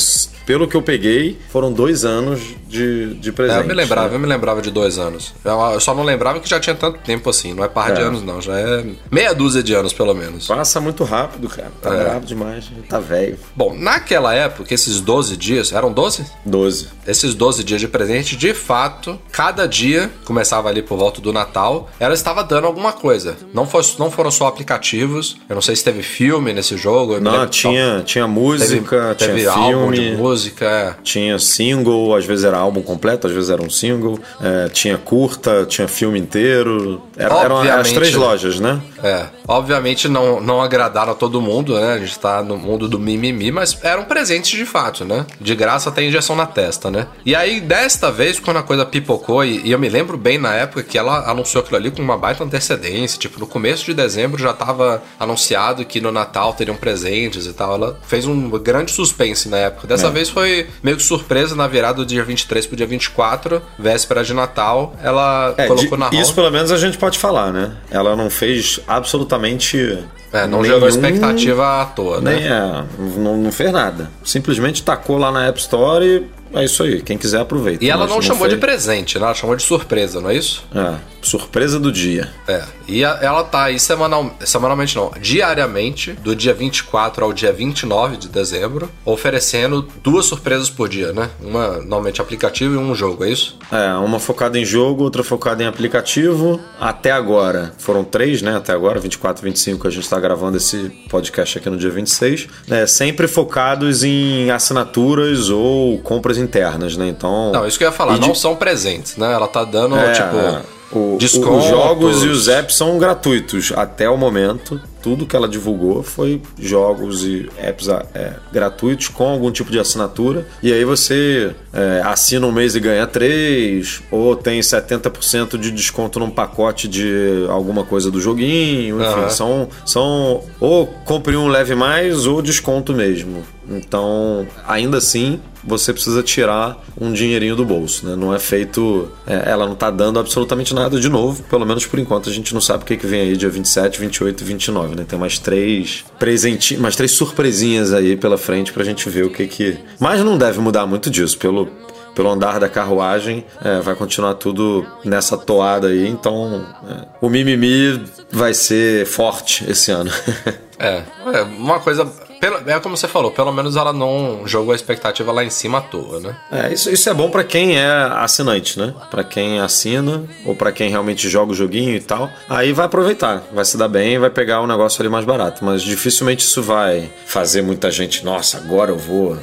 pelo 0.47 0.69
que 0.69 0.77
eu 0.77 0.83
peguei, 0.83 1.39
foram 1.51 1.73
dois 1.73 2.05
anos 2.05 2.41
de, 2.69 3.15
de 3.15 3.33
presente. 3.33 3.59
É, 3.59 3.63
eu 3.63 3.67
me 3.67 3.75
lembrava, 3.75 4.09
né? 4.11 4.17
eu 4.17 4.21
me 4.21 4.27
lembrava 4.27 4.61
de 4.61 4.71
dois 4.71 4.99
anos. 4.99 5.33
Eu 5.45 5.81
só 5.81 5.95
não 5.95 6.03
lembrava 6.03 6.41
que 6.41 6.49
já 6.49 6.61
tinha 6.61 6.75
tanto 6.75 6.99
tempo 6.99 7.31
assim. 7.31 7.55
Não 7.55 7.65
é 7.65 7.69
par 7.69 7.91
é. 7.91 7.95
de 7.95 8.03
anos, 8.03 8.23
não. 8.23 8.41
Já 8.41 8.59
é 8.59 8.85
meia 9.11 9.35
dúzia 9.35 9.63
de 9.63 9.75
anos, 9.75 9.93
pelo 9.93 10.15
menos. 10.15 10.47
Passa 10.47 10.81
muito 10.81 11.05
rápido, 11.05 11.49
cara. 11.49 11.73
Tá 11.81 11.95
é. 11.95 12.05
bravo 12.05 12.27
demais. 12.27 12.71
Tá 12.89 12.99
velho. 12.99 13.39
Bom, 13.55 13.75
naquela 13.75 14.35
época, 14.35 14.73
esses 14.75 15.01
12 15.01 15.37
dias. 15.37 15.73
Eram 15.73 15.93
12? 15.93 16.27
12. 16.45 16.89
Esses 17.07 17.35
12 17.35 17.65
dias 17.65 17.81
de 17.81 17.89
presente, 17.89 18.37
de 18.37 18.53
fato, 18.55 19.19
cada 19.31 19.67
dia 19.67 20.11
começava 20.25 20.69
ali 20.69 20.83
por 20.83 20.99
volta 20.99 21.21
do 21.21 21.33
Natal, 21.33 21.74
ela 21.99 22.15
estava 22.15 22.43
dando 22.43 22.67
alguma 22.67 22.93
coisa. 22.93 23.37
Não, 23.53 23.67
foi, 23.67 23.83
não 23.99 24.11
foram 24.11 24.31
só 24.31 24.47
aplicativos. 24.47 25.37
Eu 25.49 25.55
não 25.55 25.63
sei 25.63 25.77
se 25.77 25.85
teve 25.85 26.03
filme 26.03 26.53
nesse 26.53 26.77
jogo. 26.77 27.21
Não, 27.21 27.47
tinha, 27.47 28.03
tinha 28.05 28.27
música, 28.27 29.15
teve, 29.19 29.33
teve 29.33 29.41
tinha 29.41 29.53
álbum 29.53 29.93
filme, 29.93 30.11
de 30.11 30.17
música. 30.17 30.65
É. 30.65 30.95
Tinha 31.03 31.39
single, 31.39 32.15
às 32.15 32.25
vezes 32.25 32.45
era 32.45 32.57
álbum 32.57 32.83
completo, 32.83 33.27
às 33.27 33.33
vezes 33.33 33.51
era 33.51 33.63
um 33.63 33.71
single. 33.71 34.19
É, 34.41 34.69
tinha 34.69 34.99
curta, 34.99 35.65
tinha 35.67 35.89
filme 35.89 36.19
inteiro. 36.19 37.03
Era, 37.17 37.35
eram 37.41 37.59
as 37.61 37.93
três 37.93 38.15
lojas, 38.15 38.61
né? 38.61 38.81
É. 39.05 39.27
Obviamente 39.47 40.09
não, 40.09 40.41
não 40.41 40.63
agradaram 40.63 41.13
a 41.13 41.15
todo 41.15 41.43
mundo, 41.43 41.79
né? 41.79 41.93
A 41.93 41.99
gente 41.99 42.19
tá 42.19 42.43
no 42.43 42.57
mundo 42.57 42.89
do 42.89 42.99
mimimi, 42.99 43.53
mas 43.53 43.79
eram 43.83 44.05
presentes 44.05 44.59
de 44.59 44.65
fato, 44.65 45.05
né? 45.05 45.27
De 45.39 45.55
graça 45.55 45.91
até 45.91 46.03
injeção 46.03 46.35
na 46.35 46.47
testa, 46.47 46.91
né? 46.91 47.07
E 47.25 47.35
aí, 47.37 47.61
desta 47.61 48.11
vez, 48.11 48.41
quando 48.41 48.57
a 48.57 48.63
coisa 48.63 48.87
pipocou, 48.87 49.45
e, 49.45 49.61
e 49.63 49.73
eu 49.73 49.79
me 49.79 49.91
lembro 49.91 50.17
bem 50.17 50.39
na 50.39 50.55
época 50.55 50.83
que 50.83 50.97
ela 50.97 51.31
anunciou 51.31 51.63
aquilo 51.63 51.77
ali 51.77 51.91
com 51.91 52.01
uma 52.01 52.17
baita 52.17 52.43
antecedência, 52.43 53.19
tipo, 53.19 53.39
no 53.39 53.47
começo 53.47 53.85
de 53.85 53.93
dezembro 53.93 54.41
já 54.41 54.55
tava 54.55 55.03
anunciado 55.21 55.85
que 55.85 56.01
no 56.01 56.11
Natal 56.11 56.55
teriam 56.55 56.77
presentes 56.77 57.47
e 57.47 57.53
tal. 57.53 57.75
Ela 57.75 57.99
fez 58.07 58.27
um 58.27 58.49
grande 58.51 58.91
suspense 58.91 59.51
na 59.51 59.59
época. 59.59 59.87
Dessa 59.87 60.07
é. 60.07 60.11
vez 60.11 60.31
foi 60.31 60.67
meio 60.83 60.97
que 60.97 61.03
surpresa 61.03 61.55
na 61.55 61.67
virada 61.67 61.99
do 61.99 62.07
dia 62.07 62.25
23 62.25 62.67
pro 62.67 62.77
dia 62.77 62.87
24, 62.87 63.61
véspera 63.79 64.25
de 64.25 64.33
Natal. 64.33 64.97
Ela 65.03 65.55
é, 65.59 65.67
colocou 65.67 65.99
de, 65.99 66.17
na 66.17 66.21
Isso 66.21 66.35
pelo 66.35 66.51
menos 66.51 66.73
a 66.73 66.79
gente 66.79 66.97
pode 66.97 67.19
falar, 67.19 67.53
né? 67.53 67.77
Ela 67.91 68.17
não 68.17 68.31
fez 68.31 68.81
absolutamente 68.97 70.05
é, 70.33 70.47
não 70.47 70.63
nenhum, 70.63 70.75
gerou 70.75 70.89
expectativa 70.89 71.83
à 71.83 71.87
toa, 71.87 72.21
né? 72.21 72.35
Nem, 72.35 72.47
é, 72.49 72.85
não, 73.19 73.37
não 73.37 73.53
fez 73.53 73.73
nada. 73.73 74.11
Simplesmente 74.25 74.83
tacou 74.83 75.17
lá 75.17 75.31
na 75.31 75.47
App 75.47 75.61
Store 75.61 76.05
e 76.05 76.27
é 76.55 76.65
isso 76.65 76.83
aí. 76.83 77.03
Quem 77.03 77.19
quiser 77.19 77.41
aproveita. 77.41 77.85
E 77.85 77.91
ela 77.91 78.07
não, 78.07 78.17
não 78.17 78.23
chamou 78.23 78.41
foi... 78.41 78.51
de 78.51 78.57
presente, 78.57 79.19
né? 79.19 79.25
Ela 79.25 79.35
chamou 79.35 79.57
de 79.57 79.63
surpresa, 79.63 80.21
não 80.21 80.31
é 80.31 80.37
isso? 80.37 80.65
É, 80.75 80.95
surpresa 81.23 81.79
do 81.79 81.91
dia. 81.91 82.31
É. 82.47 82.63
E 82.87 83.05
a, 83.05 83.19
ela 83.21 83.45
tá 83.45 83.65
aí 83.65 83.79
semanal, 83.79 84.35
semanalmente, 84.41 84.97
não, 84.97 85.13
diariamente, 85.21 86.13
do 86.13 86.37
dia 86.37 86.53
24 86.53 87.25
ao 87.25 87.33
dia 87.33 87.53
29 87.53 88.17
de 88.17 88.29
dezembro, 88.29 88.91
oferecendo 89.05 89.87
duas 90.03 90.27
surpresas 90.27 90.69
por 90.71 90.89
dia, 90.89 91.13
né? 91.13 91.31
Uma 91.41 91.79
normalmente 91.79 92.21
aplicativo 92.21 92.75
e 92.75 92.77
um 92.77 92.95
jogo, 92.95 93.25
é 93.25 93.31
isso? 93.31 93.59
É, 93.73 93.95
uma 93.95 94.19
focada 94.19 94.59
em 94.59 94.65
jogo, 94.65 95.03
outra 95.05 95.25
focada 95.25 95.63
em 95.63 95.67
aplicativo. 95.67 96.61
Até 96.79 97.11
agora, 97.11 97.73
foram 97.79 98.05
três, 98.05 98.43
né? 98.43 98.57
Até 98.57 98.73
agora, 98.73 99.01
24 99.01 99.45
e 99.45 99.51
25, 99.51 99.89
a 99.89 99.91
gente 99.91 100.09
tá 100.09 100.21
gravando 100.21 100.57
esse 100.57 100.91
podcast 101.09 101.59
aqui 101.59 101.71
no 101.71 101.77
dia 101.77 101.91
26. 101.91 102.49
É, 102.71 102.87
sempre 102.87 103.27
focados 103.27 104.05
em 104.05 104.51
assinaturas 104.51 105.49
ou 105.49 105.99
compras 105.99 106.39
internas, 106.45 106.97
né? 106.97 107.09
Então. 107.09 107.51
Não, 107.53 107.67
isso 107.67 107.79
que 107.79 107.85
eu 107.85 107.89
ia 107.89 107.93
falar, 107.93 108.19
não 108.19 108.33
de... 108.33 108.39
são 108.39 108.55
presentes, 108.55 109.17
né? 109.17 109.33
Ela 109.33 109.49
tá 109.49 109.65
dando, 109.65 109.97
é, 109.97 110.13
tipo. 110.13 110.75
O, 110.93 111.17
os 111.17 111.65
jogos 111.65 112.23
e 112.23 112.29
os 112.29 112.47
apps 112.47 112.77
são 112.77 112.99
gratuitos 112.99 113.73
até 113.75 114.09
o 114.09 114.17
momento 114.17 114.81
tudo 115.05 115.27
que 115.27 115.37
ela 115.37 115.47
divulgou 115.47 116.03
foi 116.03 116.41
jogos 116.59 117.25
e 117.25 117.47
apps 117.59 117.89
é, 118.15 118.37
gratuitos 118.51 119.09
com 119.09 119.29
algum 119.29 119.53
tipo 119.53 119.71
de 119.71 119.79
assinatura. 119.79 120.47
E 120.63 120.73
aí 120.73 120.83
você 120.83 121.55
é, 121.75 122.01
assina 122.03 122.47
um 122.47 122.51
mês 122.51 122.75
e 122.75 122.81
ganha 122.81 123.07
três, 123.07 124.03
ou 124.11 124.35
tem 124.35 124.59
70% 124.59 125.59
de 125.59 125.71
desconto 125.71 126.19
num 126.19 126.31
pacote 126.31 126.89
de 126.89 127.45
alguma 127.51 127.85
coisa 127.85 128.11
do 128.11 128.19
joguinho. 128.19 128.99
Enfim, 129.03 129.21
uhum. 129.21 129.29
são, 129.29 129.69
são 129.85 130.43
ou 130.59 130.87
compre 130.87 131.37
um 131.37 131.49
leve 131.49 131.75
mais 131.75 132.25
ou 132.25 132.41
desconto 132.41 132.95
mesmo. 132.95 133.45
Então, 133.69 134.47
ainda 134.67 134.99
assim, 134.99 135.41
você 135.63 135.93
precisa 135.93 136.23
tirar 136.23 136.83
um 137.01 137.13
dinheirinho 137.13 137.57
do 137.57 137.65
bolso, 137.65 138.07
né? 138.07 138.15
Não 138.15 138.35
é 138.35 138.39
feito. 138.39 139.11
É, 139.27 139.51
ela 139.51 139.67
não 139.67 139.75
tá 139.75 139.91
dando 139.91 140.19
absolutamente 140.19 140.75
nada 140.75 141.01
de 141.01 141.09
novo, 141.09 141.43
pelo 141.45 141.65
menos 141.65 141.87
por 141.87 141.99
enquanto 141.99 142.29
a 142.29 142.33
gente 142.33 142.53
não 142.53 142.61
sabe 142.61 142.83
o 142.83 142.87
que, 142.87 142.97
que 142.97 143.07
vem 143.07 143.23
aí 143.23 143.37
dia 143.37 143.49
27, 143.49 143.99
28 143.99 144.41
e 144.43 144.45
29 144.45 144.94
né? 144.95 145.05
Tem 145.07 145.19
mais 145.19 145.39
três 145.39 146.05
presenti 146.19 146.77
mais 146.77 146.97
três 146.97 147.13
surpresinhas 147.13 147.93
aí 147.93 148.17
pela 148.17 148.39
frente 148.39 148.73
pra 148.73 148.85
gente 148.85 149.09
ver 149.09 149.25
o 149.25 149.31
que 149.31 149.47
que. 149.47 149.79
Mas 149.99 150.21
não 150.23 150.39
deve 150.39 150.61
mudar 150.61 150.87
muito 150.87 151.11
disso, 151.11 151.39
pelo, 151.39 151.69
pelo 152.15 152.31
andar 152.31 152.61
da 152.61 152.69
carruagem, 152.69 153.45
é, 153.63 153.81
vai 153.81 153.95
continuar 153.95 154.35
tudo 154.35 154.87
nessa 155.05 155.37
toada 155.37 155.89
aí. 155.89 156.07
Então, 156.09 156.67
é, 156.89 157.07
o 157.21 157.29
mimimi 157.29 158.03
vai 158.31 158.55
ser 158.55 159.07
forte 159.07 159.69
esse 159.69 159.91
ano. 159.91 160.11
é, 160.79 161.03
é, 161.33 161.43
uma 161.43 161.81
coisa 161.81 162.11
pelo, 162.45 162.71
é 162.71 162.79
como 162.79 162.95
você 162.95 163.09
falou, 163.09 163.31
pelo 163.31 163.51
menos 163.53 163.75
ela 163.75 163.93
não 163.93 164.43
jogou 164.45 164.73
a 164.73 164.77
expectativa 164.77 165.33
lá 165.33 165.43
em 165.43 165.49
cima 165.49 165.79
à 165.79 165.81
toa, 165.81 166.21
né? 166.21 166.37
É, 166.53 166.73
isso, 166.75 166.91
isso 166.91 167.09
é 167.09 167.15
bom 167.15 167.31
para 167.31 167.43
quem 167.43 167.79
é 167.79 167.87
assinante, 167.87 168.79
né? 168.79 168.93
Para 169.11 169.25
quem 169.25 169.61
assina 169.61 170.25
ou 170.45 170.55
para 170.55 170.71
quem 170.71 170.91
realmente 170.91 171.27
joga 171.29 171.53
o 171.53 171.55
joguinho 171.55 171.97
e 171.97 172.01
tal. 172.01 172.31
Aí 172.49 172.73
vai 172.73 172.85
aproveitar, 172.85 173.43
vai 173.51 173.65
se 173.65 173.79
dar 173.79 173.89
bem, 173.89 174.19
vai 174.19 174.29
pegar 174.29 174.61
o 174.61 174.67
negócio 174.67 175.01
ali 175.01 175.09
mais 175.09 175.25
barato. 175.25 175.65
Mas 175.65 175.83
dificilmente 175.83 176.45
isso 176.45 176.63
vai 176.63 177.11
fazer 177.25 177.63
muita 177.63 177.91
gente, 177.91 178.23
nossa, 178.25 178.59
agora 178.59 178.91
eu 178.91 178.99
vou 178.99 179.39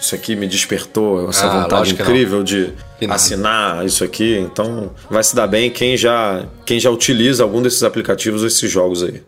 isso 0.00 0.14
aqui 0.14 0.36
me 0.36 0.46
despertou 0.46 1.30
essa 1.30 1.46
ah, 1.46 1.62
vontade 1.62 1.94
incrível 1.94 2.42
de 2.42 2.74
assinar 3.08 3.84
isso 3.86 4.04
aqui. 4.04 4.38
Então, 4.38 4.90
vai 5.10 5.24
se 5.24 5.34
dar 5.34 5.46
bem 5.46 5.70
quem 5.70 5.96
já, 5.96 6.44
quem 6.66 6.78
já 6.78 6.90
utiliza 6.90 7.42
algum 7.42 7.62
desses 7.62 7.82
aplicativos, 7.82 8.44
esses 8.44 8.70
jogos 8.70 9.02
aí. 9.02 9.22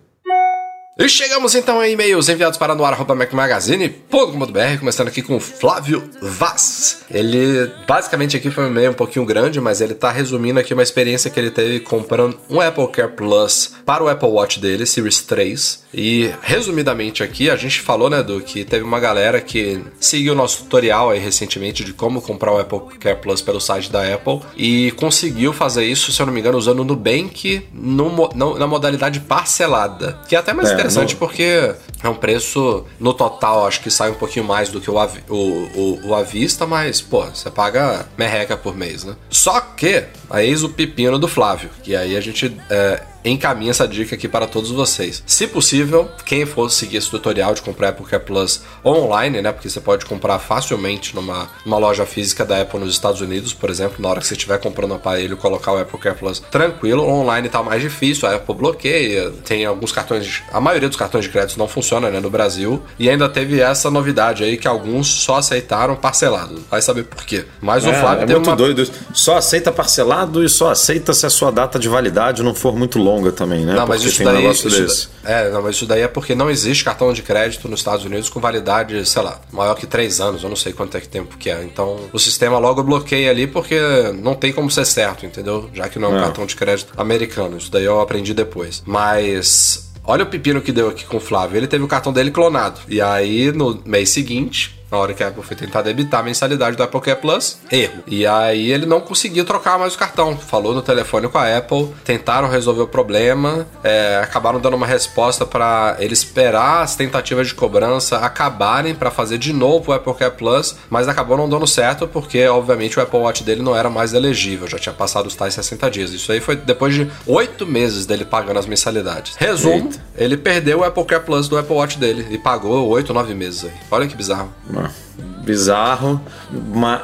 E 0.99 1.11
chegamos 1.11 1.55
então 1.55 1.79
a 1.79 1.87
e-mails 1.87 2.27
enviados 2.31 2.57
para 2.57 2.75
noar.macmagazine.com.br, 2.75 4.79
começando 4.79 5.09
aqui 5.09 5.21
com 5.21 5.39
Flávio 5.39 6.09
Vaz. 6.23 7.03
Ele, 7.11 7.71
basicamente 7.87 8.35
aqui 8.35 8.51
foi 8.51 8.65
um 8.65 8.69
e-mail 8.69 8.93
um 8.93 8.95
pouquinho 8.95 9.27
grande, 9.27 9.61
mas 9.61 9.83
ele 9.83 9.93
tá 9.93 10.11
resumindo 10.11 10.59
aqui 10.59 10.73
uma 10.73 10.83
experiência 10.83 11.31
que 11.31 11.39
ele 11.39 11.51
teve 11.51 11.81
comprando 11.81 12.39
um 12.49 12.63
Apple 12.63 12.89
Care 12.89 13.13
Plus 13.13 13.75
para 13.85 14.03
o 14.03 14.09
Apple 14.09 14.27
Watch 14.27 14.59
dele, 14.59 14.87
Series 14.87 15.21
3. 15.21 15.85
E, 15.93 16.31
resumidamente 16.41 17.23
aqui, 17.23 17.51
a 17.51 17.57
gente 17.57 17.83
falou, 17.83 18.09
né, 18.09 18.23
do 18.23 18.41
que 18.41 18.65
teve 18.65 18.83
uma 18.83 18.99
galera 18.99 19.39
que 19.39 19.85
seguiu 20.01 20.33
o 20.33 20.37
nosso 20.37 20.63
tutorial 20.63 21.11
aí 21.11 21.19
recentemente 21.19 21.85
de 21.85 21.93
como 21.93 22.23
comprar 22.23 22.53
o 22.53 22.59
Apple 22.59 22.97
Care 22.99 23.21
Plus 23.21 23.43
pelo 23.43 23.61
site 23.61 23.93
da 23.93 24.15
Apple 24.15 24.41
e 24.57 24.93
conseguiu 24.93 25.53
fazer 25.53 25.85
isso, 25.85 26.11
se 26.11 26.23
eu 26.23 26.25
não 26.25 26.33
me 26.33 26.41
engano, 26.41 26.57
usando 26.57 26.81
o 26.81 26.85
Nubank 26.85 27.69
no, 27.71 28.31
no, 28.35 28.59
na 28.59 28.67
modalidade 28.67 29.21
parcelada, 29.21 30.19
que 30.27 30.35
é 30.35 30.39
até 30.39 30.55
mais 30.55 30.71
é, 30.71 30.73
interessante 30.73 30.86
no... 30.95 31.19
porque 31.19 31.75
é 32.03 32.09
um 32.09 32.15
preço, 32.15 32.85
no 32.99 33.13
total, 33.13 33.67
acho 33.67 33.81
que 33.81 33.91
sai 33.91 34.11
um 34.11 34.15
pouquinho 34.15 34.45
mais 34.45 34.69
do 34.69 34.81
que 34.81 34.91
o, 34.91 34.97
o, 34.97 35.35
o, 35.35 36.09
o 36.09 36.15
à 36.15 36.23
vista, 36.23 36.67
mas, 36.67 37.01
pô, 37.01 37.25
você 37.25 37.51
paga 37.51 38.07
merreca 38.17 38.57
por 38.57 38.77
mês, 38.77 39.05
né? 39.05 39.17
Só 39.31 39.61
que, 39.61 40.05
aí 40.31 40.49
eis 40.49 40.63
o 40.63 40.69
pepino 40.69 41.19
do 41.19 41.29
Flávio, 41.29 41.71
que 41.83 41.95
aí 41.97 42.17
a 42.17 42.21
gente... 42.21 42.57
É, 42.71 43.03
encaminha 43.31 43.71
essa 43.71 43.87
dica 43.87 44.15
aqui 44.15 44.29
para 44.29 44.47
todos 44.47 44.71
vocês. 44.71 45.23
Se 45.27 45.47
possível, 45.47 46.11
quem 46.25 46.47
for 46.47 46.71
seguir 46.71 46.99
esse 46.99 47.11
tutorial 47.11 47.55
de 47.55 47.63
comprar 47.63 47.89
Apple 47.89 48.07
Care 48.07 48.23
Plus 48.23 48.63
online, 48.85 49.43
né? 49.43 49.53
Porque 49.53 49.69
você 49.69 49.81
pode 49.81 50.07
comprar 50.07 50.39
facilmente 50.39 51.15
numa, 51.15 51.49
numa 51.65 51.79
loja 51.79 52.07
física 52.07 52.45
da 52.45 52.61
Apple 52.61 52.81
nos 52.81 52.93
Estados 52.93 53.21
Unidos, 53.21 53.53
por 53.53 53.71
exemplo, 53.71 53.97
na 54.01 54.09
hora 54.09 54.21
que 54.21 54.27
você 54.27 54.35
estiver 54.35 54.59
comprando 54.59 54.91
o 54.93 54.95
um 54.95 54.97
aparelho, 54.97 55.37
colocar 55.37 55.73
o 55.73 55.79
Apple 55.79 55.99
Care 55.99 56.17
Plus 56.17 56.41
tranquilo. 56.51 57.05
Online 57.05 57.49
tá 57.49 57.63
mais 57.63 57.83
difícil, 57.83 58.29
a 58.29 58.37
Apple 58.37 58.55
bloqueia, 58.55 59.33
tem 59.45 59.65
alguns 59.65 59.93
cartões, 59.93 60.43
a 60.53 60.61
maioria 60.61 60.89
dos 60.89 60.97
cartões 60.97 61.25
de 61.25 61.31
crédito 61.31 61.59
não 61.59 61.69
funciona, 61.69 62.11
né, 62.11 62.21
no 62.21 62.31
Brasil. 62.31 62.83
E 62.99 63.11
ainda 63.11 63.29
teve 63.29 63.61
essa 63.61 63.91
novidade 63.91 64.45
aí 64.45 64.57
que 64.57 64.69
alguns 64.69 65.07
só 65.07 65.37
aceitaram 65.37 65.97
parcelado. 65.97 66.65
Vai 66.71 66.81
saber 66.81 67.05
por 67.05 67.25
quê. 67.25 67.45
Mas 67.61 67.85
é, 67.85 67.91
o 67.91 67.95
Flávio 67.95 68.23
é 68.25 68.27
tem 68.27 68.37
muito 68.37 68.51
uma... 68.51 68.57
doido. 68.57 68.89
Só 69.13 69.37
aceita 69.37 69.73
parcelado 69.73 70.45
e 70.45 70.49
só 70.49 70.71
aceita 70.71 71.13
se 71.13 71.27
a 71.27 71.31
sua 71.31 71.51
data 71.51 71.79
de 71.79 71.89
validade 71.89 72.43
não 72.43 72.55
for 72.55 72.77
muito 72.77 72.99
longa 72.99 73.16
longa 73.17 73.33
também, 73.33 73.65
né? 73.65 73.75
Não, 73.75 73.87
mas 73.87 74.03
porque 74.03 74.23
isso 74.23 74.25
daí, 74.25 74.47
um 74.47 74.51
isso 74.51 74.71
desse. 74.71 75.09
é, 75.25 75.51
não, 75.51 75.63
mas 75.63 75.77
isso 75.77 75.87
daí 75.87 76.03
é 76.03 76.09
porque 76.09 76.35
não 76.35 76.51
existe 76.51 76.85
cartão 76.85 77.13
de 77.13 77.23
crédito 77.23 77.69
nos 77.69 77.81
Estados 77.81 78.05
Unidos 78.05 78.29
com 78.29 78.41
validade, 78.41 79.05
sei 79.09 79.23
lá, 79.23 79.41
maior 79.53 79.75
que 79.75 79.87
três 79.87 80.21
anos, 80.21 80.43
eu 80.43 80.49
não 80.49 80.57
sei 80.57 80.73
quanto 80.73 80.97
é 80.97 81.01
que 81.01 81.09
tempo 81.09 81.37
que 81.37 81.51
é. 81.51 81.63
Então 81.63 81.99
o 82.13 82.19
sistema 82.19 82.59
logo 82.59 82.83
bloqueia 82.83 83.31
ali 83.31 83.47
porque 83.47 83.79
não 84.23 84.35
tem 84.35 84.53
como 84.53 84.71
ser 84.71 84.85
certo, 84.85 85.25
entendeu? 85.27 85.71
Já 85.73 85.89
que 85.89 85.99
não 85.99 86.09
é 86.09 86.13
um 86.13 86.19
é. 86.19 86.21
cartão 86.23 86.47
de 86.47 86.55
crédito 86.57 86.93
americano. 86.97 87.57
Isso 87.57 87.71
daí 87.71 87.85
eu 87.85 88.01
aprendi 88.01 88.35
depois. 88.35 88.83
Mas 88.87 89.87
Olha 90.09 90.23
o 90.23 90.27
pepino 90.27 90.61
que 90.61 90.71
deu 90.71 90.89
aqui 90.89 91.05
com 91.05 91.17
o 91.17 91.21
Flávio. 91.21 91.57
Ele 91.57 91.67
teve 91.67 91.83
o 91.83 91.89
cartão 91.89 92.13
dele 92.13 92.31
clonado. 92.31 92.81
E 92.89 93.01
aí, 93.01 93.51
no 93.51 93.83
mês 93.85 94.11
seguinte, 94.11 94.79
na 94.91 94.99
hora 94.99 95.15
que 95.15 95.23
a 95.23 95.29
Apple 95.29 95.43
foi 95.43 95.57
tentar 95.57 95.83
debitar 95.83 96.21
a 96.21 96.23
mensalidade 96.23 96.77
do 96.77 96.83
Apple 96.83 97.01
Care 97.01 97.21
Plus, 97.21 97.59
erro. 97.71 98.03
E 98.07 98.27
aí 98.27 98.71
ele 98.71 98.87
não 98.87 99.01
conseguiu 99.01 99.45
trocar 99.45 99.79
mais 99.79 99.95
o 99.95 99.99
cartão. 99.99 100.37
Falou 100.37 100.75
no 100.75 100.83
telefone 100.83 101.29
com 101.29 101.39
a 101.39 101.57
Apple, 101.57 101.89
tentaram 102.05 102.49
resolver 102.49 102.83
o 102.83 102.87
problema, 102.87 103.67
é, 103.83 104.21
acabaram 104.23 104.61
dando 104.61 104.75
uma 104.75 104.87
resposta 104.87 105.45
para 105.45 105.97
ele 105.99 106.13
esperar 106.13 106.83
as 106.83 106.95
tentativas 106.95 107.49
de 107.49 107.55
cobrança 107.55 108.19
acabarem 108.19 108.95
para 108.95 109.11
fazer 109.11 109.39
de 109.39 109.53
novo 109.53 109.91
o 109.91 109.95
Apple 109.95 110.15
Care 110.15 110.33
Plus, 110.33 110.77
mas 110.89 111.09
acabou 111.09 111.37
não 111.37 111.49
dando 111.49 111.67
certo 111.67 112.07
porque, 112.07 112.47
obviamente, 112.47 112.99
o 112.99 113.03
Apple 113.03 113.19
Watch 113.19 113.43
dele 113.43 113.63
não 113.63 113.77
era 113.77 113.91
mais 113.91 114.13
elegível, 114.13 114.69
já 114.69 114.79
tinha 114.79 114.95
passado 114.95 115.27
os 115.27 115.35
tais 115.35 115.55
60 115.55 115.91
dias. 115.91 116.13
Isso 116.13 116.31
aí 116.31 116.41
foi 116.41 116.57
depois 116.57 116.95
de 116.95 117.11
oito 117.27 117.67
meses 117.67 118.07
dele 118.07 118.25
pagando 118.25 118.59
as 118.59 118.67
mensalidades. 118.67 119.35
Resumo, 119.37 119.91
Eita. 119.91 120.01
ele 120.17 120.37
perdeu 120.37 120.81
o 120.81 120.85
Apple 120.85 121.05
Care 121.05 121.25
Plus 121.25 121.49
do 121.49 121.59
Apple 121.59 121.75
Watch 121.75 121.99
dele 121.99 122.27
e 122.31 122.39
pagou 122.39 122.89
oito, 122.89 123.13
nove 123.13 123.35
meses 123.35 123.65
aí. 123.65 123.73
Olha 123.91 124.07
que 124.07 124.17
bizarro 124.17 124.53
No. 124.77 125.06
Bizarro, 125.47 126.21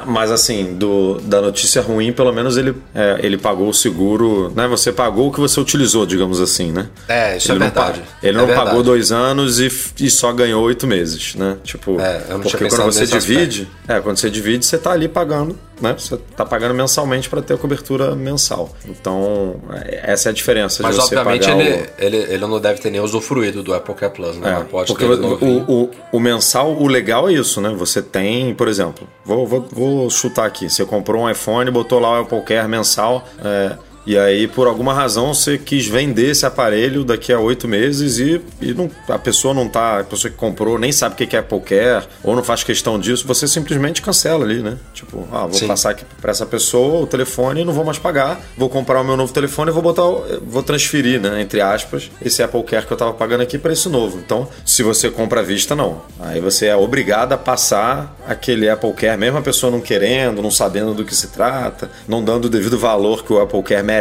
mas 0.05 0.29
assim, 0.29 0.75
do, 0.75 1.19
da 1.21 1.41
notícia 1.41 1.81
ruim, 1.81 2.11
pelo 2.11 2.33
menos 2.33 2.57
ele, 2.57 2.75
é, 2.93 3.19
ele 3.23 3.37
pagou 3.37 3.69
o 3.69 3.73
seguro, 3.73 4.51
né? 4.53 4.67
Você 4.67 4.91
pagou 4.91 5.29
o 5.29 5.31
que 5.31 5.39
você 5.39 5.59
utilizou, 5.61 6.05
digamos 6.05 6.41
assim, 6.41 6.71
né? 6.71 6.89
É, 7.07 7.37
isso 7.37 7.51
é 7.51 7.55
ele 7.55 7.63
é 7.63 7.67
verdade. 7.67 7.99
Não, 7.99 8.05
ele 8.21 8.37
é 8.37 8.39
não 8.41 8.45
verdade. 8.45 8.67
pagou 8.67 8.83
dois 8.83 9.13
anos 9.13 9.59
e, 9.61 9.71
e 9.99 10.09
só 10.09 10.33
ganhou 10.33 10.61
oito 10.63 10.85
meses, 10.85 11.35
né? 11.35 11.57
Tipo, 11.63 11.99
é, 12.01 12.19
porque 12.41 12.67
quando 12.67 12.83
você 12.83 13.07
divide, 13.07 13.61
aspecto. 13.61 13.91
é, 13.91 14.01
quando 14.01 14.17
você 14.17 14.29
divide, 14.29 14.65
você 14.65 14.77
tá 14.77 14.91
ali 14.91 15.07
pagando, 15.07 15.57
né? 15.81 15.95
Você 15.97 16.17
tá 16.35 16.45
pagando 16.45 16.73
mensalmente 16.73 17.29
para 17.29 17.41
ter 17.41 17.53
a 17.53 17.57
cobertura 17.57 18.13
mensal. 18.13 18.75
Então, 18.85 19.55
é, 19.71 20.11
essa 20.11 20.27
é 20.27 20.31
a 20.31 20.33
diferença 20.33 20.83
Mas, 20.83 20.95
de 20.95 21.01
você 21.01 21.15
obviamente, 21.15 21.49
ele, 21.49 21.71
o... 21.71 21.87
ele, 21.97 22.17
ele 22.17 22.45
não 22.45 22.59
deve 22.59 22.81
ter 22.81 22.89
nem 22.89 22.99
usufruído 22.99 23.63
do 23.63 23.73
Apple 23.73 23.95
Care 23.95 24.13
Plus, 24.13 24.35
né? 24.35 24.59
É, 24.59 24.83
porque 24.85 25.05
o, 25.05 25.63
o, 25.67 25.91
o 26.11 26.19
mensal, 26.19 26.73
o 26.73 26.87
legal 26.87 27.29
é 27.29 27.33
isso, 27.33 27.61
né? 27.61 27.73
Você 27.77 28.02
tem, 28.03 28.53
por 28.53 28.67
exemplo, 28.67 29.07
vou, 29.25 29.47
vou, 29.47 29.67
vou 29.71 30.09
chutar 30.09 30.45
aqui. 30.45 30.69
Você 30.69 30.85
comprou 30.85 31.23
um 31.23 31.29
iPhone, 31.29 31.69
botou 31.71 31.99
lá 31.99 32.19
o 32.19 32.21
Apple 32.21 32.41
Care 32.41 32.67
mensal. 32.67 33.27
É, 33.43 33.77
E 34.05 34.17
aí, 34.17 34.47
por 34.47 34.67
alguma 34.67 34.93
razão, 34.93 35.33
você 35.33 35.57
quis 35.57 35.87
vender 35.87 36.31
esse 36.31 36.45
aparelho 36.45 37.03
daqui 37.03 37.31
a 37.31 37.39
oito 37.39 37.67
meses 37.67 38.19
e, 38.19 38.41
e 38.61 38.73
não, 38.73 38.89
a 39.07 39.17
pessoa 39.17 39.53
não 39.53 39.67
tá. 39.67 39.99
A 39.99 40.03
pessoa 40.03 40.29
que 40.29 40.37
comprou 40.37 40.77
nem 40.77 40.91
sabe 40.91 41.13
o 41.13 41.27
que 41.27 41.35
é 41.35 41.39
Apple 41.39 41.61
Care 41.61 42.05
ou 42.23 42.35
não 42.35 42.43
faz 42.43 42.63
questão 42.63 42.99
disso, 42.99 43.25
você 43.25 43.47
simplesmente 43.47 44.01
cancela 44.01 44.43
ali, 44.43 44.61
né? 44.61 44.77
Tipo, 44.93 45.27
ah, 45.31 45.45
vou 45.45 45.53
Sim. 45.53 45.67
passar 45.67 45.91
aqui 45.91 46.03
para 46.21 46.31
essa 46.31 46.45
pessoa 46.45 47.01
o 47.01 47.07
telefone 47.07 47.61
e 47.61 47.65
não 47.65 47.73
vou 47.73 47.85
mais 47.85 47.97
pagar. 47.97 48.39
Vou 48.57 48.69
comprar 48.69 49.01
o 49.01 49.03
meu 49.03 49.15
novo 49.15 49.33
telefone 49.33 49.71
e 49.71 49.73
vou 49.73 49.81
botar. 49.81 50.03
Vou 50.41 50.63
transferir, 50.63 51.21
né? 51.21 51.41
Entre 51.41 51.61
aspas, 51.61 52.11
esse 52.21 52.43
Apple 52.43 52.63
Care 52.63 52.85
que 52.85 52.93
eu 52.93 52.97
tava 52.97 53.13
pagando 53.13 53.41
aqui 53.41 53.57
para 53.57 53.71
esse 53.71 53.87
novo. 53.87 54.17
Então, 54.17 54.47
se 54.65 54.83
você 54.83 55.09
compra 55.09 55.39
à 55.39 55.43
vista, 55.43 55.75
não. 55.75 56.01
Aí 56.19 56.41
você 56.41 56.67
é 56.67 56.75
obrigado 56.75 57.33
a 57.33 57.37
passar 57.37 58.17
aquele 58.27 58.69
Apple 58.69 58.93
Care, 58.93 59.17
mesmo 59.17 59.37
a 59.37 59.41
pessoa 59.41 59.71
não 59.71 59.79
querendo, 59.79 60.41
não 60.41 60.51
sabendo 60.51 60.93
do 60.93 61.05
que 61.05 61.15
se 61.15 61.27
trata, 61.27 61.89
não 62.07 62.23
dando 62.23 62.45
o 62.45 62.49
devido 62.49 62.77
valor 62.77 63.23
que 63.23 63.31
o 63.31 63.39
Apple 63.39 63.63
Care 63.63 63.83
merece, 63.83 63.92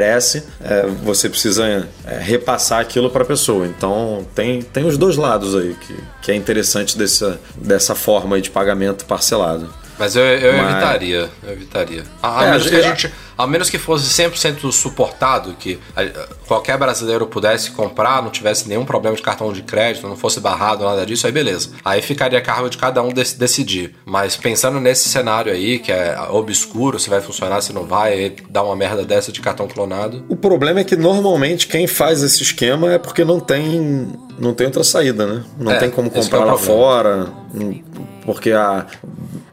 é, 0.63 0.87
você 1.03 1.29
precisa 1.29 1.89
é, 2.07 2.19
repassar 2.19 2.81
aquilo 2.81 3.11
para 3.11 3.23
a 3.23 3.27
pessoa. 3.27 3.67
Então 3.67 4.27
tem, 4.35 4.63
tem 4.63 4.87
os 4.87 4.97
dois 4.97 5.17
lados 5.17 5.55
aí 5.55 5.75
que, 5.75 5.97
que 6.23 6.33
é 6.33 6.35
interessante 6.35 6.97
dessa, 6.97 7.41
dessa 7.57 7.95
forma 7.95 8.41
de 8.41 8.51
pagamento 8.51 9.05
parcelado. 9.05 9.73
Mas 9.99 10.17
eu, 10.17 10.25
eu 10.25 10.57
Mas... 10.57 10.73
evitaria, 10.73 11.31
eu 11.43 11.53
evitaria. 11.53 12.05
A, 12.23 12.45
é, 12.45 12.49
a, 12.51 12.55
a 12.55 12.59
gente 12.59 13.13
a 13.43 13.47
menos 13.47 13.69
que 13.69 13.79
fosse 13.79 14.23
100% 14.23 14.71
suportado, 14.71 15.55
que 15.59 15.79
qualquer 16.47 16.79
brasileiro 16.79 17.27
pudesse 17.27 17.73
comprar, 17.73 18.23
não 18.23 18.31
tivesse 18.31 18.69
nenhum 18.69 18.85
problema 18.85 19.17
de 19.17 19.23
cartão 19.23 19.53
de 19.53 19.63
crédito, 19.63 20.07
não 20.07 20.17
fosse 20.17 20.39
barrado, 20.39 20.85
nada 20.85 21.05
disso, 21.05 21.27
aí 21.27 21.33
beleza. 21.33 21.71
Aí 21.85 22.01
ficaria 22.01 22.39
a 22.39 22.43
cargo 22.43 22.71
de 22.71 22.79
cada 22.79 23.03
um 23.03 23.13
decidir. 23.13 23.97
Mas 24.05 24.37
pensando 24.37 24.79
nesse 24.79 25.09
cenário 25.09 25.53
aí, 25.53 25.81
que 25.81 25.91
é 25.91 26.17
obscuro, 26.31 27.01
se 27.01 27.11
vai 27.11 27.21
funcionar, 27.21 27.61
se 27.63 27.73
não 27.73 27.85
vai, 27.85 28.35
dar 28.49 28.63
uma 28.63 28.77
merda 28.77 29.05
dessa 29.05 29.33
de 29.33 29.41
cartão 29.41 29.67
clonado. 29.67 30.25
O 30.29 30.37
problema 30.37 30.81
é 30.81 30.85
que 30.85 30.97
normalmente 30.97 31.67
quem 31.67 31.87
faz 31.87 32.23
esse 32.23 32.43
esquema 32.43 32.93
é 32.93 32.99
porque 32.99 33.25
não 33.25 33.41
tem, 33.41 34.09
não 34.39 34.55
tem 34.55 34.67
outra 34.67 34.85
saída, 34.85 35.27
né? 35.27 35.45
Não 35.59 35.73
é, 35.73 35.79
tem 35.79 35.91
como 35.91 36.09
é 36.09 36.11
comprar 36.11 36.43
é 36.43 36.45
lá 36.45 36.57
fora, 36.57 37.33
porque 38.25 38.53
a, 38.53 38.87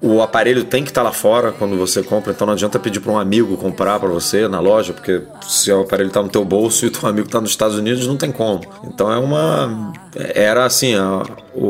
o 0.02 0.22
aparelho 0.22 0.64
tem 0.64 0.84
que 0.84 0.92
estar 0.92 1.02
tá 1.02 1.08
lá 1.08 1.14
fora 1.14 1.52
quando 1.52 1.78
você 1.78 2.02
compra, 2.04 2.32
então 2.32 2.48
não 2.48 2.54
adianta 2.54 2.80
pedir 2.80 3.00
para 3.00 3.12
um 3.12 3.18
amigo 3.18 3.58
comprar 3.58 3.79
para 3.86 4.10
você 4.10 4.48
na 4.48 4.60
loja, 4.60 4.92
porque 4.92 5.22
se 5.48 5.72
o 5.72 5.82
aparelho 5.82 6.10
está 6.10 6.22
no 6.22 6.30
teu 6.30 6.44
bolso 6.44 6.86
e 6.86 6.90
o 6.90 6.92
teu 6.92 7.08
amigo 7.08 7.28
está 7.28 7.40
nos 7.40 7.52
Estados 7.52 7.78
Unidos, 7.78 8.06
não 8.06 8.18
tem 8.18 8.32
como. 8.32 8.62
Então 8.84 9.12
é 9.12 9.18
uma 9.18 9.94
era 10.16 10.66
assim 10.66 10.96
a, 10.96 11.24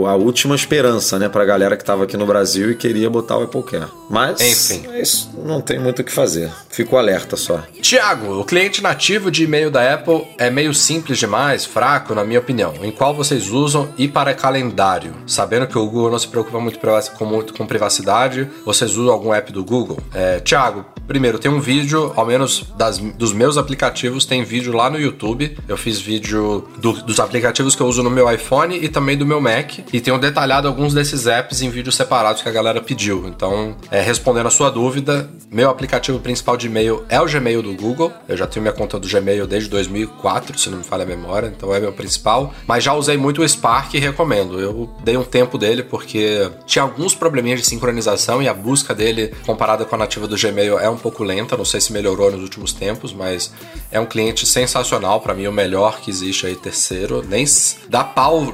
a 0.05 0.15
última 0.15 0.55
esperança, 0.55 1.17
né, 1.17 1.29
para 1.29 1.43
a 1.43 1.45
galera 1.45 1.75
que 1.75 1.83
estava 1.83 2.03
aqui 2.03 2.17
no 2.17 2.25
Brasil 2.25 2.71
e 2.71 2.75
queria 2.75 3.09
botar 3.09 3.37
o 3.37 3.43
Apple 3.43 3.63
Care. 3.63 3.87
Mas 4.09 4.41
Enfim. 4.41 4.83
isso 4.99 5.29
não 5.43 5.61
tem 5.61 5.79
muito 5.79 6.01
o 6.01 6.03
que 6.03 6.11
fazer. 6.11 6.51
Fico 6.69 6.97
alerta 6.97 7.35
só. 7.35 7.61
Tiago, 7.81 8.39
o 8.39 8.45
cliente 8.45 8.81
nativo 8.81 9.29
de 9.29 9.43
e-mail 9.43 9.69
da 9.69 9.93
Apple 9.93 10.25
é 10.37 10.49
meio 10.49 10.73
simples 10.73 11.17
demais, 11.17 11.65
fraco, 11.65 12.15
na 12.15 12.23
minha 12.23 12.39
opinião. 12.39 12.73
Em 12.81 12.91
qual 12.91 13.13
vocês 13.13 13.49
usam 13.49 13.89
e 13.97 14.07
para 14.07 14.33
calendário? 14.33 15.13
Sabendo 15.27 15.67
que 15.67 15.77
o 15.77 15.85
Google 15.85 16.11
não 16.11 16.19
se 16.19 16.27
preocupa 16.27 16.59
muito 16.59 16.79
com, 17.17 17.25
muito 17.25 17.53
com 17.53 17.65
privacidade, 17.65 18.47
vocês 18.65 18.95
usam 18.95 19.11
algum 19.11 19.33
app 19.33 19.51
do 19.51 19.63
Google? 19.63 19.97
É, 20.13 20.39
Tiago, 20.39 20.85
primeiro, 21.07 21.39
tem 21.39 21.51
um 21.51 21.59
vídeo, 21.59 22.13
ao 22.15 22.25
menos 22.25 22.65
das, 22.77 22.97
dos 22.97 23.33
meus 23.33 23.57
aplicativos, 23.57 24.25
tem 24.25 24.43
vídeo 24.43 24.73
lá 24.73 24.89
no 24.89 24.99
YouTube. 24.99 25.57
Eu 25.67 25.77
fiz 25.77 25.99
vídeo 25.99 26.67
do, 26.77 26.93
dos 26.93 27.19
aplicativos 27.19 27.75
que 27.75 27.81
eu 27.81 27.87
uso 27.87 28.03
no 28.03 28.09
meu 28.09 28.31
iPhone 28.31 28.77
e 28.77 28.87
também 28.87 29.17
do 29.17 29.25
meu 29.25 29.41
Mac. 29.41 29.78
E 29.91 29.99
tenho 29.99 30.17
detalhado 30.17 30.67
alguns 30.67 30.93
desses 30.93 31.27
apps 31.27 31.61
em 31.61 31.69
vídeos 31.69 31.95
separados 31.95 32.41
que 32.41 32.49
a 32.49 32.51
galera 32.51 32.81
pediu. 32.81 33.27
Então, 33.27 33.75
é, 33.91 34.01
respondendo 34.01 34.47
a 34.47 34.51
sua 34.51 34.69
dúvida, 34.69 35.29
meu 35.51 35.69
aplicativo 35.69 36.19
principal 36.19 36.55
de 36.55 36.67
e-mail 36.67 37.03
é 37.09 37.19
o 37.19 37.25
Gmail 37.25 37.61
do 37.61 37.73
Google. 37.73 38.11
Eu 38.27 38.37
já 38.37 38.45
tenho 38.45 38.61
minha 38.61 38.73
conta 38.73 38.99
do 38.99 39.07
Gmail 39.07 39.47
desde 39.47 39.69
2004, 39.69 40.57
se 40.57 40.69
não 40.69 40.79
me 40.79 40.83
falha 40.83 41.03
a 41.03 41.07
memória, 41.07 41.47
então 41.47 41.73
é 41.73 41.79
meu 41.79 41.91
principal. 41.91 42.53
Mas 42.67 42.83
já 42.83 42.93
usei 42.93 43.17
muito 43.17 43.41
o 43.41 43.47
Spark 43.47 43.93
e 43.93 43.99
recomendo. 43.99 44.59
Eu 44.59 44.89
dei 45.03 45.17
um 45.17 45.23
tempo 45.23 45.57
dele 45.57 45.83
porque 45.83 46.49
tinha 46.65 46.83
alguns 46.83 47.15
probleminhas 47.15 47.59
de 47.59 47.65
sincronização 47.65 48.41
e 48.41 48.47
a 48.47 48.53
busca 48.53 48.93
dele 48.93 49.33
comparada 49.45 49.85
com 49.85 49.95
a 49.95 49.97
nativa 49.97 50.27
do 50.27 50.37
Gmail 50.37 50.79
é 50.79 50.89
um 50.89 50.97
pouco 50.97 51.23
lenta. 51.23 51.57
Não 51.57 51.65
sei 51.65 51.81
se 51.81 51.91
melhorou 51.91 52.31
nos 52.31 52.41
últimos 52.41 52.73
tempos, 52.73 53.13
mas 53.13 53.51
é 53.91 53.99
um 53.99 54.05
cliente 54.05 54.45
sensacional. 54.45 55.21
para 55.21 55.33
mim, 55.33 55.47
o 55.47 55.51
melhor 55.51 55.99
que 55.99 56.09
existe 56.09 56.45
aí, 56.45 56.55
terceiro. 56.55 57.25
Nem 57.27 57.45
dá 57.89 58.03
pau 58.03 58.45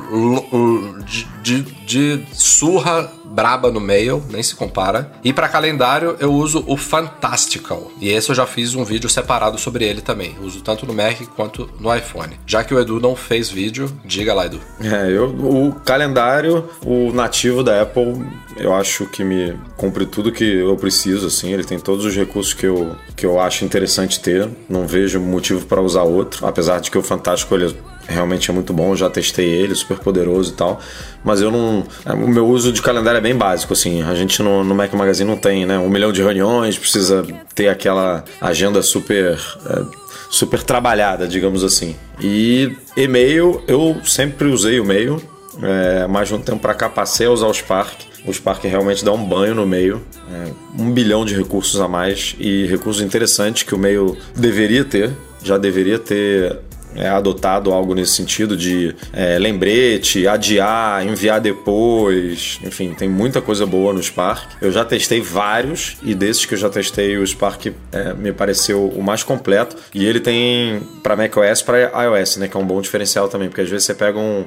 de, 1.06 1.26
de, 1.42 1.62
de 1.86 2.26
surra 2.34 3.12
braba 3.36 3.70
no 3.70 3.82
mail, 3.82 4.24
nem 4.30 4.42
se 4.42 4.56
compara. 4.56 5.12
E 5.24 5.34
para 5.34 5.50
calendário 5.50 6.16
eu 6.20 6.32
uso 6.32 6.64
o 6.68 6.78
Fantastical. 6.78 7.92
E 8.00 8.10
esse 8.10 8.30
eu 8.30 8.36
já 8.36 8.46
fiz 8.46 8.74
um 8.76 8.86
vídeo 8.86 9.10
separado 9.10 9.58
sobre 9.58 9.86
ele 9.86 10.02
também. 10.02 10.36
uso 10.42 10.62
tanto 10.62 10.86
no 10.86 10.94
Mac 10.94 11.22
quanto 11.36 11.70
no 11.80 11.94
iPhone. 11.94 12.40
Já 12.48 12.64
que 12.64 12.74
o 12.74 12.80
Edu 12.80 13.00
não 13.00 13.16
fez 13.16 13.50
vídeo, 13.50 13.92
diga 14.06 14.34
lá, 14.34 14.46
Edu. 14.46 14.60
É, 14.82 15.12
eu, 15.12 15.30
o 15.30 15.74
calendário, 15.84 16.70
o 16.86 17.12
nativo 17.12 17.62
da 17.62 17.82
Apple, 17.82 18.26
eu 18.56 18.74
acho 18.74 19.06
que 19.08 19.24
me 19.24 19.54
cumpre 19.76 20.06
tudo 20.06 20.32
que 20.32 20.46
eu 20.46 20.76
preciso, 20.78 21.28
assim. 21.28 21.52
Ele 21.52 21.66
tem 21.66 21.78
todos 21.78 22.06
os 22.06 22.16
recursos 22.16 22.54
que 22.54 22.66
eu, 22.66 22.96
que 23.16 23.26
eu 23.26 23.40
acho 23.40 23.66
interessante 23.66 24.20
ter. 24.20 24.50
Não 24.70 24.88
vejo 24.88 25.20
motivo 25.20 25.66
para 25.66 25.82
usar 25.82 26.04
outro, 26.04 26.48
apesar 26.48 26.80
de 26.80 26.90
que 26.90 26.98
o 26.98 27.04
Fantástico 27.04 27.54
ele 27.56 27.76
realmente 28.08 28.50
é 28.50 28.54
muito 28.54 28.74
bom, 28.74 28.96
já 28.96 29.10
testei 29.10 29.48
ele, 29.48 29.76
super 29.76 29.98
poderoso 30.00 30.54
e 30.54 30.56
tal. 30.56 30.80
Mas 31.24 31.42
eu 31.42 31.52
não. 31.52 31.84
O 32.06 32.28
meu 32.28 32.48
uso 32.48 32.72
de 32.72 32.82
calendário 32.82 33.18
é 33.18 33.22
bem 33.22 33.36
básico, 33.36 33.74
assim. 33.74 34.02
A 34.04 34.16
gente 34.16 34.42
no, 34.42 34.64
no 34.64 34.76
Mac 34.76 34.94
Magazine 34.94 35.30
não 35.30 35.38
tem, 35.38 35.66
né? 35.66 35.78
Um 35.78 35.90
milhão 35.90 36.12
de 36.12 36.22
reuniões, 36.22 36.78
precisa 36.78 37.26
ter 37.54 37.68
aquela 37.68 38.24
agenda 38.40 38.82
super. 38.82 39.40
É, 39.66 40.06
super 40.30 40.64
trabalhada, 40.64 41.28
digamos 41.28 41.64
assim. 41.64 41.96
E 42.20 42.76
e-mail, 42.98 43.64
eu 43.68 44.02
sempre 44.04 44.48
usei 44.48 44.80
o 44.80 44.84
e-mail. 44.84 45.22
É, 45.62 46.06
mais 46.08 46.28
de 46.28 46.34
um 46.34 46.42
tempo 46.42 46.60
para 46.60 46.74
cá 46.74 46.90
passei 46.90 47.28
a 47.28 47.32
usar 47.32 47.48
o 47.48 47.54
Spark. 47.54 48.02
O 48.26 48.34
Spark 48.34 48.64
realmente 48.66 49.06
dá 49.06 49.12
um 49.14 49.24
banho 49.24 49.54
no 49.54 49.66
meio, 49.66 50.02
é, 50.32 50.52
um 50.82 50.92
bilhão 50.92 51.24
de 51.24 51.36
recursos 51.36 51.80
a 51.80 51.88
mais 51.88 52.36
e 52.40 52.66
recursos 52.66 53.02
interessantes 53.02 53.64
que 53.64 53.76
o 53.76 53.78
meio 53.78 54.18
deveria 54.36 54.84
ter, 54.84 55.12
já 55.44 55.58
deveria 55.58 56.00
ter 56.00 56.60
é, 56.96 57.10
adotado 57.10 57.72
algo 57.72 57.94
nesse 57.94 58.14
sentido 58.14 58.56
de 58.56 58.96
é, 59.14 59.38
lembrete, 59.38 60.28
adiar, 60.28 61.06
enviar 61.06 61.40
depois. 61.40 62.60
Enfim, 62.64 62.94
tem 62.94 63.10
muita 63.10 63.42
coisa 63.42 63.66
boa 63.66 63.94
no 63.94 64.02
Spark. 64.02 64.52
Eu 64.62 64.72
já 64.72 64.84
testei 64.86 65.22
vários 65.22 65.98
e 66.04 66.16
desses 66.16 66.46
que 66.46 66.54
eu 66.54 66.58
já 66.58 66.70
testei, 66.70 67.18
o 67.18 67.26
Spark 67.26 67.68
é, 67.92 68.14
me 68.14 68.32
pareceu 68.32 68.88
o 68.88 69.04
mais 69.04 69.24
completo. 69.24 69.76
E 69.94 70.06
ele 70.06 70.20
tem 70.20 70.82
para 71.04 71.16
macOS 71.16 71.62
para 71.62 71.92
iOS, 72.04 72.38
né? 72.38 72.48
Que 72.48 72.58
é 72.58 72.60
um 72.60 72.66
bom 72.66 72.82
diferencial 72.82 73.28
também, 73.28 73.50
porque 73.50 73.62
às 73.62 73.70
vezes 73.70 73.86
você 73.86 73.94
pega 73.94 74.18
um, 74.18 74.46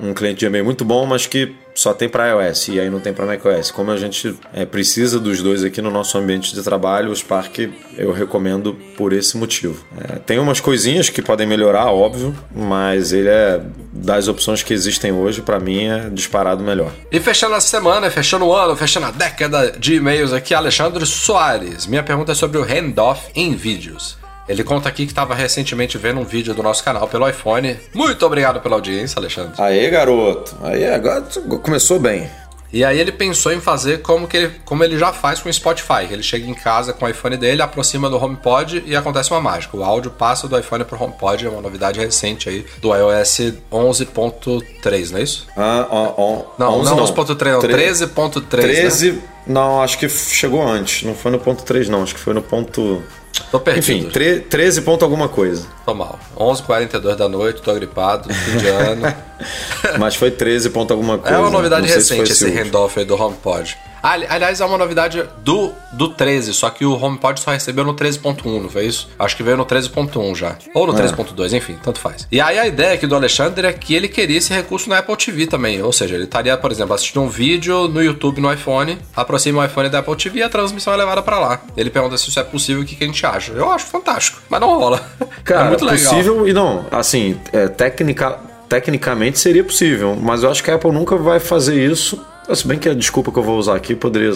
um 0.00 0.14
cliente 0.14 0.40
de 0.40 0.46
e-mail 0.46 0.64
muito 0.64 0.84
bom, 0.84 1.06
mas 1.06 1.26
que 1.26 1.54
só 1.78 1.94
tem 1.94 2.08
para 2.08 2.28
iOS 2.30 2.68
e 2.68 2.80
aí 2.80 2.90
não 2.90 2.98
tem 2.98 3.12
para 3.12 3.24
macOS. 3.24 3.70
Como 3.70 3.92
a 3.92 3.96
gente 3.96 4.34
é, 4.52 4.66
precisa 4.66 5.20
dos 5.20 5.40
dois 5.40 5.62
aqui 5.62 5.80
no 5.80 5.92
nosso 5.92 6.18
ambiente 6.18 6.52
de 6.52 6.60
trabalho, 6.60 7.12
o 7.12 7.14
Spark 7.14 7.70
eu 7.96 8.10
recomendo 8.10 8.74
por 8.96 9.12
esse 9.12 9.36
motivo. 9.36 9.84
É, 9.96 10.16
tem 10.16 10.40
umas 10.40 10.58
coisinhas 10.58 11.08
que 11.08 11.22
podem 11.22 11.46
melhorar, 11.46 11.92
óbvio, 11.92 12.36
mas 12.52 13.12
ele 13.12 13.28
é 13.28 13.60
das 13.92 14.26
opções 14.26 14.60
que 14.60 14.74
existem 14.74 15.12
hoje, 15.12 15.40
para 15.40 15.60
mim 15.60 15.86
é 15.86 16.10
disparado 16.10 16.64
melhor. 16.64 16.92
E 17.12 17.20
fechando 17.20 17.54
a 17.54 17.60
semana, 17.60 18.10
fechando 18.10 18.46
o 18.46 18.52
ano, 18.52 18.74
fechando 18.74 19.06
a 19.06 19.10
década 19.12 19.70
de 19.78 19.94
e-mails 19.94 20.32
aqui, 20.32 20.54
Alexandre 20.54 21.06
Soares. 21.06 21.86
Minha 21.86 22.02
pergunta 22.02 22.32
é 22.32 22.34
sobre 22.34 22.58
o 22.58 22.64
handoff 22.64 23.30
em 23.36 23.54
vídeos. 23.54 24.17
Ele 24.48 24.64
conta 24.64 24.88
aqui 24.88 25.04
que 25.04 25.12
estava 25.12 25.34
recentemente 25.34 25.98
vendo 25.98 26.20
um 26.20 26.24
vídeo 26.24 26.54
do 26.54 26.62
nosso 26.62 26.82
canal 26.82 27.06
pelo 27.06 27.28
iPhone. 27.28 27.76
Muito 27.92 28.24
obrigado 28.24 28.60
pela 28.60 28.76
audiência, 28.76 29.18
Alexandre. 29.18 29.52
Aê, 29.58 29.90
garoto. 29.90 30.56
Aí 30.62 30.84
agora 30.86 31.22
começou 31.62 32.00
bem. 32.00 32.28
E 32.70 32.84
aí 32.84 32.98
ele 33.00 33.10
pensou 33.10 33.50
em 33.50 33.60
fazer 33.60 34.02
como, 34.02 34.28
que 34.28 34.36
ele, 34.36 34.52
como 34.64 34.84
ele 34.84 34.98
já 34.98 35.12
faz 35.12 35.40
com 35.40 35.48
o 35.48 35.52
Spotify. 35.52 36.06
Ele 36.10 36.22
chega 36.22 36.46
em 36.46 36.52
casa 36.52 36.92
com 36.92 37.06
o 37.06 37.08
iPhone 37.08 37.36
dele, 37.36 37.62
aproxima 37.62 38.10
do 38.10 38.22
HomePod 38.22 38.82
e 38.86 38.94
acontece 38.94 39.30
uma 39.30 39.40
mágica. 39.40 39.76
O 39.76 39.82
áudio 39.82 40.10
passa 40.10 40.46
do 40.46 40.58
iPhone 40.58 40.84
para 40.84 40.98
o 40.98 41.02
HomePod, 41.02 41.46
é 41.46 41.48
uma 41.48 41.62
novidade 41.62 41.98
recente 41.98 42.48
aí 42.48 42.66
do 42.80 42.94
iOS 42.94 43.54
11.3, 43.72 45.10
não 45.10 45.18
é 45.18 45.22
isso? 45.22 45.46
Ah, 45.56 45.86
ó, 45.90 46.14
ó. 46.16 46.42
Não, 46.58 46.80
11 46.80 46.90
não 46.90 47.04
11.3, 47.04 47.52
não, 47.52 47.60
13.3. 47.60 48.48
13, 48.48 49.12
né? 49.12 49.22
Não, 49.48 49.82
acho 49.82 49.98
que 49.98 50.08
chegou 50.08 50.62
antes. 50.62 51.02
Não 51.02 51.14
foi 51.14 51.30
no 51.30 51.38
ponto 51.38 51.64
3, 51.64 51.88
não. 51.88 52.02
Acho 52.02 52.14
que 52.14 52.20
foi 52.20 52.34
no 52.34 52.42
ponto 52.42 53.02
Tô 53.50 53.58
perdido. 53.58 54.08
Enfim, 54.08 54.40
13 54.48 54.82
ponto 54.82 55.04
alguma 55.04 55.28
coisa. 55.28 55.66
Tô 55.86 55.94
mal. 55.94 56.18
11h42 56.36 57.14
da 57.14 57.28
noite, 57.28 57.62
tô 57.62 57.72
gripado, 57.74 58.32
fim 58.32 58.58
de 58.58 58.66
ano. 58.66 59.14
Mas 59.98 60.14
foi 60.16 60.30
13 60.30 60.70
ponto 60.70 60.92
alguma 60.92 61.18
coisa. 61.18 61.36
É 61.36 61.38
uma 61.38 61.50
novidade 61.50 61.86
recente 61.86 62.34
se 62.34 62.46
esse 62.46 62.58
handoff 62.58 62.98
aí 62.98 63.04
do 63.04 63.14
HomePod. 63.14 63.76
Aliás, 64.08 64.60
é 64.60 64.64
uma 64.64 64.78
novidade 64.78 65.24
do, 65.44 65.72
do 65.92 66.08
13, 66.08 66.54
só 66.54 66.70
que 66.70 66.84
o 66.84 66.92
HomePod 66.92 67.40
só 67.40 67.50
recebeu 67.50 67.84
no 67.84 67.94
13.1, 67.94 68.62
não 68.62 68.68
foi 68.68 68.86
isso? 68.86 69.08
Acho 69.18 69.36
que 69.36 69.42
veio 69.42 69.56
no 69.56 69.66
13.1 69.66 70.34
já. 70.34 70.56
Ou 70.74 70.86
no 70.86 70.98
é. 70.98 71.02
13.2, 71.02 71.52
enfim, 71.52 71.76
tanto 71.82 71.98
faz. 71.98 72.26
E 72.30 72.40
aí 72.40 72.58
a 72.58 72.66
ideia 72.66 72.94
aqui 72.94 73.06
do 73.06 73.14
Alexandre 73.14 73.66
é 73.66 73.72
que 73.72 73.94
ele 73.94 74.08
queria 74.08 74.38
esse 74.38 74.52
recurso 74.52 74.88
no 74.88 74.94
Apple 74.94 75.16
TV 75.16 75.46
também. 75.46 75.82
Ou 75.82 75.92
seja, 75.92 76.14
ele 76.14 76.24
estaria, 76.24 76.56
por 76.56 76.70
exemplo, 76.70 76.94
assistindo 76.94 77.22
um 77.22 77.28
vídeo 77.28 77.88
no 77.88 78.02
YouTube 78.02 78.40
no 78.40 78.52
iPhone, 78.52 78.98
aproxima 79.14 79.62
o 79.62 79.64
iPhone 79.64 79.88
da 79.88 79.98
Apple 79.98 80.16
TV 80.16 80.40
e 80.40 80.42
a 80.42 80.48
transmissão 80.48 80.92
é 80.92 80.96
levada 80.96 81.22
para 81.22 81.38
lá. 81.38 81.60
Ele 81.76 81.90
pergunta 81.90 82.16
se 82.16 82.28
isso 82.28 82.38
é 82.38 82.44
possível 82.44 82.82
e 82.82 82.84
o 82.84 82.86
que, 82.86 82.96
que 82.96 83.04
a 83.04 83.06
gente 83.06 83.24
acha. 83.24 83.52
Eu 83.52 83.70
acho 83.70 83.86
fantástico, 83.86 84.40
mas 84.48 84.60
não 84.60 84.78
rola. 84.78 85.00
Cara, 85.44 85.66
é 85.66 85.68
muito 85.68 85.84
legal. 85.84 86.10
possível 86.10 86.48
e 86.48 86.52
não, 86.52 86.86
assim, 86.90 87.38
é, 87.52 87.68
técnica, 87.68 88.38
tecnicamente 88.68 89.38
seria 89.38 89.64
possível, 89.64 90.16
mas 90.20 90.42
eu 90.42 90.50
acho 90.50 90.62
que 90.62 90.70
a 90.70 90.74
Apple 90.74 90.92
nunca 90.92 91.16
vai 91.16 91.40
fazer 91.40 91.84
isso 91.90 92.20
se 92.54 92.66
bem 92.66 92.78
que 92.78 92.88
a 92.88 92.94
desculpa 92.94 93.30
que 93.30 93.38
eu 93.38 93.42
vou 93.42 93.58
usar 93.58 93.74
aqui 93.76 93.94
poderia 93.94 94.32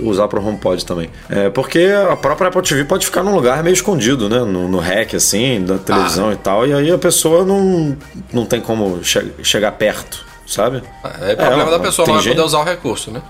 usar 0.00 0.28
para 0.28 0.40
o 0.40 0.46
HomePod 0.46 0.84
também. 0.84 1.10
É 1.28 1.50
porque 1.50 1.88
a 2.10 2.16
própria 2.16 2.48
Apple 2.48 2.62
TV 2.62 2.84
pode 2.84 3.04
ficar 3.04 3.22
num 3.22 3.34
lugar 3.34 3.62
meio 3.62 3.74
escondido, 3.74 4.28
né? 4.28 4.38
No, 4.38 4.68
no 4.68 4.78
rack, 4.78 5.16
assim, 5.16 5.64
da 5.64 5.78
televisão 5.78 6.28
ah. 6.28 6.32
e 6.32 6.36
tal. 6.36 6.66
E 6.66 6.72
aí 6.72 6.90
a 6.90 6.98
pessoa 6.98 7.44
não, 7.44 7.96
não 8.32 8.46
tem 8.46 8.60
como 8.60 9.02
che 9.02 9.32
chegar 9.42 9.72
perto 9.72 10.28
sabe? 10.48 10.82
É, 11.20 11.32
é 11.32 11.36
problema 11.36 11.68
é, 11.68 11.70
da 11.72 11.78
pessoa 11.78 12.08
não 12.08 12.20
gente... 12.20 12.34
poder 12.34 12.46
usar 12.46 12.60
o 12.60 12.64
recurso, 12.64 13.10
né? 13.10 13.20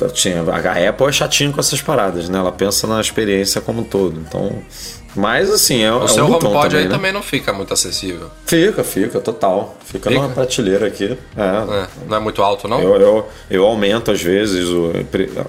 É, 0.00 0.08
tinha, 0.08 0.40
a 0.40 0.88
Apple 0.88 1.06
é 1.06 1.12
chatinho 1.12 1.52
com 1.52 1.60
essas 1.60 1.82
paradas, 1.82 2.30
né? 2.30 2.38
Ela 2.38 2.50
pensa 2.50 2.86
na 2.86 2.98
experiência 3.00 3.60
como 3.60 3.82
um 3.82 3.84
todo. 3.84 4.18
Então, 4.26 4.50
mas 5.14 5.50
assim, 5.50 5.82
é, 5.82 5.92
o 5.92 6.04
é 6.04 6.08
seu 6.08 6.24
um 6.24 6.28
HomePod 6.28 6.52
também, 6.52 6.78
aí 6.78 6.84
né? 6.88 6.90
também 6.90 7.12
não 7.12 7.22
fica 7.22 7.52
muito 7.52 7.72
acessível. 7.72 8.30
Fica, 8.46 8.82
fica, 8.82 9.20
total. 9.20 9.76
Fica, 9.84 10.10
fica? 10.10 10.20
numa 10.20 10.32
prateleira 10.32 10.86
aqui. 10.86 11.16
É. 11.36 11.42
é. 11.42 11.86
Não 12.08 12.16
é 12.16 12.20
muito 12.20 12.42
alto, 12.42 12.66
não? 12.68 12.80
Eu, 12.80 13.00
eu, 13.00 13.28
eu 13.50 13.64
aumento 13.64 14.10
às 14.10 14.20
vezes, 14.20 14.68
o, 14.68 14.92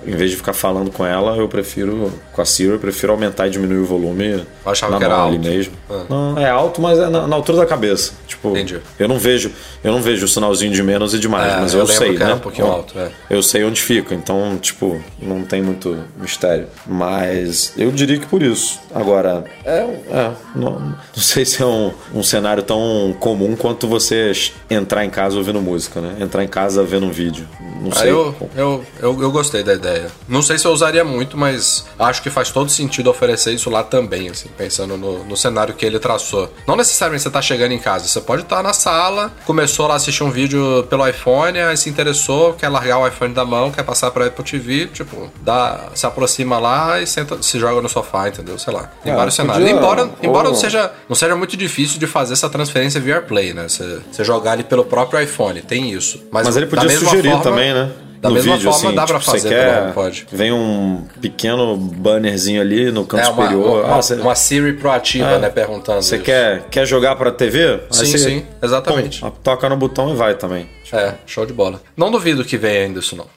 em 0.06 0.16
vez 0.16 0.32
de 0.32 0.38
ficar 0.38 0.54
falando 0.54 0.92
com 0.92 1.06
ela, 1.06 1.36
eu 1.38 1.48
prefiro, 1.48 2.12
com 2.32 2.42
a 2.42 2.46
Siri, 2.46 2.72
eu 2.72 2.80
prefiro 2.80 3.12
aumentar 3.12 3.48
e 3.48 3.50
diminuir 3.50 3.80
o 3.80 3.86
volume 3.86 4.46
eu 4.66 4.72
achava 4.72 4.94
na 4.94 4.98
que 4.98 5.04
era 5.04 5.16
alto. 5.16 5.40
mesmo. 5.40 5.74
É. 5.90 6.02
Não, 6.10 6.38
é 6.38 6.50
alto, 6.50 6.82
mas 6.82 6.98
é 6.98 7.08
na, 7.08 7.28
na, 7.28 7.36
altura 7.36 7.60
da 7.60 7.66
cabeça. 7.66 8.14
Tipo, 8.28 8.50
Entendi. 8.50 8.80
eu 8.98 9.08
não 9.08 9.18
vejo, 9.18 9.52
eu 9.84 9.92
não 9.92 10.02
vejo 10.02 10.26
o 10.26 10.28
sinalzinho 10.28 10.72
de 10.72 10.82
menos 10.82 11.14
e 11.14 11.20
de 11.20 11.28
mais, 11.28 11.54
é, 11.54 11.58
mas 11.58 11.74
eu, 11.74 11.82
eu 11.82 11.88
sei, 11.88 12.18
né? 12.18 12.34
um 12.34 12.40
pouquinho 12.40 12.68
alto, 12.68 12.98
é. 12.98 13.12
Eu 13.30 13.44
sei 13.44 13.64
onde 13.64 13.82
fica, 13.82 14.14
então, 14.16 14.58
tipo, 14.60 15.02
não 15.20 15.44
tem 15.44 15.62
muito 15.62 15.98
mistério. 16.20 16.68
Mas 16.86 17.74
eu 17.78 17.92
diria 17.92 18.18
que 18.18 18.26
por 18.26 18.42
isso. 18.42 18.80
Agora, 18.94 19.44
é, 19.64 19.80
é 20.10 20.32
não, 20.56 20.80
não, 20.80 20.98
sei 21.16 21.46
se 21.46 21.62
é 21.62 21.66
um, 21.66 21.92
um 22.14 22.24
cenário 22.24 22.64
tão 22.64 23.16
comum 23.20 23.56
quanto 23.56 23.88
você 23.88 24.32
entrar 24.70 25.06
em 25.06 25.10
casa 25.10 25.38
ouvindo 25.38 25.62
música, 25.62 26.02
né? 26.02 26.18
Entrar 26.20 26.44
em 26.44 26.48
casa 26.48 26.84
vendo 26.84 27.06
um 27.06 27.12
vídeo. 27.12 27.48
Não 27.80 27.92
ah, 27.92 27.96
sei. 27.96 28.12
Eu, 28.12 28.36
eu, 28.56 28.86
eu, 29.00 29.22
eu, 29.22 29.32
gostei 29.32 29.64
da 29.64 29.74
ideia. 29.74 30.08
Não 30.28 30.42
sei 30.42 30.58
se 30.58 30.66
eu 30.66 30.72
usaria 30.72 31.04
muito, 31.04 31.38
mas 31.38 31.86
acho 32.00 32.22
que 32.22 32.30
faz 32.30 32.50
todo 32.50 32.70
sentido 32.70 33.10
oferecer 33.10 33.54
isso 33.54 33.70
lá 33.70 33.84
também, 33.84 34.30
assim, 34.30 34.50
pensando 34.58 34.98
no, 34.98 35.24
no 35.24 35.38
cenário 35.38 35.74
que 35.74 35.86
ele 35.86 36.00
traçou. 36.00 36.52
Não 36.68 36.76
necessariamente 36.76 37.24
você 37.24 37.30
tá 37.30 37.42
chegando 37.42 37.74
em 37.74 37.80
casa, 37.80 38.08
você 38.08 38.22
pode 38.22 38.44
estar 38.44 38.58
tá 38.58 38.64
na 38.64 38.74
sala, 38.74 39.32
começou 39.46 39.88
lá 39.88 39.94
a 39.94 39.98
assistir 39.98 40.24
um 40.24 40.32
vídeo 40.32 40.86
pelo 40.90 41.08
iPhone, 41.08 41.60
aí 41.60 41.78
se 41.78 41.90
interessou, 41.90 42.54
quer 42.54 42.70
largar 42.70 43.00
o 43.00 43.08
iPhone 43.08 43.34
da 43.34 43.46
mão, 43.46 43.72
quer 43.72 43.84
passar 43.84 44.12
para 44.12 44.28
Apple 44.28 44.44
TV, 44.44 44.88
tipo, 44.88 45.30
dá, 45.42 45.90
se 45.94 46.06
aproxima 46.06 46.58
lá 46.58 47.00
e 47.00 47.08
senta, 47.08 47.42
se 47.42 47.60
joga 47.60 47.82
no 47.82 47.90
sofá, 47.90 48.28
entendeu? 48.28 48.58
Sei 48.58 48.74
lá. 48.74 48.90
Tem 49.04 49.14
é, 49.14 49.16
vários 49.16 49.36
podia... 49.54 49.70
Embora, 49.70 50.10
embora 50.22 50.50
não, 50.50 50.56
seja, 50.56 50.92
não 51.08 51.16
seja 51.16 51.36
muito 51.36 51.56
difícil 51.56 52.00
de 52.00 52.08
fazer 52.08 52.34
essa 52.34 52.50
transferência 52.50 53.00
via 53.00 53.16
AirPlay, 53.16 53.54
né? 53.54 53.68
Você, 53.68 54.00
você 54.12 54.24
jogar 54.24 54.54
ali 54.54 54.64
pelo 54.64 54.86
próprio 54.86 55.22
iPhone, 55.22 55.62
tem 55.62 55.92
isso. 55.92 56.24
Mas, 56.32 56.46
Mas 56.46 56.58
ele 56.58 56.66
podia 56.66 56.90
sugerir 56.90 57.30
forma, 57.30 57.44
também, 57.44 57.74
né? 57.74 57.92
Da 58.22 58.30
no 58.30 58.36
mesma 58.36 58.56
vídeo, 58.56 58.72
forma 58.72 58.88
assim, 58.88 58.96
dá 58.96 59.06
pra 59.06 59.20
tipo, 59.20 59.32
fazer, 59.32 59.50
quer, 59.50 59.94
pode. 59.94 60.28
Vem 60.32 60.52
um 60.52 61.06
pequeno 61.22 61.78
bannerzinho 61.78 62.60
ali 62.60 62.92
no 62.92 63.06
canto 63.06 63.24
é, 63.24 63.30
uma, 63.30 63.44
superior. 63.44 63.86
Uma, 63.86 63.94
ah, 63.94 64.02
você... 64.02 64.16
uma 64.16 64.36
Siri 64.36 64.74
proativa, 64.74 65.32
é, 65.32 65.40
né? 65.40 65.50
Perguntando. 65.50 66.02
Você 66.02 66.18
quer, 66.18 66.64
quer 66.72 66.88
jogar 66.88 67.16
pra 67.16 67.32
TV? 67.32 67.82
Sim, 67.92 68.18
sim, 68.18 68.46
exatamente. 68.64 69.22
Pum, 69.22 69.30
toca 69.44 69.70
no 69.70 69.78
botão 69.78 70.12
e 70.12 70.16
vai 70.16 70.34
também. 70.34 70.68
É, 70.92 71.14
show 71.26 71.46
de 71.46 71.54
bola. 71.54 71.82
Não 71.96 72.10
duvido 72.10 72.44
que 72.44 72.58
venha 72.58 72.86
ainda 72.86 73.00
isso, 73.00 73.16
não. 73.16 73.28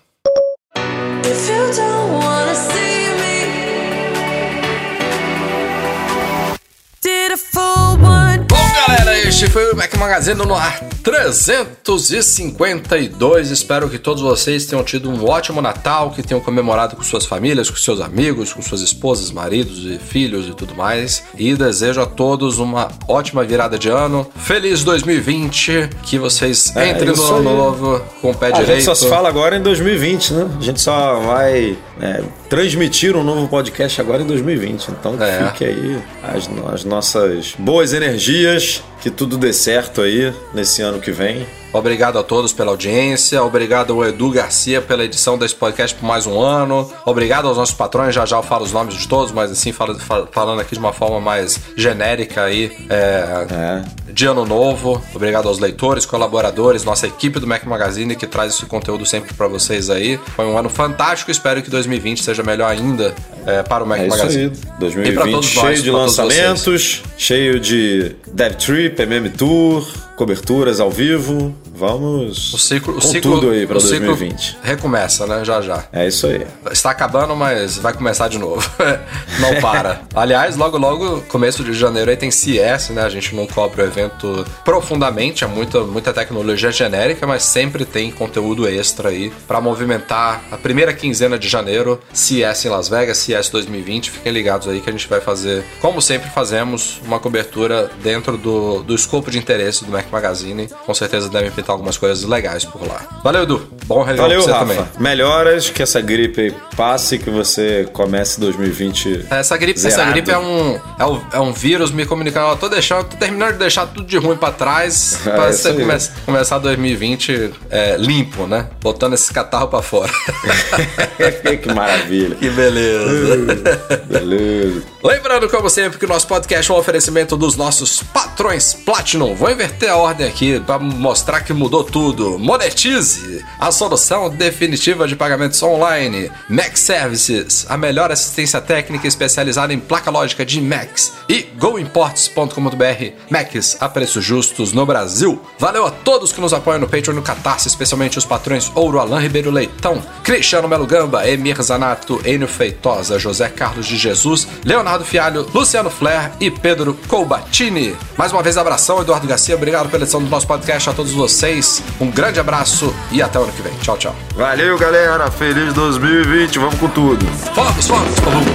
Este 9.38 9.50
foi 9.50 9.72
o 9.72 9.76
Mac 9.76 9.94
Magazine 9.94 10.34
no 10.34 10.52
ar 10.52 10.80
352. 11.04 13.50
Espero 13.50 13.88
que 13.88 13.96
todos 13.96 14.20
vocês 14.20 14.66
tenham 14.66 14.82
tido 14.82 15.08
um 15.08 15.24
ótimo 15.24 15.62
Natal, 15.62 16.10
que 16.10 16.24
tenham 16.24 16.40
comemorado 16.40 16.96
com 16.96 17.04
suas 17.04 17.24
famílias, 17.24 17.70
com 17.70 17.76
seus 17.76 18.00
amigos, 18.00 18.52
com 18.52 18.60
suas 18.60 18.80
esposas, 18.80 19.30
maridos 19.30 19.86
e 19.86 19.96
filhos 19.98 20.48
e 20.48 20.54
tudo 20.54 20.74
mais. 20.74 21.22
E 21.36 21.54
desejo 21.54 22.00
a 22.00 22.06
todos 22.06 22.58
uma 22.58 22.88
ótima 23.06 23.44
virada 23.44 23.78
de 23.78 23.88
ano. 23.88 24.26
Feliz 24.36 24.82
2020, 24.82 25.90
que 26.02 26.18
vocês 26.18 26.74
é, 26.74 26.90
entrem 26.90 27.14
no 27.14 27.36
ano 27.36 27.56
novo 27.56 28.02
com 28.20 28.32
o 28.32 28.34
pé 28.34 28.48
a 28.48 28.50
direito. 28.50 28.70
A 28.70 28.74
gente 28.74 28.84
só 28.84 28.96
se 28.96 29.08
fala 29.08 29.28
agora 29.28 29.56
em 29.56 29.62
2020, 29.62 30.32
né? 30.32 30.50
A 30.58 30.62
gente 30.62 30.80
só 30.80 31.20
vai 31.20 31.78
é, 32.00 32.24
transmitir 32.48 33.16
um 33.16 33.22
novo 33.22 33.46
podcast 33.48 34.00
agora 34.00 34.22
em 34.22 34.26
2020. 34.26 34.88
Então 34.88 35.22
é. 35.22 35.48
fique 35.48 35.64
aí 35.64 35.98
as, 36.22 36.48
as 36.72 36.84
nossas 36.84 37.54
boas 37.58 37.92
energias, 37.92 38.82
que 39.00 39.10
tudo 39.10 39.36
dê 39.36 39.52
certo 39.52 40.00
aí 40.00 40.32
nesse 40.54 40.82
ano 40.82 41.00
que 41.00 41.10
vem. 41.10 41.46
Obrigado 41.72 42.18
a 42.18 42.22
todos 42.22 42.52
pela 42.52 42.70
audiência. 42.70 43.42
Obrigado 43.42 43.92
ao 43.92 44.04
Edu 44.04 44.30
Garcia 44.30 44.80
pela 44.80 45.04
edição 45.04 45.36
desse 45.36 45.54
podcast 45.54 45.96
por 45.96 46.06
mais 46.06 46.26
um 46.26 46.40
ano. 46.40 46.90
Obrigado 47.04 47.46
aos 47.46 47.56
nossos 47.56 47.74
patrões. 47.74 48.14
Já 48.14 48.24
já 48.24 48.36
eu 48.36 48.42
falo 48.42 48.64
os 48.64 48.72
nomes 48.72 48.94
de 48.94 49.06
todos, 49.06 49.32
mas 49.32 49.50
assim, 49.50 49.72
falando 49.72 50.60
aqui 50.60 50.72
de 50.72 50.78
uma 50.78 50.92
forma 50.92 51.20
mais 51.20 51.58
genérica 51.76 52.44
aí. 52.44 52.72
É, 52.88 53.46
é. 53.50 54.12
De 54.12 54.26
ano 54.26 54.46
novo. 54.46 55.02
Obrigado 55.14 55.48
aos 55.48 55.58
leitores, 55.58 56.06
colaboradores, 56.06 56.84
nossa 56.84 57.06
equipe 57.06 57.38
do 57.38 57.46
Mac 57.46 57.64
Magazine 57.64 58.16
que 58.16 58.26
traz 58.26 58.54
esse 58.54 58.64
conteúdo 58.66 59.04
sempre 59.04 59.34
para 59.34 59.46
vocês 59.46 59.90
aí. 59.90 60.18
Foi 60.34 60.46
um 60.46 60.56
ano 60.56 60.70
fantástico. 60.70 61.30
Espero 61.30 61.62
que 61.62 61.70
2020 61.70 62.22
seja 62.22 62.42
melhor 62.42 62.70
ainda 62.70 63.14
é, 63.46 63.62
para 63.62 63.84
o 63.84 63.86
Mac 63.86 64.00
é 64.00 64.08
Magazine. 64.08 64.52
Isso 64.52 64.62
aí. 64.66 64.78
2020 64.80 65.44
cheio 65.44 65.64
nós, 65.64 65.82
de 65.82 65.90
lançamentos, 65.90 67.02
cheio 67.18 67.60
de 67.60 68.16
Dev 68.32 68.54
Trip, 68.54 69.02
MM 69.02 69.28
Tour 69.30 70.07
coberturas 70.18 70.80
ao 70.80 70.90
vivo. 70.90 71.54
Vamos 71.72 72.52
o 72.52 72.58
ciclo, 72.58 72.94
com 72.94 72.98
o 72.98 73.02
ciclo, 73.02 73.36
tudo 73.36 73.50
aí 73.50 73.64
para 73.64 73.78
2020. 73.78 74.58
recomeça, 74.62 75.26
né? 75.28 75.44
Já 75.44 75.62
já. 75.62 75.84
É 75.92 76.08
isso 76.08 76.26
aí. 76.26 76.44
Está 76.72 76.90
acabando, 76.90 77.36
mas 77.36 77.78
vai 77.78 77.92
começar 77.92 78.26
de 78.26 78.36
novo. 78.36 78.68
não 79.38 79.60
para. 79.60 80.02
Aliás, 80.12 80.56
logo 80.56 80.76
logo, 80.76 81.20
começo 81.28 81.62
de 81.62 81.72
janeiro 81.72 82.10
aí 82.10 82.16
tem 82.16 82.32
CS, 82.32 82.90
né? 82.90 83.02
A 83.02 83.08
gente 83.08 83.34
não 83.34 83.46
cobre 83.46 83.80
o 83.80 83.84
evento 83.84 84.44
profundamente, 84.64 85.44
é 85.44 85.46
muita, 85.46 85.84
muita 85.84 86.12
tecnologia 86.12 86.72
genérica, 86.72 87.24
mas 87.24 87.44
sempre 87.44 87.84
tem 87.84 88.10
conteúdo 88.10 88.68
extra 88.68 89.10
aí 89.10 89.32
para 89.46 89.60
movimentar 89.60 90.42
a 90.50 90.56
primeira 90.56 90.92
quinzena 90.92 91.38
de 91.38 91.48
janeiro, 91.48 92.00
CS 92.12 92.64
em 92.64 92.68
Las 92.70 92.88
Vegas, 92.88 93.18
CS 93.18 93.50
2020. 93.50 94.10
Fiquem 94.10 94.32
ligados 94.32 94.66
aí 94.66 94.80
que 94.80 94.90
a 94.90 94.92
gente 94.92 95.06
vai 95.06 95.20
fazer, 95.20 95.62
como 95.80 96.02
sempre 96.02 96.28
fazemos, 96.28 97.00
uma 97.04 97.20
cobertura 97.20 97.88
dentro 98.02 98.36
do, 98.36 98.82
do 98.82 98.96
escopo 98.96 99.30
de 99.30 99.38
interesse 99.38 99.84
do 99.84 99.92
Mac 99.92 100.07
Magazine. 100.12 100.68
Com 100.86 100.94
certeza 100.94 101.28
devem 101.28 101.50
pintar 101.50 101.70
algumas 101.70 101.96
coisas 101.96 102.24
legais 102.24 102.64
por 102.64 102.86
lá. 102.86 103.20
Valeu, 103.22 103.42
Edu. 103.42 103.68
Bom 103.86 104.02
relógio 104.02 104.22
Valeu, 104.22 104.42
você 104.42 104.50
Rafa. 104.50 104.66
também. 104.66 104.86
Melhoras, 104.98 105.70
que 105.70 105.82
essa 105.82 106.00
gripe 106.00 106.54
passe, 106.76 107.18
que 107.18 107.30
você 107.30 107.88
comece 107.92 108.38
2020. 108.40 109.26
Essa 109.30 109.56
gripe, 109.56 109.84
essa 109.84 110.04
gripe 110.04 110.30
é 110.30 110.38
um, 110.38 110.80
é 110.98 111.06
um, 111.06 111.20
é 111.34 111.40
um 111.40 111.52
vírus 111.52 111.90
me 111.90 112.04
comunicando. 112.04 112.46
Ó, 112.46 112.56
tô 112.56 112.68
deixando, 112.68 113.04
tô 113.04 113.16
terminando 113.16 113.52
de 113.52 113.58
deixar 113.58 113.86
tudo 113.86 114.06
de 114.06 114.16
ruim 114.16 114.36
pra 114.36 114.50
trás 114.50 115.18
é, 115.26 115.30
pra 115.30 115.52
você 115.52 115.72
come, 115.72 115.92
começar 116.26 116.58
2020 116.58 117.50
é, 117.70 117.96
limpo, 117.96 118.46
né? 118.46 118.66
Botando 118.80 119.14
esse 119.14 119.32
catarro 119.32 119.68
pra 119.68 119.82
fora. 119.82 120.12
que 121.62 121.72
maravilha. 121.72 122.36
Que 122.38 122.50
beleza. 122.50 123.97
Beleza. 124.08 124.82
Lembrando, 125.02 125.48
como 125.48 125.68
sempre, 125.68 125.98
que 125.98 126.04
o 126.04 126.08
nosso 126.08 126.26
podcast 126.26 126.70
é 126.70 126.74
um 126.74 126.78
oferecimento 126.78 127.36
dos 127.36 127.56
nossos 127.56 128.02
patrões 128.02 128.74
Platinum. 128.74 129.34
Vou 129.34 129.50
inverter 129.50 129.90
a 129.90 129.96
ordem 129.96 130.26
aqui 130.26 130.58
para 130.60 130.78
mostrar 130.78 131.40
que 131.42 131.52
mudou 131.52 131.84
tudo. 131.84 132.38
Monetize 132.38 133.44
a 133.58 133.70
solução 133.70 134.30
definitiva 134.30 135.06
de 135.06 135.14
pagamentos 135.14 135.62
online. 135.62 136.30
Mac 136.48 136.76
Services, 136.76 137.66
a 137.68 137.76
melhor 137.76 138.10
assistência 138.10 138.60
técnica 138.60 139.06
especializada 139.06 139.72
em 139.72 139.78
placa 139.78 140.10
lógica 140.10 140.44
de 140.44 140.60
Macs. 140.60 141.12
E 141.28 141.42
goimports.com.br, 141.58 143.12
Macs 143.30 143.76
a 143.80 143.88
preços 143.88 144.24
justos 144.24 144.72
no 144.72 144.86
Brasil. 144.86 145.40
Valeu 145.58 145.86
a 145.86 145.90
todos 145.90 146.32
que 146.32 146.40
nos 146.40 146.54
apoiam 146.54 146.80
no 146.80 146.88
Patreon 146.88 147.12
e 147.12 147.16
no 147.16 147.22
Catarse, 147.22 147.68
especialmente 147.68 148.18
os 148.18 148.24
patrões 148.24 148.70
Ouro, 148.74 148.98
Alain 148.98 149.22
Ribeiro 149.22 149.50
Leitão, 149.50 150.02
Cristiano 150.22 150.68
Melo 150.68 150.86
Gamba, 150.86 151.28
Emir 151.28 151.60
Zanato, 151.62 152.20
Enio 152.24 152.48
Feitosa, 152.48 153.18
José 153.18 153.48
Carlos 153.48 153.86
de 153.86 153.97
Jesus, 153.98 154.46
Leonardo 154.64 155.04
Fialho, 155.04 155.46
Luciano 155.54 155.90
Flair 155.90 156.32
e 156.40 156.50
Pedro 156.50 156.98
Colbatini. 157.08 157.96
Mais 158.16 158.32
uma 158.32 158.42
vez, 158.42 158.56
abração, 158.56 159.00
Eduardo 159.00 159.26
Garcia. 159.26 159.54
Obrigado 159.54 159.90
pela 159.90 160.04
edição 160.04 160.22
do 160.22 160.28
nosso 160.28 160.46
podcast 160.46 160.90
a 160.90 160.92
todos 160.92 161.12
vocês. 161.12 161.82
Um 162.00 162.10
grande 162.10 162.40
abraço 162.40 162.94
e 163.10 163.22
até 163.22 163.38
o 163.38 163.42
ano 163.42 163.52
que 163.52 163.62
vem. 163.62 163.72
Tchau, 163.82 163.98
tchau. 163.98 164.14
Valeu, 164.34 164.78
galera. 164.78 165.30
Feliz 165.30 165.72
2020. 165.74 166.58
Vamos 166.58 166.78
com 166.78 166.88
tudo. 166.88 167.26
Vamos, 167.54 167.86
vamos. 167.86 168.14
vamos. 168.20 168.48